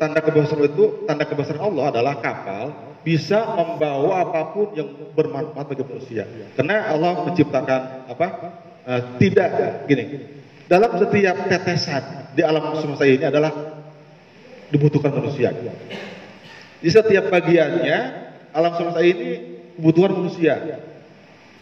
tanda 0.02 0.18
kebesaran 0.18 0.66
itu 0.66 1.06
tanda 1.06 1.22
kebesaran 1.22 1.62
Allah 1.62 1.94
adalah 1.94 2.18
kapal 2.18 2.74
bisa 3.06 3.38
membawa 3.54 4.26
apa 4.26 4.50
pun 4.50 4.74
yang 4.74 4.90
bermanfaat 5.14 5.66
bagi 5.70 5.84
manusia. 5.86 6.26
Karena 6.58 6.90
Allah 6.90 7.22
menciptakan 7.26 7.80
apa? 8.10 8.26
Uh, 8.82 9.02
tidak 9.22 9.86
gini. 9.86 10.26
Dalam 10.66 10.98
setiap 10.98 11.46
tetesan 11.46 12.34
di 12.34 12.42
alam 12.42 12.74
semesta 12.82 13.06
ini 13.06 13.22
adalah 13.22 13.54
dibutuhkan 14.74 15.14
manusia. 15.14 15.54
Di 16.82 16.90
setiap 16.90 17.30
bagiannya 17.30 17.98
alam 18.50 18.72
semesta 18.74 19.06
ini 19.06 19.60
kebutuhan 19.78 20.18
manusia. 20.18 20.82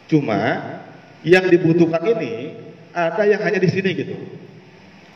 Cuma 0.08 0.40
yang 1.20 1.44
dibutuhkan 1.52 2.00
ini 2.08 2.56
ada 2.96 3.28
yang 3.28 3.40
hanya 3.44 3.60
di 3.60 3.68
sini 3.68 3.90
gitu. 3.92 4.16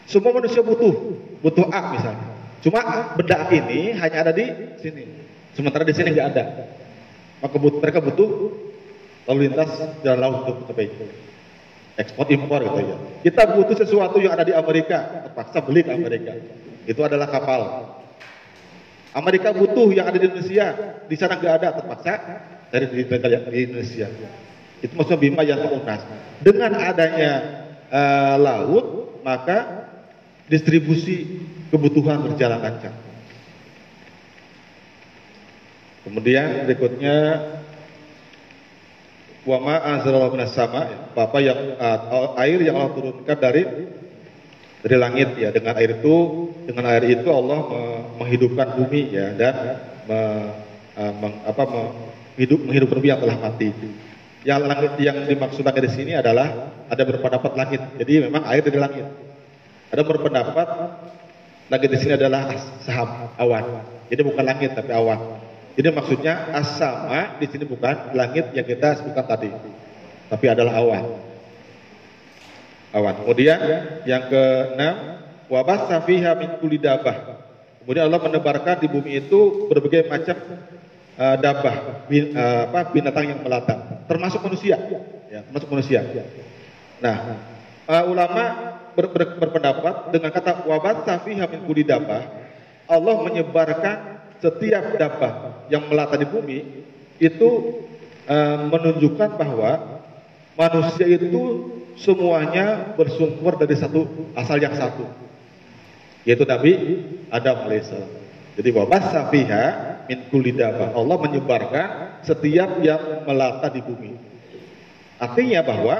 Semua 0.04 0.36
manusia 0.36 0.60
butuh, 0.60 0.92
butuh 1.40 1.72
A 1.72 1.96
misalnya. 1.96 2.33
Cuma 2.64 2.80
benda 3.12 3.44
ini 3.52 3.92
hanya 3.92 4.18
ada 4.24 4.32
di 4.32 4.48
sini. 4.80 5.04
Sementara 5.52 5.84
di 5.84 5.92
sini 5.92 6.16
nggak 6.16 6.28
ada. 6.32 6.44
Maka 7.44 7.56
but, 7.60 7.76
mereka 7.76 8.00
butuh 8.00 8.56
lalu 9.28 9.38
lintas 9.52 9.68
jalan 10.00 10.18
laut 10.20 10.36
untuk 10.48 10.64
mencapai 10.64 10.88
ekspor 12.00 12.26
impor 12.32 12.64
gitu 12.64 12.80
ya. 12.80 12.96
Kita 13.28 13.42
butuh 13.52 13.76
sesuatu 13.76 14.16
yang 14.16 14.32
ada 14.32 14.48
di 14.48 14.56
Amerika, 14.56 15.28
terpaksa 15.28 15.60
beli 15.60 15.84
ke 15.84 15.92
Amerika. 15.92 16.32
Itu 16.88 17.04
adalah 17.04 17.28
kapal. 17.28 17.60
Amerika 19.12 19.52
butuh 19.52 19.92
yang 19.92 20.08
ada 20.08 20.16
di 20.16 20.26
Indonesia, 20.26 20.66
di 21.04 21.16
sana 21.20 21.36
nggak 21.36 21.54
ada, 21.60 21.68
terpaksa 21.78 22.12
dari 22.72 22.88
di, 22.90 23.04
di 23.06 23.58
Indonesia. 23.60 24.08
Itu 24.80 24.92
maksudnya 24.96 25.20
bima 25.20 25.44
yang 25.44 25.60
terunas. 25.60 26.00
Dengan 26.40 26.72
adanya 26.80 27.32
uh, 27.92 28.36
laut, 28.40 29.20
maka 29.22 29.86
distribusi 30.50 31.46
kebutuhan 31.74 32.22
berjalan 32.22 32.62
lancar. 32.62 32.94
Kemudian 36.06 36.70
berikutnya 36.70 37.16
wama 39.42 39.82
anzalallahu 39.82 40.38
minas 40.38 40.54
sama 40.54 40.86
apa 41.16 41.38
yang 41.42 41.74
air 42.38 42.58
yang 42.62 42.78
Allah 42.78 42.94
turunkan 42.94 43.38
dari 43.40 43.62
dari 44.84 44.96
langit 45.00 45.34
ya 45.40 45.48
dengan 45.48 45.74
air 45.80 45.96
itu 45.96 46.16
dengan 46.68 46.84
air 46.92 47.04
itu 47.08 47.28
Allah 47.32 47.58
me, 47.66 47.80
menghidupkan 48.20 48.76
bumi 48.76 49.16
ya 49.16 49.32
dan 49.32 49.54
me, 50.04 50.20
apa 51.48 51.62
me, 51.66 51.82
hidup 52.36 52.60
menghidupkan 52.62 53.00
bumi 53.00 53.08
yang 53.10 53.20
telah 53.24 53.36
mati. 53.40 53.72
Yang 54.44 54.60
langit 54.68 54.92
yang 55.00 55.16
dimaksudkan 55.24 55.72
di 55.72 55.88
sini 55.88 56.12
adalah 56.12 56.68
ada 56.84 57.00
berpendapat 57.00 57.52
langit. 57.56 57.80
Jadi 57.96 58.28
memang 58.28 58.44
air 58.44 58.60
dari 58.60 58.76
langit. 58.76 59.08
Ada 59.88 60.04
berpendapat 60.04 60.68
langit 61.72 61.88
di 61.88 61.98
sini 62.00 62.12
adalah 62.16 62.52
sahab 62.84 63.32
awan. 63.40 63.84
Jadi 64.12 64.20
bukan 64.20 64.44
langit 64.44 64.76
tapi 64.76 64.92
awan. 64.92 65.40
Jadi 65.74 65.88
maksudnya 65.90 66.54
asama 66.54 67.40
di 67.40 67.46
sini 67.50 67.64
bukan 67.66 68.14
langit 68.14 68.54
yang 68.54 68.62
kita 68.62 69.00
sebutkan 69.00 69.26
tadi, 69.26 69.50
tapi 70.30 70.46
adalah 70.46 70.78
awan. 70.78 71.04
Awan. 72.94 73.14
Kemudian 73.26 73.58
yang 74.06 74.30
keenam, 74.30 75.18
wabah 75.50 75.90
safiha 75.90 76.38
min 76.38 76.62
kulidabah. 76.62 77.42
Kemudian 77.82 78.06
Allah 78.06 78.22
menebarkan 78.22 78.80
di 78.80 78.86
bumi 78.86 79.18
itu 79.18 79.66
berbagai 79.66 80.06
macam 80.06 80.36
uh, 81.18 81.36
dabah, 81.42 82.06
bin, 82.06 82.32
uh, 82.38 82.70
apa, 82.70 82.94
binatang 82.94 83.34
yang 83.34 83.40
melata, 83.42 84.06
termasuk 84.06 84.40
manusia, 84.46 84.78
ya, 85.28 85.42
termasuk 85.50 85.68
manusia. 85.68 86.00
Nah, 87.02 87.16
uh, 87.90 88.04
ulama 88.08 88.73
ber, 88.94 89.10
ber, 89.10 89.22
berpendapat 89.42 90.14
dengan 90.14 90.30
kata 90.30 90.66
wabah 90.66 91.04
safiha 91.06 91.44
min 91.50 91.66
kulidabah, 91.66 92.22
Allah 92.88 93.16
menyebarkan 93.26 93.96
setiap 94.40 94.96
dapat 94.98 95.66
yang 95.72 95.86
melata 95.88 96.18
di 96.20 96.26
bumi 96.28 96.58
itu 97.18 97.50
uh, 98.28 98.58
menunjukkan 98.68 99.40
bahwa 99.40 100.02
manusia 100.58 101.06
itu 101.08 101.72
semuanya 101.94 102.94
bersumber 102.98 103.54
dari 103.54 103.78
satu 103.78 104.04
asal 104.34 104.58
yang 104.58 104.74
satu 104.74 105.06
yaitu 106.24 106.44
Nabi 106.48 106.72
Adam 107.28 107.68
alaihissalam. 107.68 108.12
Jadi 108.56 108.68
wabah 108.72 109.02
safiha 109.12 109.64
min 110.08 110.18
kulidaba. 110.32 110.96
Allah 110.96 111.16
menyebarkan 111.20 111.88
setiap 112.24 112.80
yang 112.80 113.28
melata 113.28 113.68
di 113.68 113.84
bumi. 113.84 114.16
Artinya 115.20 115.60
bahwa 115.60 115.96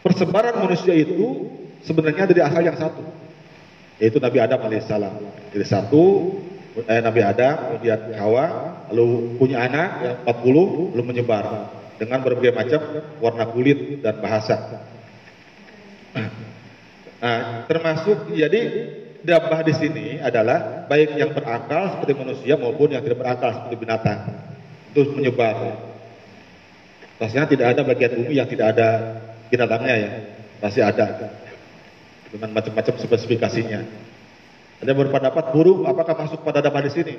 persebaran 0.00 0.56
manusia 0.64 0.96
itu 0.96 1.52
sebenarnya 1.84 2.24
dari 2.28 2.40
asal 2.44 2.62
yang 2.62 2.78
satu. 2.78 3.02
Yaitu 4.00 4.16
Nabi 4.16 4.38
Adam 4.40 4.60
alaihissalam. 4.64 5.14
Jadi 5.52 5.66
satu 5.68 6.32
eh, 6.88 7.02
Nabi 7.04 7.20
Adam, 7.20 7.76
kemudian 7.76 8.00
Hawa, 8.16 8.46
lalu 8.88 9.36
punya 9.36 9.60
anak 9.60 9.88
yang 10.00 10.16
40, 10.24 10.96
lalu 10.96 11.04
menyebar 11.04 11.44
dengan 12.00 12.18
berbagai 12.24 12.56
macam 12.56 12.80
warna 13.20 13.44
kulit 13.52 14.00
dan 14.00 14.18
bahasa. 14.20 14.56
Nah, 17.20 17.68
termasuk 17.68 18.32
jadi 18.32 18.60
dabah 19.20 19.60
di 19.60 19.76
sini 19.76 20.06
adalah 20.24 20.88
baik 20.88 21.20
yang 21.20 21.36
berakal 21.36 21.92
seperti 21.92 22.16
manusia 22.16 22.56
maupun 22.56 22.96
yang 22.96 23.04
tidak 23.04 23.20
berakal 23.20 23.52
seperti 23.52 23.76
binatang. 23.76 24.20
Terus 24.96 25.12
menyebar. 25.12 25.84
Pastinya 27.20 27.44
tidak 27.44 27.76
ada 27.76 27.84
bagian 27.84 28.16
bumi 28.16 28.40
yang 28.40 28.48
tidak 28.48 28.72
ada 28.72 28.88
binatangnya 29.52 29.94
ya. 30.00 30.10
Pasti 30.64 30.80
ada 30.80 31.06
dengan 32.30 32.50
macam-macam 32.54 32.94
spesifikasinya. 32.96 33.80
Ada 34.80 34.92
berpendapat 34.96 35.44
burung 35.52 35.84
apakah 35.84 36.16
masuk 36.16 36.40
pada 36.40 36.64
dapat 36.64 36.88
di 36.88 36.92
sini? 36.96 37.14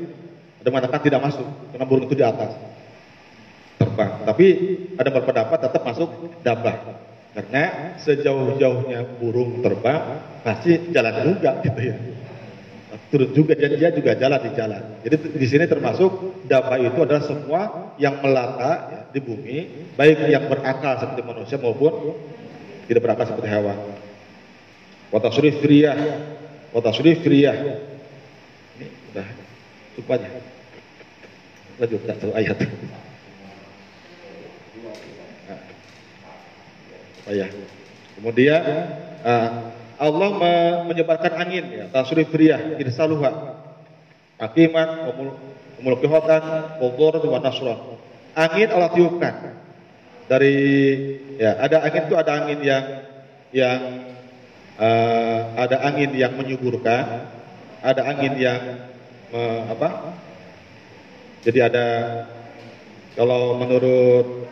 Ada 0.64 0.70
mengatakan 0.74 1.00
tidak 1.06 1.22
masuk 1.22 1.48
karena 1.74 1.86
burung 1.86 2.06
itu 2.10 2.16
di 2.18 2.26
atas 2.26 2.52
terbang. 3.78 4.12
Tapi 4.26 4.46
ada 4.98 5.10
berpendapat 5.14 5.58
tetap 5.70 5.82
masuk 5.86 6.10
dabah 6.42 6.78
karena 7.32 7.96
sejauh-jauhnya 8.02 9.22
burung 9.22 9.64
terbang 9.64 10.20
pasti 10.42 10.90
jalan 10.90 11.16
juga 11.22 11.62
gitu 11.64 11.82
ya. 11.82 11.98
Turun 13.12 13.32
juga 13.36 13.56
dan 13.60 13.76
dia 13.76 13.92
juga 13.92 14.16
jalan 14.16 14.40
di 14.40 14.52
jalan. 14.56 14.84
Jadi 15.04 15.16
di 15.36 15.48
sini 15.48 15.68
termasuk 15.68 16.44
dabah 16.48 16.80
itu 16.80 17.00
adalah 17.04 17.24
semua 17.24 17.62
yang 18.00 18.24
melata 18.24 18.72
ya, 18.88 19.00
di 19.12 19.20
bumi, 19.20 19.58
baik 20.00 20.32
yang 20.32 20.48
berakal 20.48 20.96
seperti 20.96 21.22
manusia 21.24 21.58
maupun 21.60 22.16
tidak 22.88 23.04
berakal 23.04 23.28
seperti 23.28 23.48
hewan. 23.52 23.76
Watasrif 25.12 25.60
wa 26.72 26.80
tasrif 26.80 27.20
riyah. 27.28 27.56
Ini 28.80 28.88
sudah 29.12 29.28
cukup 30.00 30.16
aja. 30.16 30.30
Lanjut 31.84 32.02
satu 32.08 32.28
ayat. 32.32 32.58
Nah, 37.28 37.34
ya. 37.36 37.48
Kemudian 38.16 38.64
uh, 39.28 39.50
Allah 40.02 40.30
menyebarkan 40.88 41.34
angin 41.38 41.66
ya, 41.70 41.86
tasrif 41.92 42.32
riyah 42.32 42.80
irsaluha. 42.80 43.60
Akiman 44.42 45.12
umul 45.78 45.98
kihotan 46.02 46.80
kultur 46.82 47.22
wa 47.28 47.38
nasrah. 47.44 47.78
Angin 48.32 48.72
Allah 48.72 48.90
tiupkan 48.96 49.60
dari 50.32 50.56
ya 51.36 51.60
ada 51.60 51.84
angin 51.84 52.08
itu 52.08 52.16
ada 52.16 52.32
angin 52.42 52.60
yang 52.64 52.84
yang 53.52 53.80
uh, 54.78 55.40
ada 55.58 55.82
angin 55.84 56.12
yang 56.16 56.38
menyuburkan, 56.38 57.28
ada 57.82 58.02
angin 58.06 58.34
yang 58.38 58.62
uh, 59.34 59.62
apa? 59.72 59.90
Jadi 61.42 61.60
ada 61.60 61.86
kalau 63.18 63.58
menurut 63.58 64.48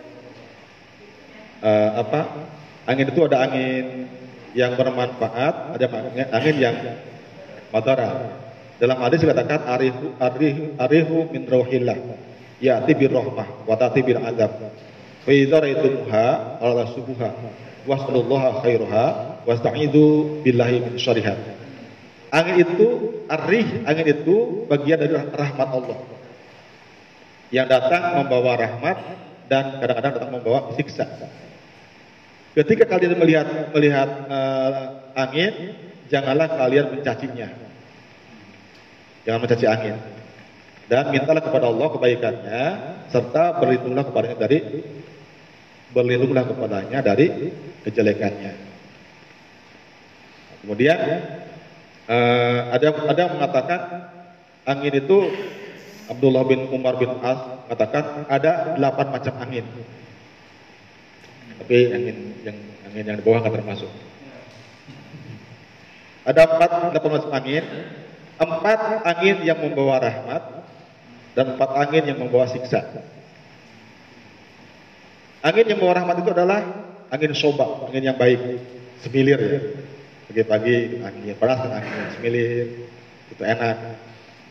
uh, 1.63 1.91
apa? 2.01 2.49
Angin 2.89 3.07
itu 3.13 3.21
ada 3.21 3.45
angin 3.45 4.09
yang 4.57 4.73
bermanfaat, 4.73 5.77
ada 5.77 5.85
angin 6.33 6.55
yang 6.57 6.75
madarat. 7.69 8.49
Dalam 8.79 8.97
hadis 9.03 9.21
dikatakan 9.21 9.67
arihu 9.67 10.15
arihu, 10.17 10.63
arihu 10.79 11.17
min 11.29 11.43
rauhillah 11.45 11.99
ya'ti 12.63 12.91
bir 12.95 13.11
rahmah 13.11 13.67
wa 13.67 13.75
ta'ti 13.75 13.99
bil 14.01 14.23
adab. 14.23 14.71
Fa 15.21 15.31
idza 15.35 15.59
ra'aytumuha 15.59 16.25
ala 16.63 16.87
subuha 16.95 17.29
was'alullaha 17.89 18.61
khairuha 18.61 19.05
wasta'idu 19.49 20.39
billahi 20.45 20.85
min 20.85 20.93
syarriha. 21.01 21.33
Angin 22.29 22.61
itu 22.61 22.87
arih, 23.25 23.89
angin 23.89 24.05
itu 24.05 24.69
bagian 24.69 25.01
dari 25.01 25.17
rahmat 25.17 25.69
Allah. 25.73 25.97
Yang 27.49 27.67
datang 27.73 28.03
membawa 28.21 28.61
rahmat 28.61 28.97
dan 29.49 29.81
kadang-kadang 29.81 30.13
datang 30.21 30.31
membawa 30.37 30.69
siksa. 30.77 31.09
Ketika 32.53 32.85
kalian 32.85 33.17
melihat 33.17 33.73
melihat 33.73 34.09
uh, 34.29 34.73
angin, 35.17 35.73
janganlah 36.13 36.53
kalian 36.53 36.93
mencacinya. 36.93 37.49
Jangan 39.25 39.39
mencaci 39.41 39.65
angin. 39.65 39.97
Dan 40.89 41.13
mintalah 41.13 41.41
kepada 41.41 41.69
Allah 41.69 41.87
kebaikannya 41.93 42.63
serta 43.13 43.61
berlindunglah 43.61 44.09
kepadanya 44.09 44.37
dari 44.41 44.59
berlindunglah 45.93 46.45
kepadanya 46.45 46.99
dari 47.01 47.51
kejelekannya. 47.85 48.53
Kemudian 50.61 50.99
uh, 52.05 52.59
ada 52.75 52.87
ada 53.07 53.19
yang 53.25 53.33
mengatakan 53.39 53.81
angin 54.67 54.93
itu 54.99 55.17
Abdullah 56.09 56.43
bin 56.45 56.67
Umar 56.73 56.97
bin 56.97 57.09
As 57.21 57.37
mengatakan 57.65 58.25
ada 58.29 58.75
delapan 58.75 59.07
macam 59.13 59.33
angin. 59.41 59.65
Tapi 61.63 61.77
angin 61.93 62.17
yang 62.45 62.57
angin 62.89 63.03
yang 63.05 63.17
di 63.17 63.23
bawah 63.23 63.45
nggak 63.45 63.55
termasuk. 63.61 63.91
Ada 66.25 66.41
empat 66.45 66.69
delapan 66.93 67.11
macam 67.17 67.31
angin, 67.33 67.65
empat 68.37 68.79
angin 69.05 69.37
yang 69.45 69.57
membawa 69.57 69.97
rahmat 70.03 70.43
dan 71.33 71.45
empat 71.57 71.69
angin 71.77 72.03
yang 72.09 72.17
membawa 72.21 72.45
siksa. 72.49 72.85
Angin 75.39 75.71
yang 75.71 75.79
membawa 75.79 76.03
rahmat 76.03 76.19
itu 76.19 76.31
adalah 76.35 76.59
angin 77.07 77.31
soba, 77.31 77.87
angin 77.87 78.11
yang 78.11 78.17
baik, 78.19 78.39
semilir 78.99 79.39
ya. 79.39 79.59
Pagi-pagi 80.29 81.01
angin 81.01 81.33
panas 81.39 81.57
dan 81.63 81.79
angin 81.79 82.11
semilir, 82.19 82.67
itu 83.31 83.43
enak, 83.43 83.77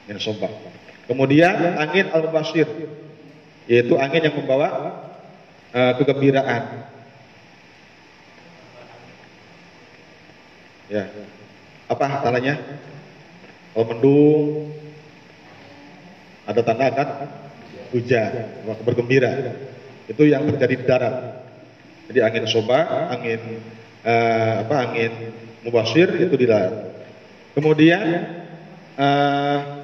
angin 0.08 0.18
soba. 0.18 0.48
Kemudian 1.04 1.76
angin 1.76 2.08
al-basir, 2.08 2.66
yaitu 3.68 4.00
angin 4.00 4.32
yang 4.32 4.36
membawa 4.40 4.96
uh, 5.76 5.92
kegembiraan. 6.00 6.88
Ya, 10.88 11.04
apa 11.84 12.24
tandanya? 12.24 12.56
Kalau 13.76 13.92
mendung, 13.92 14.72
ada 16.48 16.64
tanda 16.64 16.88
akan 16.88 17.08
hujan, 17.92 18.32
bergembira. 18.88 19.52
Itu 20.08 20.24
yang 20.24 20.48
terjadi 20.48 20.74
di 20.74 20.86
darat. 20.88 21.16
Jadi 22.08 22.18
angin 22.24 22.44
soba, 22.48 23.12
angin 23.12 23.60
uh, 24.00 24.64
apa 24.64 24.74
angin 24.88 25.12
mubasir 25.62 26.08
itu 26.16 26.32
di 26.32 26.48
darat. 26.48 26.96
Kemudian 27.52 28.04
uh, 28.96 29.78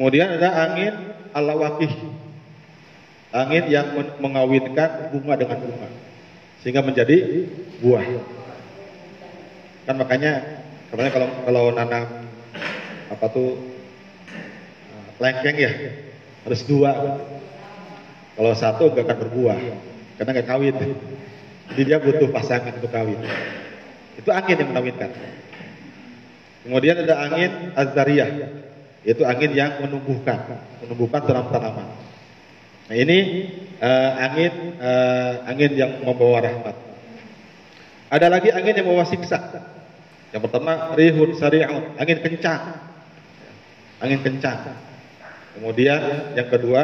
Kemudian 0.00 0.32
ada 0.32 0.70
angin 0.70 1.12
alawakih. 1.36 1.92
Angin 3.36 3.68
yang 3.68 3.92
mengawinkan 4.16 5.12
bunga 5.12 5.34
dengan 5.36 5.60
bunga. 5.60 5.92
Sehingga 6.64 6.80
menjadi 6.80 7.44
buah. 7.84 8.06
Kan 9.84 10.00
makanya 10.00 10.62
katanya 10.88 11.10
kalau 11.12 11.28
kalau 11.44 11.64
nanam 11.76 12.29
apa 13.10 13.26
tuh? 13.28 13.58
Lengkeng 15.20 15.58
ya? 15.58 15.72
Harus 16.46 16.64
dua. 16.64 17.20
Kalau 18.38 18.52
satu 18.56 18.94
gak 18.96 19.04
akan 19.04 19.18
berbuah 19.28 19.58
karena 20.16 20.30
gak 20.40 20.48
kawin. 20.48 20.74
Jadi 21.74 21.82
dia 21.84 21.98
butuh 22.00 22.32
pasangan 22.32 22.72
untuk 22.72 22.88
kawin. 22.88 23.20
Itu 24.16 24.32
angin 24.32 24.56
yang 24.56 24.72
mengawinkan. 24.72 25.10
Kemudian 26.64 27.04
ada 27.04 27.14
angin 27.28 27.72
azariyah 27.76 28.30
itu 29.00 29.24
angin 29.24 29.56
yang 29.56 29.80
menumbuhkan 29.80 30.60
menumbuhkan 30.84 31.24
tanaman-tanaman 31.24 31.88
nah 32.90 32.96
ini 32.96 33.48
uh, 33.80 34.10
angin 34.20 34.52
uh, 34.76 35.32
angin 35.46 35.72
yang 35.78 36.02
membawa 36.02 36.42
rahmat. 36.42 36.76
Ada 38.10 38.26
lagi 38.26 38.50
angin 38.50 38.74
yang 38.74 38.90
membawa 38.90 39.06
siksa. 39.06 39.38
Yang 40.34 40.50
pertama 40.50 40.98
rihun 40.98 41.38
sari'un 41.38 41.94
angin 41.96 42.18
kencang 42.18 42.89
angin 44.00 44.20
kencang. 44.24 44.74
Kemudian 45.54 46.32
yang 46.34 46.48
kedua, 46.48 46.82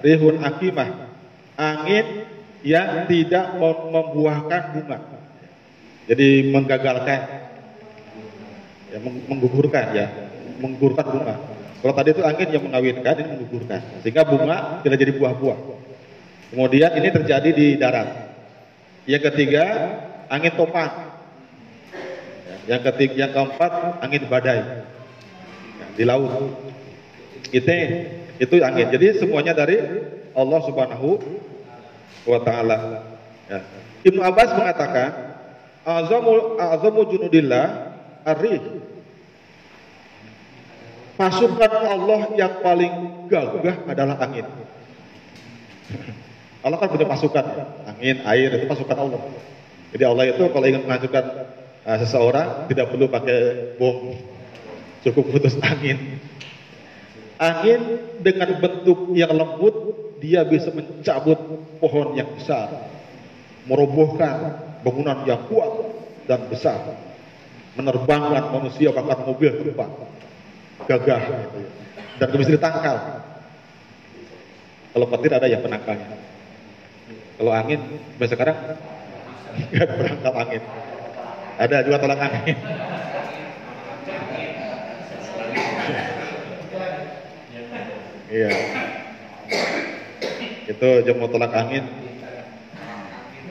rihun 0.00 0.40
akimah, 0.40 1.10
angin 1.58 2.28
yang 2.62 3.10
tidak 3.10 3.58
membuahkan 3.90 4.62
bunga. 4.78 4.98
Jadi 6.06 6.50
menggagalkan, 6.50 7.20
ya, 8.94 8.98
menggugurkan 9.02 9.86
ya, 9.94 10.06
menggugurkan 10.62 11.06
bunga. 11.10 11.34
Kalau 11.82 11.94
tadi 11.98 12.14
itu 12.14 12.22
angin 12.22 12.48
yang 12.54 12.62
mengawinkan, 12.62 13.14
ini 13.18 13.28
menggugurkan, 13.34 13.80
sehingga 14.06 14.22
bunga 14.22 14.84
tidak 14.86 14.98
jadi 15.02 15.12
buah-buah. 15.18 15.58
Kemudian 16.54 16.90
ini 17.00 17.08
terjadi 17.10 17.50
di 17.50 17.66
darat. 17.80 18.30
Yang 19.08 19.32
ketiga, 19.32 19.64
angin 20.30 20.52
topang. 20.54 21.10
Yang 22.70 22.82
ketiga, 22.92 23.26
yang 23.26 23.32
keempat, 23.34 23.72
angin 24.04 24.22
badai 24.30 24.62
di 25.96 26.04
laut. 26.06 26.30
Itu 27.52 27.68
itu 28.40 28.54
angin. 28.64 28.88
Jadi 28.88 29.22
semuanya 29.22 29.52
dari 29.52 29.76
Allah 30.32 30.60
Subhanahu 30.64 31.20
wa 32.26 32.38
taala. 32.40 32.78
Ya. 33.46 33.60
Ibnu 34.02 34.20
Abbas 34.24 34.56
mengatakan, 34.56 35.10
"Azamul 35.84 36.56
azamu 36.58 37.06
junudillah 37.06 37.94
arih." 38.24 38.82
Pasukan 41.12 41.72
Allah 41.86 42.34
yang 42.34 42.64
paling 42.64 43.28
gagah 43.28 43.84
adalah 43.86 44.16
angin. 44.24 44.48
Allah 46.62 46.78
kan 46.78 46.88
punya 46.88 47.06
pasukan, 47.06 47.44
angin, 47.84 48.22
air 48.22 48.48
itu 48.58 48.66
pasukan 48.70 48.96
Allah. 48.96 49.20
Jadi 49.92 50.04
Allah 50.08 50.24
itu 50.30 50.42
kalau 50.48 50.66
ingin 50.66 50.82
menghancurkan 50.88 51.24
uh, 51.84 51.96
seseorang 52.00 52.70
tidak 52.70 52.88
perlu 52.88 53.10
pakai 53.12 53.38
bom, 53.76 54.14
cukup 55.02 55.34
putus 55.34 55.58
angin. 55.60 56.18
Angin 57.42 57.80
dengan 58.22 58.54
bentuk 58.62 59.10
yang 59.18 59.34
lembut, 59.34 59.74
dia 60.22 60.46
bisa 60.46 60.70
mencabut 60.70 61.38
pohon 61.82 62.14
yang 62.14 62.30
besar, 62.38 62.70
merobohkan 63.66 64.62
bangunan 64.86 65.26
yang 65.26 65.42
kuat 65.50 65.90
dan 66.30 66.46
besar, 66.46 66.78
menerbangkan 67.74 68.54
manusia 68.54 68.94
bahkan 68.94 69.26
mobil 69.26 69.50
terbang, 69.58 69.90
gagah, 70.86 71.22
dan 72.22 72.28
bisa 72.38 72.54
ditangkal. 72.54 73.26
Kalau 74.92 75.06
petir 75.08 75.32
ada 75.34 75.48
yang 75.50 75.64
penangkalnya. 75.64 76.08
Kalau 77.42 77.50
angin, 77.50 77.80
sekarang 78.22 78.78
nggak 79.72 79.88
berangkal 79.98 80.34
angin. 80.36 80.62
Ada 81.58 81.82
juga 81.82 81.96
tolak 81.98 82.20
angin. 82.22 82.56
Iya. 88.32 88.48
Itu 90.64 90.88
jemu 91.04 91.28
tolak 91.28 91.52
angin. 91.52 91.84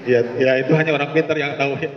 Iya, 0.01 0.25
ya 0.41 0.51
itu 0.65 0.73
hanya 0.73 0.97
orang 0.97 1.13
pintar 1.13 1.38
yang 1.38 1.53
tahu 1.53 1.77
ya. 1.77 1.91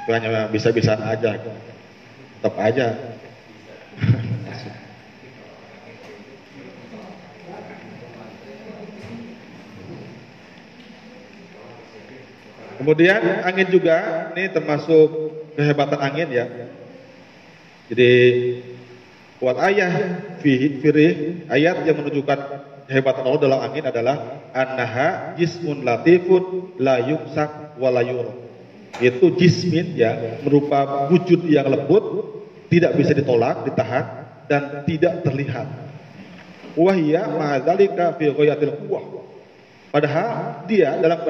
Itu 0.00 0.08
hanya 0.08 0.48
bisa-bisa 0.48 0.96
aja. 0.96 1.36
Tetap 2.40 2.54
aja. 2.56 2.96
Kemudian 12.80 13.20
angin 13.44 13.68
juga, 13.68 14.32
ini 14.32 14.48
termasuk 14.48 15.43
kehebatan 15.54 16.00
angin 16.02 16.28
ya. 16.30 16.46
Jadi 17.90 18.12
kuat 19.38 19.56
ayah 19.70 19.92
firih 20.40 21.48
ayat 21.48 21.84
yang 21.84 22.00
menunjukkan 22.00 22.38
kehebatan 22.88 23.22
Allah 23.24 23.42
dalam 23.42 23.60
angin 23.64 23.84
adalah 23.84 24.16
annaha 24.52 25.36
jismun 25.40 25.84
latifun 25.84 26.76
la 26.80 27.00
yuksak 27.00 27.80
wa 27.80 27.88
la 27.88 28.04
Itu 29.02 29.34
jismin 29.34 29.98
ya, 29.98 30.38
merupa 30.46 31.10
wujud 31.10 31.50
yang 31.50 31.66
lembut, 31.66 32.30
tidak 32.70 32.94
bisa 32.94 33.10
ditolak, 33.10 33.66
ditahan 33.66 34.06
dan 34.46 34.86
tidak 34.86 35.26
terlihat. 35.26 35.66
wahya 36.74 37.30
ma'dzalika 37.30 38.18
fi 38.18 38.30
ghayatil 38.34 38.74
quwwah. 38.86 39.04
Padahal 39.94 40.66
dia 40.66 40.98
dalam 40.98 41.22